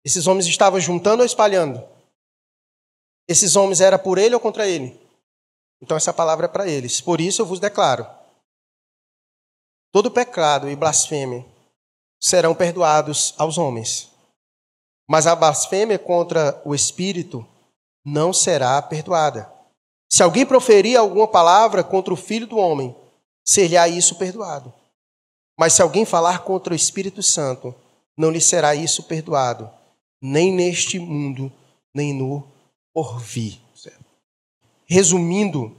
esses 0.05 0.27
homens 0.27 0.47
estavam 0.47 0.81
juntando 0.81 1.23
ou 1.23 1.27
espalhando? 1.27 1.87
Esses 3.29 3.57
homens 3.57 3.81
era 3.81 3.99
por 3.99 4.17
ele 4.17 4.35
ou 4.35 4.41
contra 4.41 4.67
ele? 4.67 4.99
Então 5.83 5.97
essa 5.97 6.15
palavra 6.15 6.47
é 6.47 6.49
para 6.49 6.67
eles. 6.67 7.01
Por 7.01 7.21
isso 7.21 7.43
eu 7.43 7.47
vos 7.47 7.61
declaro. 7.61 8.07
Todo 9.93 10.11
pecado 10.11 10.69
e 10.71 10.77
blasfêmia 10.77 11.45
serão 12.21 12.55
perdoados 12.55 13.35
aos 13.37 13.59
homens. 13.59 14.11
Mas 15.07 15.27
a 15.27 15.37
blasfêmia 15.37 15.99
contra 15.99 16.61
o 16.65 16.75
Espírito 16.75 17.47
não 18.05 18.33
será 18.33 18.81
perdoada. 18.81 19.58
Se 20.09 20.23
alguém 20.23 20.47
proferir 20.47 20.97
alguma 20.97 21.29
palavra 21.29 21.85
contra 21.85 22.13
o 22.13 22.17
Filho 22.17 22.47
do 22.47 22.57
Homem, 22.57 22.97
ser-lhe-á 23.45 23.89
isso 23.89 24.17
perdoado. 24.17 24.73
Mas 25.59 25.75
se 25.75 25.83
alguém 25.83 26.05
falar 26.05 26.45
contra 26.45 26.73
o 26.73 26.77
Espírito 26.77 27.23
Santo, 27.23 27.75
não 28.17 28.31
lhe 28.31 28.41
será 28.41 28.75
isso 28.75 29.03
perdoado, 29.05 29.71
nem 30.21 30.53
neste 30.53 30.99
mundo, 30.99 31.53
nem 31.95 32.13
no 32.13 32.47
porvir. 32.93 33.61
Resumindo, 34.87 35.77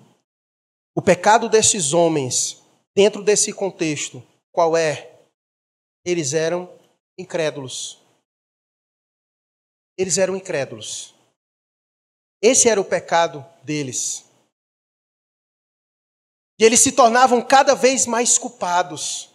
o 0.96 1.02
pecado 1.02 1.50
desses 1.50 1.94
homens, 1.94 2.62
dentro 2.96 3.24
desse 3.24 3.52
contexto, 3.52 4.22
qual 4.52 4.78
é? 4.78 5.10
Eles 6.06 6.34
eram 6.34 6.70
incrédulos. 7.18 8.00
Eles 9.98 10.18
eram 10.18 10.36
incrédulos. 10.36 11.16
Esse 12.42 12.70
era 12.70 12.80
o 12.80 12.86
pecado 12.86 13.46
deles. 13.70 14.26
E 16.60 16.66
eles 16.66 16.80
se 16.80 16.92
tornavam 16.92 17.40
cada 17.40 17.76
vez 17.76 18.08
mais 18.08 18.36
culpados. 18.36 19.30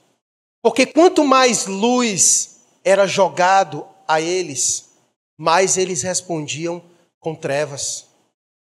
Porque 0.61 0.85
quanto 0.85 1.22
mais 1.22 1.66
luz 1.66 2.57
era 2.82 3.07
jogado 3.07 3.87
a 4.09 4.20
eles, 4.20 4.91
mais 5.39 5.78
eles 5.78 6.03
respondiam 6.03 6.82
com 7.20 7.32
trevas. 7.37 8.07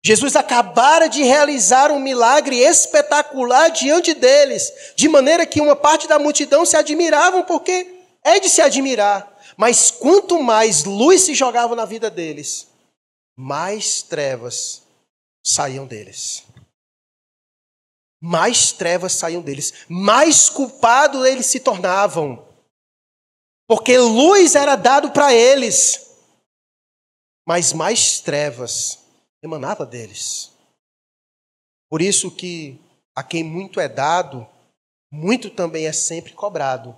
Jesus 0.04 0.38
acabara 0.38 1.10
de 1.10 1.24
realizar 1.24 1.92
um 1.92 2.00
milagre 2.00 2.56
espetacular 2.56 3.70
diante 3.70 4.14
deles, 4.14 4.72
de 4.96 5.10
maneira 5.10 5.46
que 5.46 5.60
uma 5.60 5.76
parte 5.76 6.08
da 6.08 6.18
multidão 6.18 6.66
se 6.66 6.78
admiravam, 6.78 7.44
porque 7.44 8.00
é 8.24 8.40
de 8.40 8.50
se 8.50 8.62
admirar. 8.62 9.30
Mas 9.58 9.92
quanto 9.92 10.42
mais 10.42 10.86
luz 10.86 11.24
se 11.24 11.34
jogava 11.34 11.76
na 11.76 11.84
vida 11.84 12.10
deles, 12.10 12.70
mais 13.36 14.02
trevas 14.02 14.88
saíam 15.46 15.88
deles. 15.88 16.46
Mais 18.22 18.72
trevas 18.72 19.14
saíam 19.14 19.42
deles, 19.42 19.86
mais 19.88 20.50
culpados 20.50 21.26
eles 21.26 21.46
se 21.46 21.60
tornavam. 21.60 22.48
Porque 23.68 23.98
luz 23.98 24.56
era 24.56 24.76
dado 24.76 25.12
para 25.12 25.34
eles, 25.34 26.10
mas 27.48 27.72
mais 27.72 28.20
trevas 28.20 29.00
emanava 29.42 29.86
deles. 29.86 30.52
Por 31.90 32.02
isso 32.02 32.30
que 32.36 32.80
a 33.16 33.24
quem 33.24 33.44
muito 33.44 33.80
é 33.80 33.88
dado, 33.88 34.48
muito 35.12 35.50
também 35.50 35.86
é 35.88 35.94
sempre 35.94 36.34
cobrado. 36.34 36.96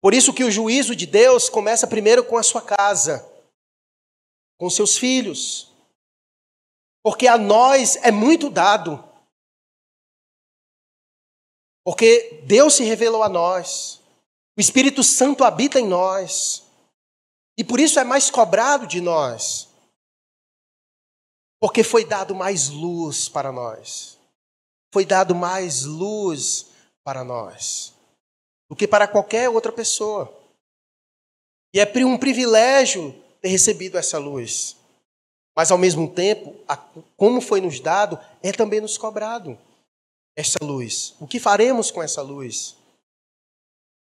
Por 0.00 0.14
isso 0.14 0.32
que 0.32 0.44
o 0.44 0.50
juízo 0.50 0.94
de 0.94 1.06
Deus 1.06 1.48
começa 1.48 1.86
primeiro 1.86 2.24
com 2.24 2.36
a 2.36 2.42
sua 2.42 2.62
casa, 2.62 3.26
com 4.58 4.68
seus 4.68 4.98
filhos. 4.98 5.72
Porque 7.02 7.26
a 7.26 7.38
nós 7.38 7.96
é 7.96 8.10
muito 8.10 8.50
dado. 8.50 9.02
Porque 11.84 12.42
Deus 12.44 12.74
se 12.74 12.84
revelou 12.84 13.22
a 13.22 13.28
nós. 13.28 14.02
O 14.56 14.60
Espírito 14.60 15.02
Santo 15.02 15.44
habita 15.44 15.80
em 15.80 15.86
nós. 15.86 16.64
E 17.56 17.64
por 17.64 17.80
isso 17.80 17.98
é 17.98 18.04
mais 18.04 18.30
cobrado 18.30 18.86
de 18.86 19.00
nós. 19.00 19.68
Porque 21.60 21.82
foi 21.82 22.04
dado 22.04 22.34
mais 22.34 22.68
luz 22.68 23.28
para 23.28 23.50
nós. 23.50 24.18
Foi 24.92 25.06
dado 25.06 25.34
mais 25.34 25.84
luz 25.84 26.66
para 27.02 27.24
nós 27.24 27.98
do 28.68 28.76
que 28.76 28.86
para 28.86 29.08
qualquer 29.08 29.48
outra 29.48 29.72
pessoa. 29.72 30.32
E 31.72 31.80
é 31.80 31.90
um 32.04 32.18
privilégio 32.18 33.14
ter 33.40 33.48
recebido 33.48 33.98
essa 33.98 34.18
luz. 34.18 34.76
Mas, 35.56 35.70
ao 35.70 35.78
mesmo 35.78 36.08
tempo, 36.08 36.54
como 37.16 37.40
foi 37.40 37.60
nos 37.60 37.80
dado, 37.80 38.18
é 38.42 38.52
também 38.52 38.80
nos 38.80 38.96
cobrado 38.96 39.58
essa 40.36 40.58
luz. 40.62 41.14
O 41.18 41.26
que 41.26 41.40
faremos 41.40 41.90
com 41.90 42.00
essa 42.02 42.22
luz? 42.22 42.76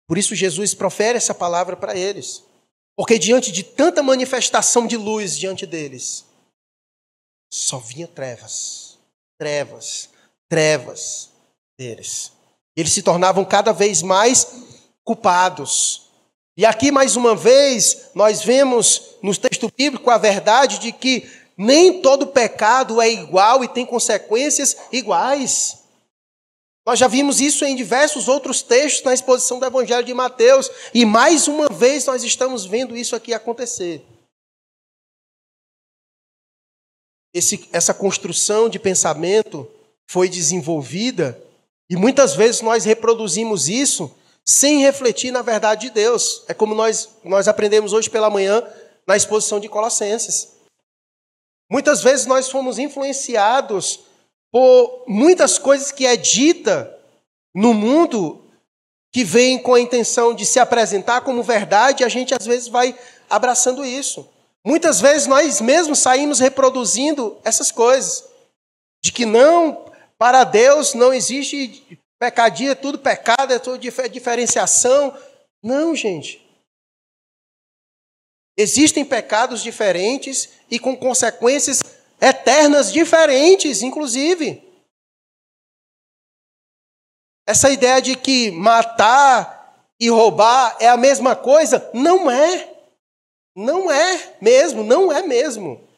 Por 0.06 0.18
isso 0.18 0.34
Jesus 0.34 0.74
profere 0.74 1.16
essa 1.16 1.34
palavra 1.34 1.76
para 1.76 1.96
eles. 1.96 2.44
Porque 2.96 3.18
diante 3.18 3.50
de 3.50 3.62
tanta 3.64 4.02
manifestação 4.02 4.86
de 4.86 4.96
luz 4.96 5.36
diante 5.36 5.66
deles, 5.66 6.24
só 7.52 7.78
vinha 7.78 8.06
trevas, 8.06 8.98
trevas, 9.38 10.10
trevas 10.48 11.30
deles. 11.78 12.30
Eles 12.76 12.92
se 12.92 13.02
tornavam 13.02 13.44
cada 13.44 13.72
vez 13.72 14.02
mais 14.02 14.46
culpados. 15.04 16.08
E 16.56 16.64
aqui, 16.64 16.90
mais 16.90 17.16
uma 17.16 17.34
vez, 17.34 18.10
nós 18.14 18.42
vemos 18.42 19.11
no 19.22 19.36
texto 19.36 19.72
bíblico 19.76 20.10
a 20.10 20.18
verdade 20.18 20.78
de 20.78 20.92
que 20.92 21.30
nem 21.56 22.02
todo 22.02 22.26
pecado 22.26 23.00
é 23.00 23.08
igual 23.10 23.62
e 23.62 23.68
tem 23.68 23.86
consequências 23.86 24.76
iguais. 24.90 25.82
Nós 26.84 26.98
já 26.98 27.06
vimos 27.06 27.40
isso 27.40 27.64
em 27.64 27.76
diversos 27.76 28.26
outros 28.26 28.60
textos 28.62 29.04
na 29.04 29.14
exposição 29.14 29.60
do 29.60 29.66
Evangelho 29.66 30.04
de 30.04 30.12
Mateus, 30.12 30.68
e 30.92 31.04
mais 31.04 31.46
uma 31.46 31.68
vez 31.68 32.06
nós 32.06 32.24
estamos 32.24 32.66
vendo 32.66 32.96
isso 32.96 33.14
aqui 33.14 33.32
acontecer. 33.32 34.04
Esse, 37.32 37.68
essa 37.72 37.94
construção 37.94 38.68
de 38.68 38.80
pensamento 38.80 39.70
foi 40.10 40.28
desenvolvida, 40.28 41.40
e 41.88 41.94
muitas 41.94 42.34
vezes 42.34 42.60
nós 42.60 42.84
reproduzimos 42.84 43.68
isso 43.68 44.12
sem 44.44 44.80
refletir 44.80 45.30
na 45.30 45.40
verdade 45.40 45.82
de 45.82 45.90
Deus. 45.90 46.42
É 46.48 46.54
como 46.54 46.74
nós, 46.74 47.10
nós 47.22 47.46
aprendemos 47.46 47.92
hoje 47.92 48.10
pela 48.10 48.28
manhã 48.28 48.66
na 49.06 49.16
exposição 49.16 49.58
de 49.58 49.68
Colossenses. 49.68 50.52
Muitas 51.70 52.02
vezes 52.02 52.26
nós 52.26 52.50
fomos 52.50 52.78
influenciados 52.78 54.00
por 54.50 55.04
muitas 55.06 55.58
coisas 55.58 55.90
que 55.90 56.06
é 56.06 56.16
dita 56.16 56.98
no 57.54 57.72
mundo 57.72 58.44
que 59.12 59.24
vem 59.24 59.58
com 59.58 59.74
a 59.74 59.80
intenção 59.80 60.34
de 60.34 60.46
se 60.46 60.58
apresentar 60.58 61.20
como 61.20 61.42
verdade, 61.42 62.02
a 62.02 62.08
gente 62.08 62.34
às 62.34 62.46
vezes 62.46 62.68
vai 62.68 62.98
abraçando 63.28 63.84
isso. 63.84 64.28
Muitas 64.64 65.00
vezes 65.00 65.26
nós 65.26 65.60
mesmos 65.60 65.98
saímos 65.98 66.38
reproduzindo 66.38 67.36
essas 67.44 67.70
coisas, 67.70 68.24
de 69.02 69.12
que 69.12 69.26
não, 69.26 69.86
para 70.16 70.44
Deus 70.44 70.94
não 70.94 71.12
existe 71.12 71.98
pecadinho, 72.18 72.70
é 72.70 72.74
tudo 72.74 72.98
pecado, 72.98 73.52
é 73.52 73.58
tudo 73.58 73.78
diferenciação. 73.78 75.14
Não, 75.62 75.94
gente. 75.94 76.41
Existem 78.62 79.04
pecados 79.04 79.60
diferentes 79.60 80.48
e 80.70 80.78
com 80.78 80.96
consequências 80.96 81.80
eternas 82.20 82.92
diferentes, 82.92 83.82
inclusive. 83.82 84.62
Essa 87.44 87.70
ideia 87.70 88.00
de 88.00 88.14
que 88.14 88.52
matar 88.52 89.84
e 89.98 90.08
roubar 90.08 90.76
é 90.78 90.88
a 90.88 90.96
mesma 90.96 91.34
coisa, 91.34 91.90
não 91.92 92.30
é. 92.30 92.72
Não 93.56 93.90
é 93.90 94.36
mesmo, 94.40 94.84
não 94.84 95.12
é 95.12 95.22
mesmo. 95.22 95.88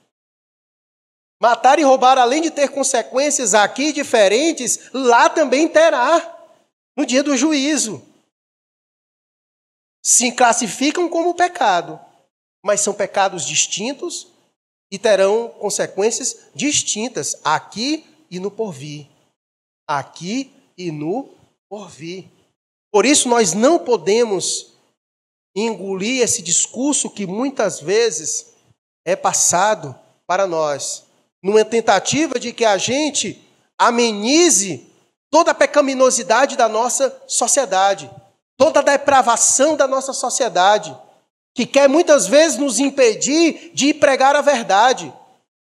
Matar 1.39 1.79
e 1.79 1.83
roubar, 1.83 2.17
além 2.17 2.41
de 2.41 2.51
ter 2.51 2.71
consequências 2.71 3.53
aqui 3.53 3.93
diferentes, 3.93 4.89
lá 4.95 5.29
também 5.29 5.69
terá, 5.69 6.49
no 6.97 7.05
dia 7.05 7.23
do 7.23 7.37
juízo. 7.37 8.03
Se 10.03 10.33
classificam 10.33 11.11
como 11.11 11.35
pecado, 11.35 12.01
mas 12.65 12.81
são 12.81 12.95
pecados 12.95 13.45
distintos 13.45 14.27
e 14.91 14.99
terão 14.99 15.49
consequências 15.49 16.47
distintas 16.55 17.37
aqui 17.45 18.07
e 18.31 18.41
no 18.41 18.51
porvir. 18.51 19.07
Aqui 19.87 20.51
e 20.79 20.91
no 20.91 21.29
porvir. 21.69 22.25
Por 22.91 23.05
isso, 23.05 23.29
nós 23.29 23.53
não 23.53 23.79
podemos 23.79 24.73
engolir 25.55 26.23
esse 26.23 26.41
discurso 26.41 27.11
que 27.11 27.27
muitas 27.27 27.81
vezes 27.81 28.55
é 29.05 29.15
passado 29.15 29.95
para 30.27 30.47
nós, 30.47 31.05
numa 31.43 31.65
tentativa 31.65 32.41
de 32.41 32.53
que 32.53 32.65
a 32.65 32.79
gente 32.79 33.41
amenize 33.79 34.91
toda 35.31 35.51
a 35.51 35.55
pecaminosidade 35.55 36.57
da 36.57 36.69
nossa 36.69 37.23
sociedade, 37.27 38.11
toda 38.57 38.81
a 38.81 38.83
depravação 38.83 39.77
da 39.77 39.87
nossa 39.87 40.15
sociedade 40.15 40.97
que 41.55 41.65
quer 41.65 41.89
muitas 41.89 42.27
vezes 42.27 42.59
nos 42.59 42.81
impedir 42.81 43.71
de 43.73 43.95
pregar 43.95 44.35
a 44.35 44.41
verdade. 44.41 45.13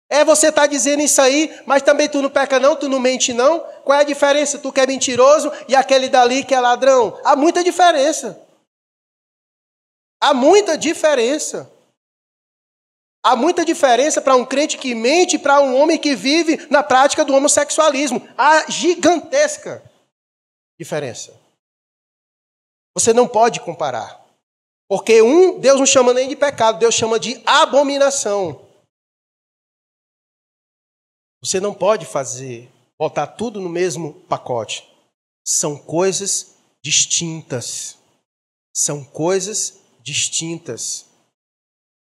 É 0.10 0.24
você 0.24 0.48
está 0.48 0.66
dizendo 0.66 1.02
isso 1.02 1.22
aí, 1.22 1.54
mas 1.66 1.82
também 1.82 2.08
tu 2.08 2.22
não 2.22 2.30
peca 2.30 2.60
não, 2.60 2.76
tu 2.76 2.88
não 2.88 3.00
mente 3.00 3.34
não. 3.34 3.60
Qual 3.84 3.98
é 3.98 4.02
a 4.02 4.06
diferença? 4.06 4.60
Tu 4.60 4.72
que 4.72 4.80
é 4.80 4.88
mentiroso 4.88 5.52
e 5.68 5.76
aquele 5.76 6.08
dali 6.08 6.44
que 6.44 6.56
é 6.56 6.60
ladrão. 6.60 7.20
Há 7.26 7.36
muita 7.36 7.64
diferença. 7.64 8.40
Há 10.22 10.34
muita 10.34 10.78
diferença. 10.78 11.70
Há 13.26 13.36
muita 13.36 13.66
diferença 13.66 14.22
para 14.22 14.36
um 14.36 14.46
crente 14.46 14.78
que 14.78 14.94
mente 14.94 15.36
e 15.38 15.40
para 15.40 15.62
um 15.62 15.76
homem 15.76 15.98
que 15.98 16.16
vive 16.16 16.68
na 16.70 16.84
prática 16.84 17.26
do 17.26 17.34
homossexualismo. 17.34 18.26
Há 18.38 18.70
gigantesca 18.70 19.84
diferença. 20.78 21.34
Você 22.94 23.14
não 23.14 23.28
pode 23.28 23.60
comparar. 23.62 24.23
Porque 24.94 25.24
um, 25.24 25.60
Deus 25.60 25.80
não 25.80 25.88
chama 25.88 26.14
nem 26.14 26.30
de 26.30 26.36
pecado, 26.36 26.78
Deus 26.78 26.94
chama 26.94 27.20
de 27.20 27.42
abominação. 27.48 28.64
Você 31.44 31.60
não 31.60 31.74
pode 31.74 32.06
fazer, 32.06 32.72
botar 32.96 33.26
tudo 33.26 33.60
no 33.60 33.70
mesmo 33.70 34.14
pacote. 34.26 34.88
São 35.44 35.76
coisas 35.76 36.58
distintas. 36.84 37.98
São 38.72 39.04
coisas 39.04 39.80
distintas. 40.04 41.08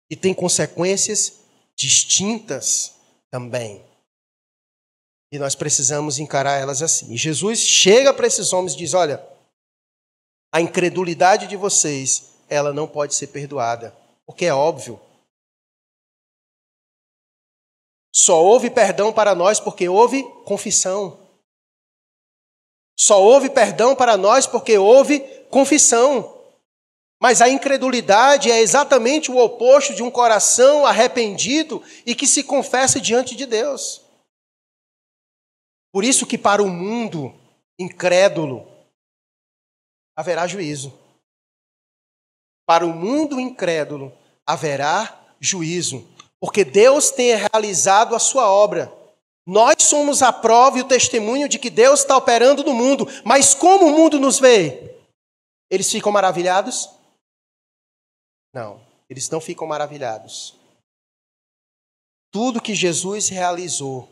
E 0.10 0.16
tem 0.16 0.34
consequências 0.34 1.34
distintas 1.78 2.96
também. 3.30 3.86
E 5.32 5.38
nós 5.38 5.54
precisamos 5.54 6.18
encarar 6.18 6.58
elas 6.58 6.82
assim. 6.82 7.14
E 7.14 7.18
Jesus 7.18 7.60
chega 7.60 8.12
para 8.12 8.26
esses 8.26 8.52
homens 8.52 8.74
e 8.74 8.78
diz: 8.78 8.96
Olha, 8.96 9.24
a 10.52 10.60
incredulidade 10.60 11.46
de 11.46 11.56
vocês 11.56 12.31
ela 12.52 12.74
não 12.74 12.86
pode 12.86 13.16
ser 13.16 13.28
perdoada, 13.28 13.96
porque 14.26 14.46
é 14.46 14.54
óbvio. 14.54 15.00
Só 18.14 18.44
houve 18.44 18.70
perdão 18.70 19.14
para 19.14 19.34
nós 19.34 19.58
porque 19.58 19.88
houve 19.88 20.22
confissão. 20.44 21.18
Só 23.00 23.24
houve 23.24 23.50
perdão 23.50 23.96
para 23.96 24.18
nós 24.18 24.46
porque 24.46 24.78
houve 24.78 25.22
confissão. 25.50 26.38
Mas 27.22 27.42
a 27.42 27.48
incredulidade 27.48 28.52
é 28.52 28.60
exatamente 28.60 29.32
o 29.32 29.38
oposto 29.38 29.96
de 29.96 30.04
um 30.04 30.12
coração 30.12 30.86
arrependido 30.86 31.82
e 32.06 32.14
que 32.14 32.28
se 32.28 32.44
confessa 32.44 33.00
diante 33.00 33.34
de 33.34 33.46
Deus. 33.46 34.02
Por 35.94 36.04
isso 36.04 36.28
que 36.28 36.38
para 36.38 36.62
o 36.62 36.68
mundo 36.68 37.34
incrédulo 37.80 38.68
haverá 40.18 40.46
juízo. 40.48 41.01
Para 42.72 42.86
o 42.86 42.94
mundo 42.94 43.38
incrédulo 43.38 44.18
haverá 44.48 45.26
juízo, 45.42 46.08
porque 46.40 46.64
Deus 46.64 47.12
tem 47.12 47.36
realizado 47.36 48.16
a 48.16 48.20
sua 48.20 48.50
obra. 48.50 48.90
Nós 49.46 49.76
somos 49.82 50.22
a 50.22 50.32
prova 50.32 50.78
e 50.78 50.82
o 50.82 50.88
testemunho 50.88 51.50
de 51.50 51.60
que 51.60 51.70
Deus 51.70 52.00
está 52.00 52.16
operando 52.16 52.64
no 52.64 52.74
mundo, 52.74 53.06
mas 53.26 53.54
como 53.54 53.88
o 53.88 53.92
mundo 53.92 54.18
nos 54.22 54.40
vê? 54.40 54.96
Eles 55.70 55.92
ficam 55.92 56.14
maravilhados? 56.14 56.90
Não, 58.54 58.80
eles 59.10 59.30
não 59.30 59.42
ficam 59.42 59.68
maravilhados. 59.68 60.56
Tudo 62.32 62.62
que 62.62 62.74
Jesus 62.74 63.28
realizou, 63.28 64.08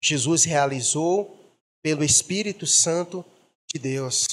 Jesus 0.00 0.44
realizou 0.44 1.36
pelo 1.82 2.04
Espírito 2.04 2.68
Santo 2.68 3.24
de 3.66 3.80
Deus. 3.80 4.28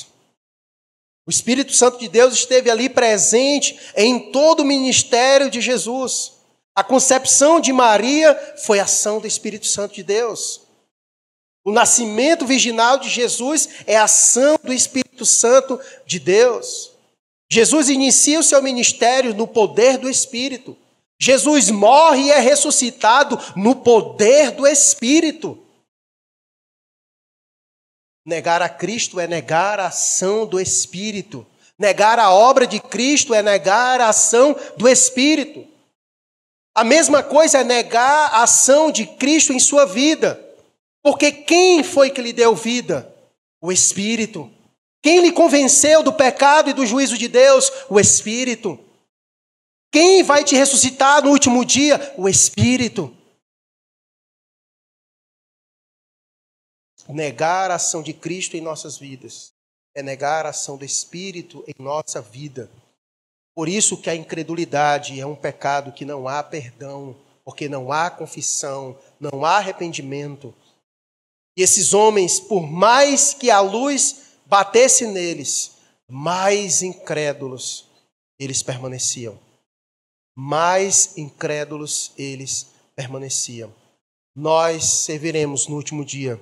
O 1.27 1.29
Espírito 1.29 1.73
Santo 1.73 1.99
de 1.99 2.07
Deus 2.07 2.33
esteve 2.33 2.71
ali 2.71 2.87
presente 2.87 3.77
em 3.97 4.31
todo 4.31 4.61
o 4.61 4.65
ministério 4.65 5.49
de 5.49 5.59
Jesus. 5.59 6.31
A 6.73 6.83
concepção 6.85 7.59
de 7.59 7.73
Maria 7.73 8.33
foi 8.65 8.79
ação 8.79 9.19
do 9.19 9.27
Espírito 9.27 9.67
Santo 9.67 9.95
de 9.95 10.03
Deus. 10.03 10.61
O 11.65 11.71
nascimento 11.73 12.45
virginal 12.45 12.97
de 12.97 13.09
Jesus 13.09 13.67
é 13.85 13.97
ação 13.97 14.57
do 14.63 14.71
Espírito 14.71 15.25
Santo 15.25 15.77
de 16.05 16.17
Deus. 16.17 16.93
Jesus 17.51 17.89
inicia 17.89 18.39
o 18.39 18.43
seu 18.43 18.61
ministério 18.61 19.33
no 19.33 19.45
poder 19.45 19.97
do 19.97 20.09
Espírito. 20.09 20.77
Jesus 21.19 21.69
morre 21.69 22.27
e 22.27 22.31
é 22.31 22.39
ressuscitado 22.39 23.37
no 23.53 23.75
poder 23.75 24.51
do 24.51 24.65
Espírito. 24.65 25.59
Negar 28.27 28.61
a 28.61 28.67
Cristo 28.67 29.21
é 29.21 29.25
negar 29.25 29.79
a 29.79 29.87
ação 29.87 30.45
do 30.45 30.59
Espírito. 30.59 31.47
Negar 31.79 32.19
a 32.19 32.29
obra 32.29 32.67
de 32.67 32.77
Cristo 32.77 33.33
é 33.33 33.41
negar 33.41 34.01
a 34.01 34.09
ação 34.09 34.53
do 34.75 34.85
Espírito. 34.85 35.65
A 36.75 36.83
mesma 36.83 37.23
coisa 37.23 37.59
é 37.59 37.63
negar 37.63 38.33
a 38.33 38.43
ação 38.43 38.91
de 38.91 39.05
Cristo 39.05 39.53
em 39.53 39.59
sua 39.59 39.85
vida. 39.85 40.37
Porque 41.01 41.31
quem 41.31 41.81
foi 41.85 42.09
que 42.09 42.21
lhe 42.21 42.33
deu 42.33 42.53
vida? 42.53 43.09
O 43.61 43.71
Espírito. 43.71 44.51
Quem 45.01 45.21
lhe 45.21 45.31
convenceu 45.31 46.03
do 46.03 46.11
pecado 46.11 46.69
e 46.69 46.73
do 46.73 46.85
juízo 46.85 47.17
de 47.17 47.29
Deus? 47.29 47.71
O 47.89 47.97
Espírito. 47.97 48.77
Quem 49.89 50.21
vai 50.21 50.43
te 50.43 50.53
ressuscitar 50.53 51.23
no 51.23 51.29
último 51.29 51.63
dia? 51.63 52.13
O 52.17 52.27
Espírito. 52.27 53.16
Negar 57.09 57.71
a 57.71 57.75
ação 57.75 58.03
de 58.03 58.13
Cristo 58.13 58.57
em 58.57 58.61
nossas 58.61 58.97
vidas 58.97 59.53
é 59.95 60.03
negar 60.03 60.45
a 60.45 60.49
ação 60.49 60.77
do 60.77 60.85
Espírito 60.85 61.63
em 61.67 61.81
nossa 61.81 62.21
vida. 62.21 62.69
Por 63.55 63.67
isso 63.69 63.97
que 63.97 64.09
a 64.09 64.15
incredulidade 64.15 65.19
é 65.19 65.25
um 65.25 65.35
pecado 65.35 65.91
que 65.91 66.05
não 66.05 66.27
há 66.27 66.43
perdão, 66.43 67.15
porque 67.43 67.67
não 67.69 67.91
há 67.91 68.09
confissão, 68.11 68.97
não 69.19 69.43
há 69.43 69.57
arrependimento. 69.57 70.53
E 71.57 71.63
esses 71.63 71.93
homens, 71.93 72.39
por 72.39 72.61
mais 72.61 73.33
que 73.33 73.49
a 73.49 73.59
luz 73.61 74.33
batesse 74.45 75.07
neles, 75.07 75.71
mais 76.07 76.83
incrédulos 76.83 77.87
eles 78.37 78.61
permaneciam. 78.61 79.39
Mais 80.35 81.17
incrédulos 81.17 82.11
eles 82.17 82.67
permaneciam. 82.95 83.73
Nós 84.35 84.83
serviremos 84.85 85.67
no 85.67 85.77
último 85.77 86.05
dia 86.05 86.39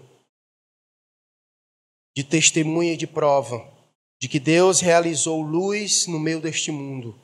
de 2.16 2.24
testemunha 2.24 2.94
e 2.94 2.98
de 2.98 3.06
prova 3.06 3.76
de 4.20 4.30
que 4.30 4.40
Deus 4.40 4.80
realizou 4.80 5.42
luz 5.42 6.08
no 6.08 6.20
meio 6.20 6.42
deste 6.42 6.72
mundo, 6.72 7.20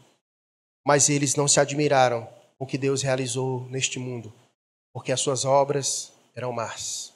mas 0.85 1.09
eles 1.09 1.35
não 1.35 1.47
se 1.47 1.59
admiraram 1.59 2.25
com 2.57 2.65
o 2.65 2.67
que 2.67 2.77
Deus 2.77 3.01
realizou 3.01 3.67
neste 3.69 3.97
mundo, 3.97 4.31
porque 4.93 5.11
as 5.11 5.21
suas 5.21 5.45
obras 5.45 6.13
eram 6.35 6.51
más. 6.51 7.13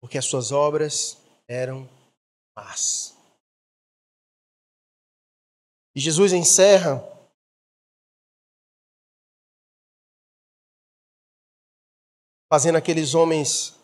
Porque 0.00 0.18
as 0.18 0.24
suas 0.24 0.52
obras 0.52 1.18
eram 1.48 1.88
más. 2.56 3.16
E 5.94 6.00
Jesus 6.00 6.32
encerra 6.32 7.02
fazendo 12.48 12.76
aqueles 12.76 13.14
homens 13.14 13.74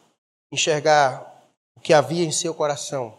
enxergar 0.53 1.28
o 1.79 1.81
que 1.81 1.95
havia 1.95 2.24
em 2.24 2.33
seu 2.33 2.53
coração. 2.53 3.16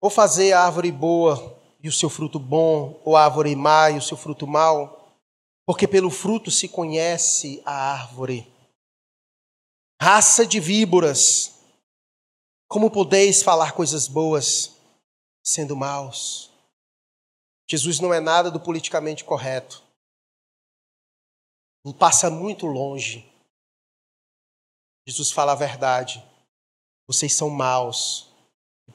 Ou 0.00 0.10
fazer 0.10 0.52
a 0.52 0.64
árvore 0.64 0.90
boa 0.90 1.56
e 1.80 1.88
o 1.88 1.92
seu 1.92 2.10
fruto 2.10 2.38
bom, 2.40 3.00
ou 3.04 3.16
a 3.16 3.24
árvore 3.24 3.54
má 3.54 3.90
e 3.90 3.96
o 3.96 4.02
seu 4.02 4.16
fruto 4.16 4.44
mau, 4.44 5.16
porque 5.64 5.86
pelo 5.86 6.10
fruto 6.10 6.50
se 6.50 6.68
conhece 6.68 7.62
a 7.64 7.92
árvore. 7.92 8.52
Raça 10.02 10.44
de 10.44 10.58
víboras, 10.58 11.54
como 12.68 12.90
podeis 12.90 13.40
falar 13.40 13.72
coisas 13.72 14.08
boas 14.08 14.76
sendo 15.44 15.76
maus? 15.76 16.50
Jesus 17.70 18.00
não 18.00 18.12
é 18.12 18.18
nada 18.18 18.50
do 18.50 18.58
politicamente 18.58 19.24
correto. 19.24 19.80
Passa 21.98 22.28
muito 22.28 22.66
longe. 22.66 23.32
Jesus 25.06 25.30
fala 25.30 25.52
a 25.52 25.56
verdade. 25.56 26.22
Vocês 27.06 27.34
são 27.34 27.50
maus. 27.50 28.28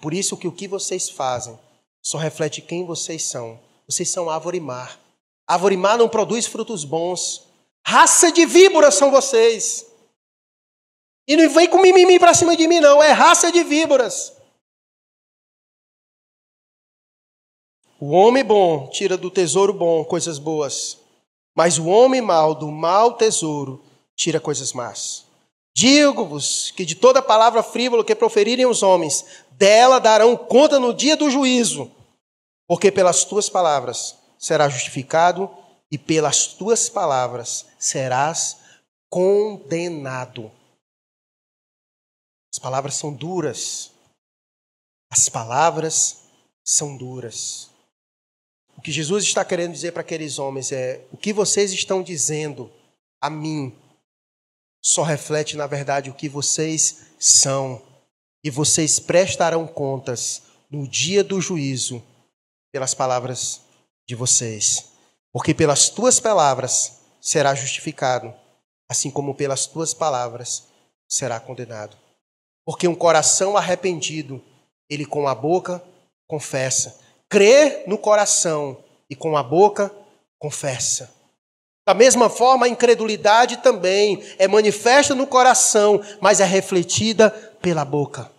Por 0.01 0.13
isso 0.13 0.37
que 0.37 0.47
o 0.47 0.51
que 0.51 0.67
vocês 0.67 1.09
fazem 1.09 1.57
só 2.03 2.17
reflete 2.17 2.61
quem 2.61 2.85
vocês 2.85 3.23
são. 3.23 3.59
Vocês 3.87 4.09
são 4.09 4.29
árvore 4.29 4.59
mar. 4.59 4.99
Árvore 5.47 5.77
mar 5.77 5.97
não 5.97 6.09
produz 6.09 6.45
frutos 6.45 6.83
bons. 6.83 7.43
Raça 7.85 8.31
de 8.31 8.45
víboras 8.45 8.95
são 8.95 9.11
vocês. 9.11 9.85
E 11.27 11.35
não 11.35 11.49
vem 11.49 11.69
com 11.69 11.81
mimimi 11.81 12.19
para 12.19 12.33
cima 12.33 12.55
de 12.55 12.67
mim, 12.67 12.79
não. 12.79 13.01
É 13.01 13.11
raça 13.11 13.51
de 13.51 13.63
víboras. 13.63 14.33
O 17.99 18.11
homem 18.11 18.43
bom 18.43 18.87
tira 18.87 19.17
do 19.17 19.29
tesouro 19.29 19.73
bom 19.73 20.05
coisas 20.05 20.39
boas, 20.39 20.97
mas 21.53 21.77
o 21.77 21.87
homem 21.87 22.21
mau 22.21 22.55
do 22.55 22.71
mau 22.71 23.17
tesouro 23.17 23.83
tira 24.15 24.39
coisas 24.39 24.71
más. 24.71 25.28
Digo-vos 25.79 26.71
que 26.71 26.83
de 26.83 26.93
toda 26.93 27.21
palavra 27.21 27.63
frívola 27.63 28.03
que 28.03 28.13
proferirem 28.13 28.65
os 28.65 28.83
homens, 28.83 29.23
dela 29.51 29.97
darão 29.97 30.35
conta 30.35 30.77
no 30.77 30.93
dia 30.93 31.15
do 31.15 31.31
juízo, 31.31 31.89
porque 32.67 32.91
pelas 32.91 33.23
tuas 33.23 33.47
palavras 33.47 34.17
serás 34.37 34.73
justificado 34.73 35.49
e 35.89 35.97
pelas 35.97 36.47
tuas 36.47 36.89
palavras 36.89 37.65
serás 37.79 38.57
condenado. 39.09 40.51
As 42.53 42.59
palavras 42.59 42.95
são 42.95 43.13
duras. 43.13 43.89
As 45.09 45.29
palavras 45.29 46.23
são 46.61 46.97
duras. 46.97 47.69
O 48.75 48.81
que 48.81 48.91
Jesus 48.91 49.23
está 49.23 49.45
querendo 49.45 49.71
dizer 49.71 49.93
para 49.93 50.01
aqueles 50.01 50.39
homens 50.39 50.73
é: 50.73 51.05
o 51.09 51.15
que 51.15 51.31
vocês 51.31 51.71
estão 51.71 52.03
dizendo 52.03 52.69
a 53.21 53.29
mim 53.29 53.73
só 54.81 55.03
reflete, 55.03 55.57
na 55.57 55.67
verdade, 55.67 56.09
o 56.09 56.13
que 56.13 56.29
vocês 56.29 57.07
são. 57.19 57.81
E 58.43 58.49
vocês 58.49 58.99
prestarão 58.99 59.67
contas 59.67 60.43
no 60.71 60.87
dia 60.87 61.23
do 61.23 61.41
juízo 61.41 62.01
pelas 62.71 62.93
palavras 62.93 63.61
de 64.07 64.15
vocês. 64.15 64.93
Porque 65.31 65.53
pelas 65.53 65.89
tuas 65.89 66.19
palavras 66.19 67.01
será 67.19 67.53
justificado, 67.53 68.33
assim 68.89 69.11
como 69.11 69.35
pelas 69.35 69.65
tuas 69.65 69.93
palavras 69.93 70.63
será 71.07 71.39
condenado. 71.39 71.97
Porque 72.65 72.87
um 72.87 72.95
coração 72.95 73.57
arrependido, 73.57 74.41
ele 74.89 75.05
com 75.05 75.27
a 75.27 75.35
boca 75.35 75.83
confessa. 76.27 76.99
Crê 77.27 77.83
no 77.87 77.97
coração 77.97 78.81
e 79.09 79.15
com 79.15 79.35
a 79.35 79.43
boca 79.43 79.93
confessa. 80.37 81.13
Da 81.89 81.95
mesma 81.95 82.29
forma, 82.29 82.67
a 82.67 82.69
incredulidade 82.69 83.63
também 83.63 84.21
é 84.37 84.47
manifesta 84.47 85.15
no 85.15 85.25
coração, 85.25 85.99
mas 86.21 86.39
é 86.39 86.45
refletida 86.45 87.31
pela 87.63 87.83
boca. 87.83 88.31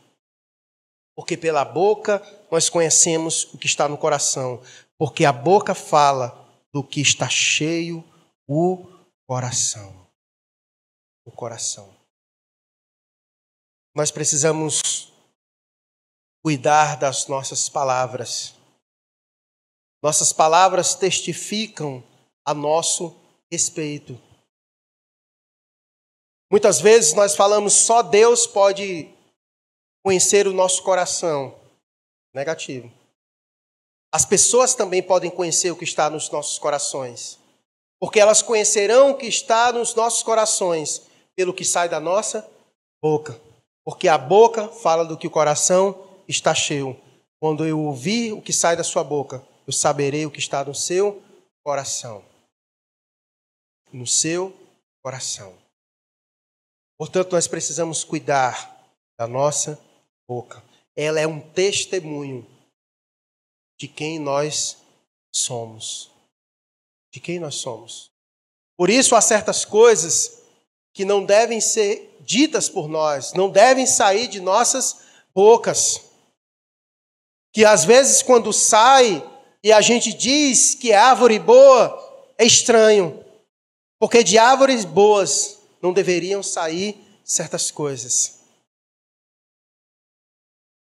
Porque 1.17 1.37
pela 1.37 1.65
boca 1.65 2.23
nós 2.49 2.69
conhecemos 2.69 3.53
o 3.53 3.59
que 3.59 3.67
está 3.67 3.89
no 3.89 3.99
coração, 3.99 4.63
porque 4.97 5.25
a 5.25 5.33
boca 5.33 5.75
fala 5.75 6.49
do 6.73 6.85
que 6.85 7.01
está 7.01 7.29
cheio 7.29 8.05
o 8.47 8.87
coração. 9.27 10.07
O 11.25 11.33
coração. 11.33 11.93
Nós 13.97 14.13
precisamos 14.13 15.13
cuidar 16.41 16.97
das 16.99 17.27
nossas 17.27 17.69
palavras. 17.69 18.55
Nossas 20.01 20.33
palavras 20.33 20.95
testificam 20.95 22.01
a 22.47 22.55
nosso 22.55 23.20
respeito. 23.51 24.21
Muitas 26.51 26.81
vezes 26.81 27.15
nós 27.15 27.35
falamos 27.35 27.75
só 27.75 28.03
Deus 28.03 28.47
pode 28.47 29.09
conhecer 30.05 30.47
o 30.47 30.53
nosso 30.53 30.83
coração. 30.83 31.59
Negativo. 32.33 32.91
As 34.13 34.25
pessoas 34.25 34.75
também 34.75 35.03
podem 35.03 35.31
conhecer 35.31 35.71
o 35.71 35.77
que 35.77 35.85
está 35.85 36.09
nos 36.09 36.31
nossos 36.31 36.59
corações, 36.59 37.39
porque 38.01 38.21
elas 38.21 38.41
conhecerão 38.41 39.11
o 39.11 39.17
que 39.17 39.27
está 39.27 39.73
nos 39.73 39.95
nossos 39.95 40.23
corações 40.23 41.03
pelo 41.37 41.55
que 41.55 41.65
sai 41.65 41.89
da 41.89 41.99
nossa 41.99 42.49
boca. 43.03 43.41
Porque 43.85 44.07
a 44.07 44.19
boca 44.19 44.69
fala 44.69 45.05
do 45.05 45.17
que 45.17 45.27
o 45.27 45.31
coração 45.31 46.07
está 46.29 46.55
cheio. 46.55 47.01
Quando 47.41 47.67
eu 47.67 47.81
ouvir 47.81 48.33
o 48.33 48.43
que 48.43 48.53
sai 48.53 48.77
da 48.77 48.85
sua 48.85 49.03
boca, 49.03 49.45
eu 49.67 49.73
saberei 49.73 50.27
o 50.27 50.31
que 50.31 50.39
está 50.39 50.65
no 50.65 50.75
seu 50.75 51.21
coração 51.65 52.30
no 53.93 54.07
seu 54.07 54.57
coração. 55.03 55.57
Portanto, 56.99 57.33
nós 57.33 57.47
precisamos 57.47 58.05
cuidar 58.05 58.79
da 59.19 59.27
nossa 59.27 59.81
boca. 60.29 60.63
Ela 60.97 61.21
é 61.21 61.27
um 61.27 61.41
testemunho 61.41 62.47
de 63.79 63.89
quem 63.89 64.19
nós 64.19 64.77
somos. 65.35 66.11
De 67.13 67.21
quem 67.21 67.39
nós 67.39 67.55
somos. 67.55 68.11
Por 68.77 68.91
isso, 68.91 69.17
há 69.17 69.21
certas 69.21 69.65
coisas 69.65 70.43
que 70.93 71.05
não 71.05 71.25
devem 71.25 71.61
ser 71.61 72.17
ditas 72.21 72.69
por 72.69 72.89
nós, 72.89 73.33
não 73.33 73.51
devem 73.51 73.87
sair 73.87 74.29
de 74.29 74.41
nossas 74.41 75.01
bocas. 75.35 76.01
Que 77.53 77.65
às 77.65 77.85
vezes, 77.85 78.23
quando 78.23 78.53
sai 78.53 79.27
e 79.63 79.73
a 79.73 79.81
gente 79.81 80.13
diz 80.13 80.75
que 80.75 80.93
é 80.93 80.97
árvore 80.97 81.39
boa, 81.39 82.35
é 82.39 82.45
estranho. 82.45 83.20
Porque 84.01 84.25
de 84.25 84.39
árvores 84.39 84.87
boas 84.87 85.61
não 85.83 85.93
deveriam 85.93 86.43
sair 86.43 86.97
certas 87.23 87.71
coisas. 87.71 88.41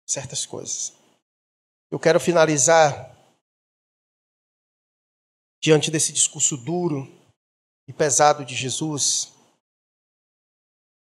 Certas 0.07 0.45
coisas. 0.45 0.93
Eu 1.89 1.99
quero 1.99 2.19
finalizar 2.19 3.17
diante 5.59 5.89
desse 5.89 6.13
discurso 6.13 6.55
duro 6.55 7.07
e 7.87 7.93
pesado 7.93 8.45
de 8.45 8.55
Jesus 8.55 9.33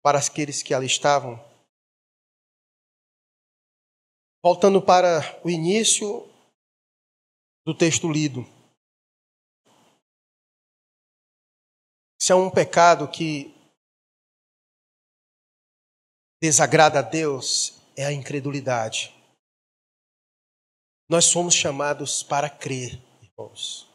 para 0.03 0.19
aqueles 0.19 0.63
que 0.63 0.75
ali 0.75 0.87
estavam. 0.87 1.43
Voltando 4.45 4.83
para 4.83 5.41
o 5.43 5.49
início 5.49 6.31
do 7.65 7.75
texto 7.75 8.13
lido. 8.13 8.56
Se 12.27 12.33
há 12.33 12.37
um 12.37 12.51
pecado 12.51 13.07
que 13.07 13.55
desagrada 16.43 16.99
a 16.99 17.03
Deus, 17.03 17.81
é 17.97 18.05
a 18.05 18.11
incredulidade. 18.11 19.15
Nós 21.09 21.27
somos 21.27 21.55
chamados 21.55 22.25
para 22.25 22.51
crer, 22.51 23.01
irmãos. 23.23 23.89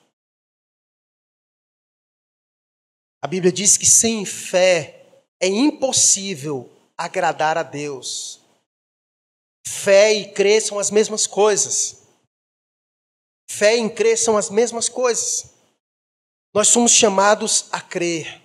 A 3.21 3.27
Bíblia 3.27 3.51
diz 3.51 3.75
que 3.75 3.85
sem 3.85 4.25
fé 4.25 5.25
é 5.37 5.47
impossível 5.47 6.71
agradar 6.97 7.57
a 7.57 7.63
Deus. 7.63 8.39
Fé 9.67 10.13
e 10.13 10.31
crer 10.31 10.61
são 10.61 10.79
as 10.79 10.89
mesmas 10.89 11.27
coisas. 11.27 12.07
Fé 13.49 13.75
e 13.75 13.93
crer 13.93 14.17
são 14.17 14.37
as 14.37 14.49
mesmas 14.49 14.87
coisas. 14.87 15.60
Nós 16.53 16.67
somos 16.67 16.91
chamados 16.91 17.65
a 17.71 17.79
crer. 17.79 18.41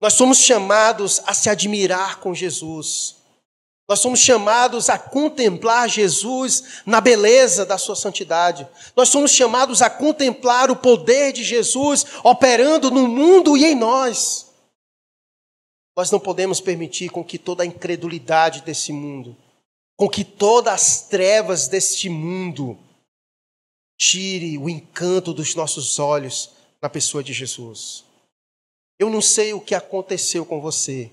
Nós 0.00 0.14
somos 0.14 0.38
chamados 0.38 1.20
a 1.26 1.34
se 1.34 1.48
admirar 1.48 2.20
com 2.20 2.34
Jesus. 2.34 3.16
Nós 3.88 4.00
somos 4.00 4.20
chamados 4.20 4.88
a 4.88 4.98
contemplar 4.98 5.88
Jesus 5.88 6.82
na 6.86 7.00
beleza 7.00 7.66
da 7.66 7.76
sua 7.76 7.96
santidade. 7.96 8.66
Nós 8.96 9.08
somos 9.08 9.30
chamados 9.30 9.82
a 9.82 9.90
contemplar 9.90 10.70
o 10.70 10.76
poder 10.76 11.32
de 11.32 11.44
Jesus 11.44 12.06
operando 12.22 12.90
no 12.90 13.06
mundo 13.08 13.56
e 13.56 13.64
em 13.64 13.74
nós. 13.74 14.50
Nós 15.96 16.10
não 16.10 16.18
podemos 16.18 16.60
permitir 16.60 17.10
com 17.10 17.22
que 17.22 17.38
toda 17.38 17.62
a 17.62 17.66
incredulidade 17.66 18.62
desse 18.62 18.92
mundo, 18.92 19.36
com 19.96 20.08
que 20.08 20.24
todas 20.24 20.72
as 20.72 21.02
trevas 21.02 21.68
deste 21.68 22.08
mundo 22.08 22.78
tire 23.98 24.58
o 24.58 24.68
encanto 24.68 25.32
dos 25.32 25.54
nossos 25.54 25.98
olhos 25.98 26.50
na 26.80 26.88
pessoa 26.88 27.22
de 27.22 27.32
Jesus. 27.32 28.04
Eu 28.98 29.10
não 29.10 29.20
sei 29.20 29.52
o 29.52 29.60
que 29.60 29.74
aconteceu 29.74 30.44
com 30.46 30.60
você. 30.60 31.10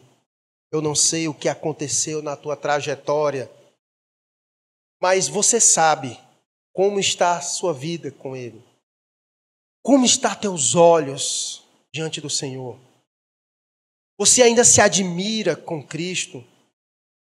Eu 0.72 0.82
não 0.82 0.96
sei 0.96 1.28
o 1.28 1.34
que 1.34 1.50
aconteceu 1.50 2.22
na 2.22 2.36
tua 2.36 2.56
trajetória. 2.56 3.52
Mas 5.02 5.28
você 5.28 5.60
sabe 5.60 6.18
como 6.74 7.00
está 7.00 7.38
a 7.38 7.42
sua 7.42 7.74
vida 7.74 8.12
com 8.12 8.36
Ele. 8.36 8.64
Como 9.84 10.06
estão 10.06 10.34
teus 10.36 10.76
olhos 10.76 11.64
diante 11.94 12.22
do 12.22 12.30
Senhor. 12.30 12.80
Você 14.18 14.44
ainda 14.44 14.64
se 14.64 14.80
admira 14.80 15.56
com 15.56 15.86
Cristo. 15.86 16.44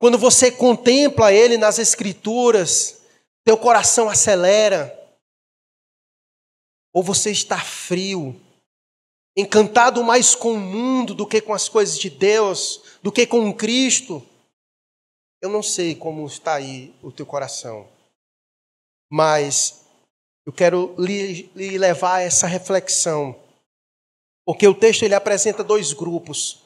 Quando 0.01 0.16
você 0.16 0.51
contempla 0.51 1.32
Ele 1.32 1.59
nas 1.59 1.78
Escrituras, 1.78 3.03
teu 3.44 3.57
coração 3.57 4.09
acelera. 4.09 4.97
Ou 6.99 7.03
você 7.05 7.30
está 7.30 7.61
frio, 7.61 8.34
encantado 9.36 10.03
mais 10.03 10.34
com 10.34 10.55
o 10.55 10.59
mundo 10.59 11.14
do 11.14 11.28
que 11.28 11.40
com 11.40 11.55
as 11.55 11.68
coisas 11.68 11.96
de 11.96 12.11
Deus, 12.11 12.82
do 13.01 13.12
que 13.12 13.24
com 13.24 13.55
Cristo. 13.55 14.20
Eu 15.40 15.49
não 15.49 15.62
sei 15.62 15.94
como 15.94 16.26
está 16.26 16.55
aí 16.55 16.92
o 17.01 17.12
teu 17.12 17.24
coração, 17.24 17.88
mas 19.09 19.86
eu 20.44 20.53
quero 20.53 20.96
lhe, 20.99 21.49
lhe 21.55 21.78
levar 21.78 22.16
a 22.16 22.22
essa 22.22 22.49
reflexão, 22.49 23.40
porque 24.44 24.66
o 24.66 24.74
texto 24.74 25.05
ele 25.05 25.14
apresenta 25.14 25.62
dois 25.62 25.92
grupos: 25.92 26.64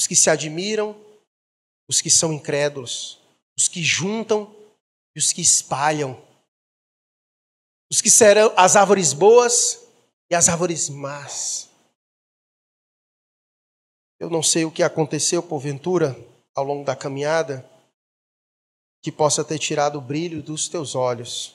os 0.00 0.06
que 0.06 0.16
se 0.16 0.30
admiram, 0.30 0.96
os 1.90 2.00
que 2.00 2.08
são 2.08 2.32
incrédulos, 2.32 3.18
os 3.54 3.68
que 3.68 3.82
juntam 3.82 4.50
e 5.14 5.18
os 5.18 5.30
que 5.30 5.42
espalham, 5.42 6.23
os 7.94 8.00
que 8.00 8.10
serão 8.10 8.52
as 8.56 8.74
árvores 8.74 9.12
boas 9.12 9.86
e 10.28 10.34
as 10.34 10.48
árvores 10.48 10.88
más. 10.88 11.70
Eu 14.18 14.28
não 14.28 14.42
sei 14.42 14.64
o 14.64 14.70
que 14.72 14.82
aconteceu, 14.82 15.40
porventura, 15.40 16.16
ao 16.56 16.64
longo 16.64 16.84
da 16.84 16.96
caminhada, 16.96 17.64
que 19.00 19.12
possa 19.12 19.44
ter 19.44 19.60
tirado 19.60 19.98
o 19.98 20.00
brilho 20.00 20.42
dos 20.42 20.68
teus 20.68 20.96
olhos. 20.96 21.54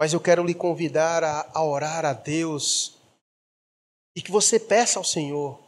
Mas 0.00 0.14
eu 0.14 0.20
quero 0.20 0.42
lhe 0.42 0.54
convidar 0.54 1.22
a, 1.22 1.50
a 1.52 1.62
orar 1.62 2.06
a 2.06 2.14
Deus 2.14 2.96
e 4.16 4.22
que 4.22 4.30
você 4.30 4.58
peça 4.58 4.98
ao 4.98 5.04
Senhor 5.04 5.62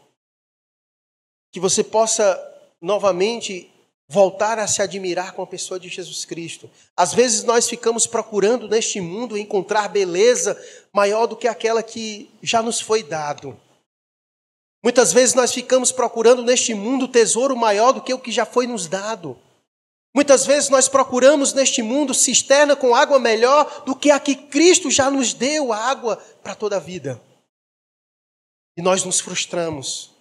que 1.52 1.60
você 1.60 1.84
possa 1.84 2.42
novamente 2.80 3.70
voltar 4.08 4.58
a 4.58 4.66
se 4.66 4.80
admirar 4.80 5.32
com 5.32 5.42
a 5.42 5.46
pessoa 5.46 5.80
de 5.80 5.88
Jesus 5.88 6.24
Cristo. 6.24 6.70
Às 6.96 7.12
vezes 7.12 7.42
nós 7.42 7.68
ficamos 7.68 8.06
procurando 8.06 8.68
neste 8.68 9.00
mundo 9.00 9.36
encontrar 9.36 9.88
beleza 9.88 10.60
maior 10.92 11.26
do 11.26 11.36
que 11.36 11.48
aquela 11.48 11.82
que 11.82 12.30
já 12.42 12.62
nos 12.62 12.80
foi 12.80 13.02
dado. 13.02 13.58
Muitas 14.82 15.12
vezes 15.12 15.34
nós 15.34 15.52
ficamos 15.52 15.90
procurando 15.90 16.42
neste 16.44 16.72
mundo 16.72 17.08
tesouro 17.08 17.56
maior 17.56 17.92
do 17.92 18.00
que 18.00 18.14
o 18.14 18.18
que 18.18 18.30
já 18.30 18.46
foi 18.46 18.66
nos 18.66 18.86
dado. 18.86 19.36
Muitas 20.14 20.46
vezes 20.46 20.70
nós 20.70 20.88
procuramos 20.88 21.52
neste 21.52 21.82
mundo 21.82 22.14
cisterna 22.14 22.76
com 22.76 22.94
água 22.94 23.18
melhor 23.18 23.84
do 23.84 23.94
que 23.94 24.10
a 24.10 24.20
que 24.20 24.34
Cristo 24.34 24.90
já 24.90 25.10
nos 25.10 25.34
deu, 25.34 25.72
água 25.72 26.16
para 26.42 26.54
toda 26.54 26.76
a 26.76 26.80
vida. 26.80 27.20
E 28.76 28.82
nós 28.82 29.04
nos 29.04 29.20
frustramos, 29.20 30.12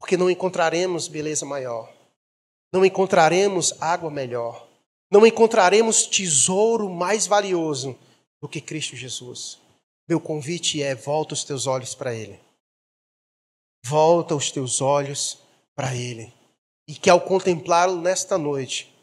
porque 0.00 0.16
não 0.16 0.30
encontraremos 0.30 1.06
beleza 1.06 1.44
maior, 1.44 1.92
não 2.76 2.84
encontraremos 2.84 3.72
água 3.80 4.10
melhor, 4.10 4.68
não 5.10 5.26
encontraremos 5.26 6.06
tesouro 6.06 6.90
mais 6.90 7.26
valioso 7.26 7.98
do 8.38 8.46
que 8.46 8.60
Cristo 8.60 8.94
Jesus. 8.94 9.58
Meu 10.06 10.20
convite 10.20 10.82
é: 10.82 10.94
volta 10.94 11.32
os 11.32 11.42
teus 11.42 11.66
olhos 11.66 11.94
para 11.94 12.14
Ele. 12.14 12.38
Volta 13.82 14.34
os 14.34 14.50
teus 14.50 14.82
olhos 14.82 15.38
para 15.74 15.94
Ele. 15.94 16.30
E 16.86 16.94
que 16.94 17.08
ao 17.08 17.18
contemplá-lo 17.18 17.98
nesta 17.98 18.36
noite, 18.36 18.94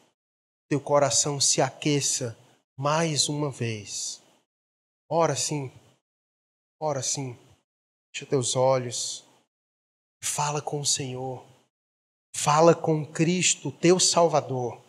teu 0.70 0.80
coração 0.80 1.42
se 1.42 1.60
aqueça 1.60 2.38
mais 2.78 3.28
uma 3.28 3.50
vez. 3.50 4.22
Ora 5.10 5.36
sim, 5.36 5.72
ora 6.80 7.02
sim. 7.02 7.36
Fecha 8.14 8.28
teus 8.28 8.56
olhos. 8.56 9.24
Fala 10.24 10.62
com 10.62 10.80
o 10.80 10.86
Senhor. 10.86 11.53
Fala 12.36 12.76
com 12.76 13.06
Cristo, 13.06 13.72
teu 13.72 14.00
Salvador. 14.00 14.83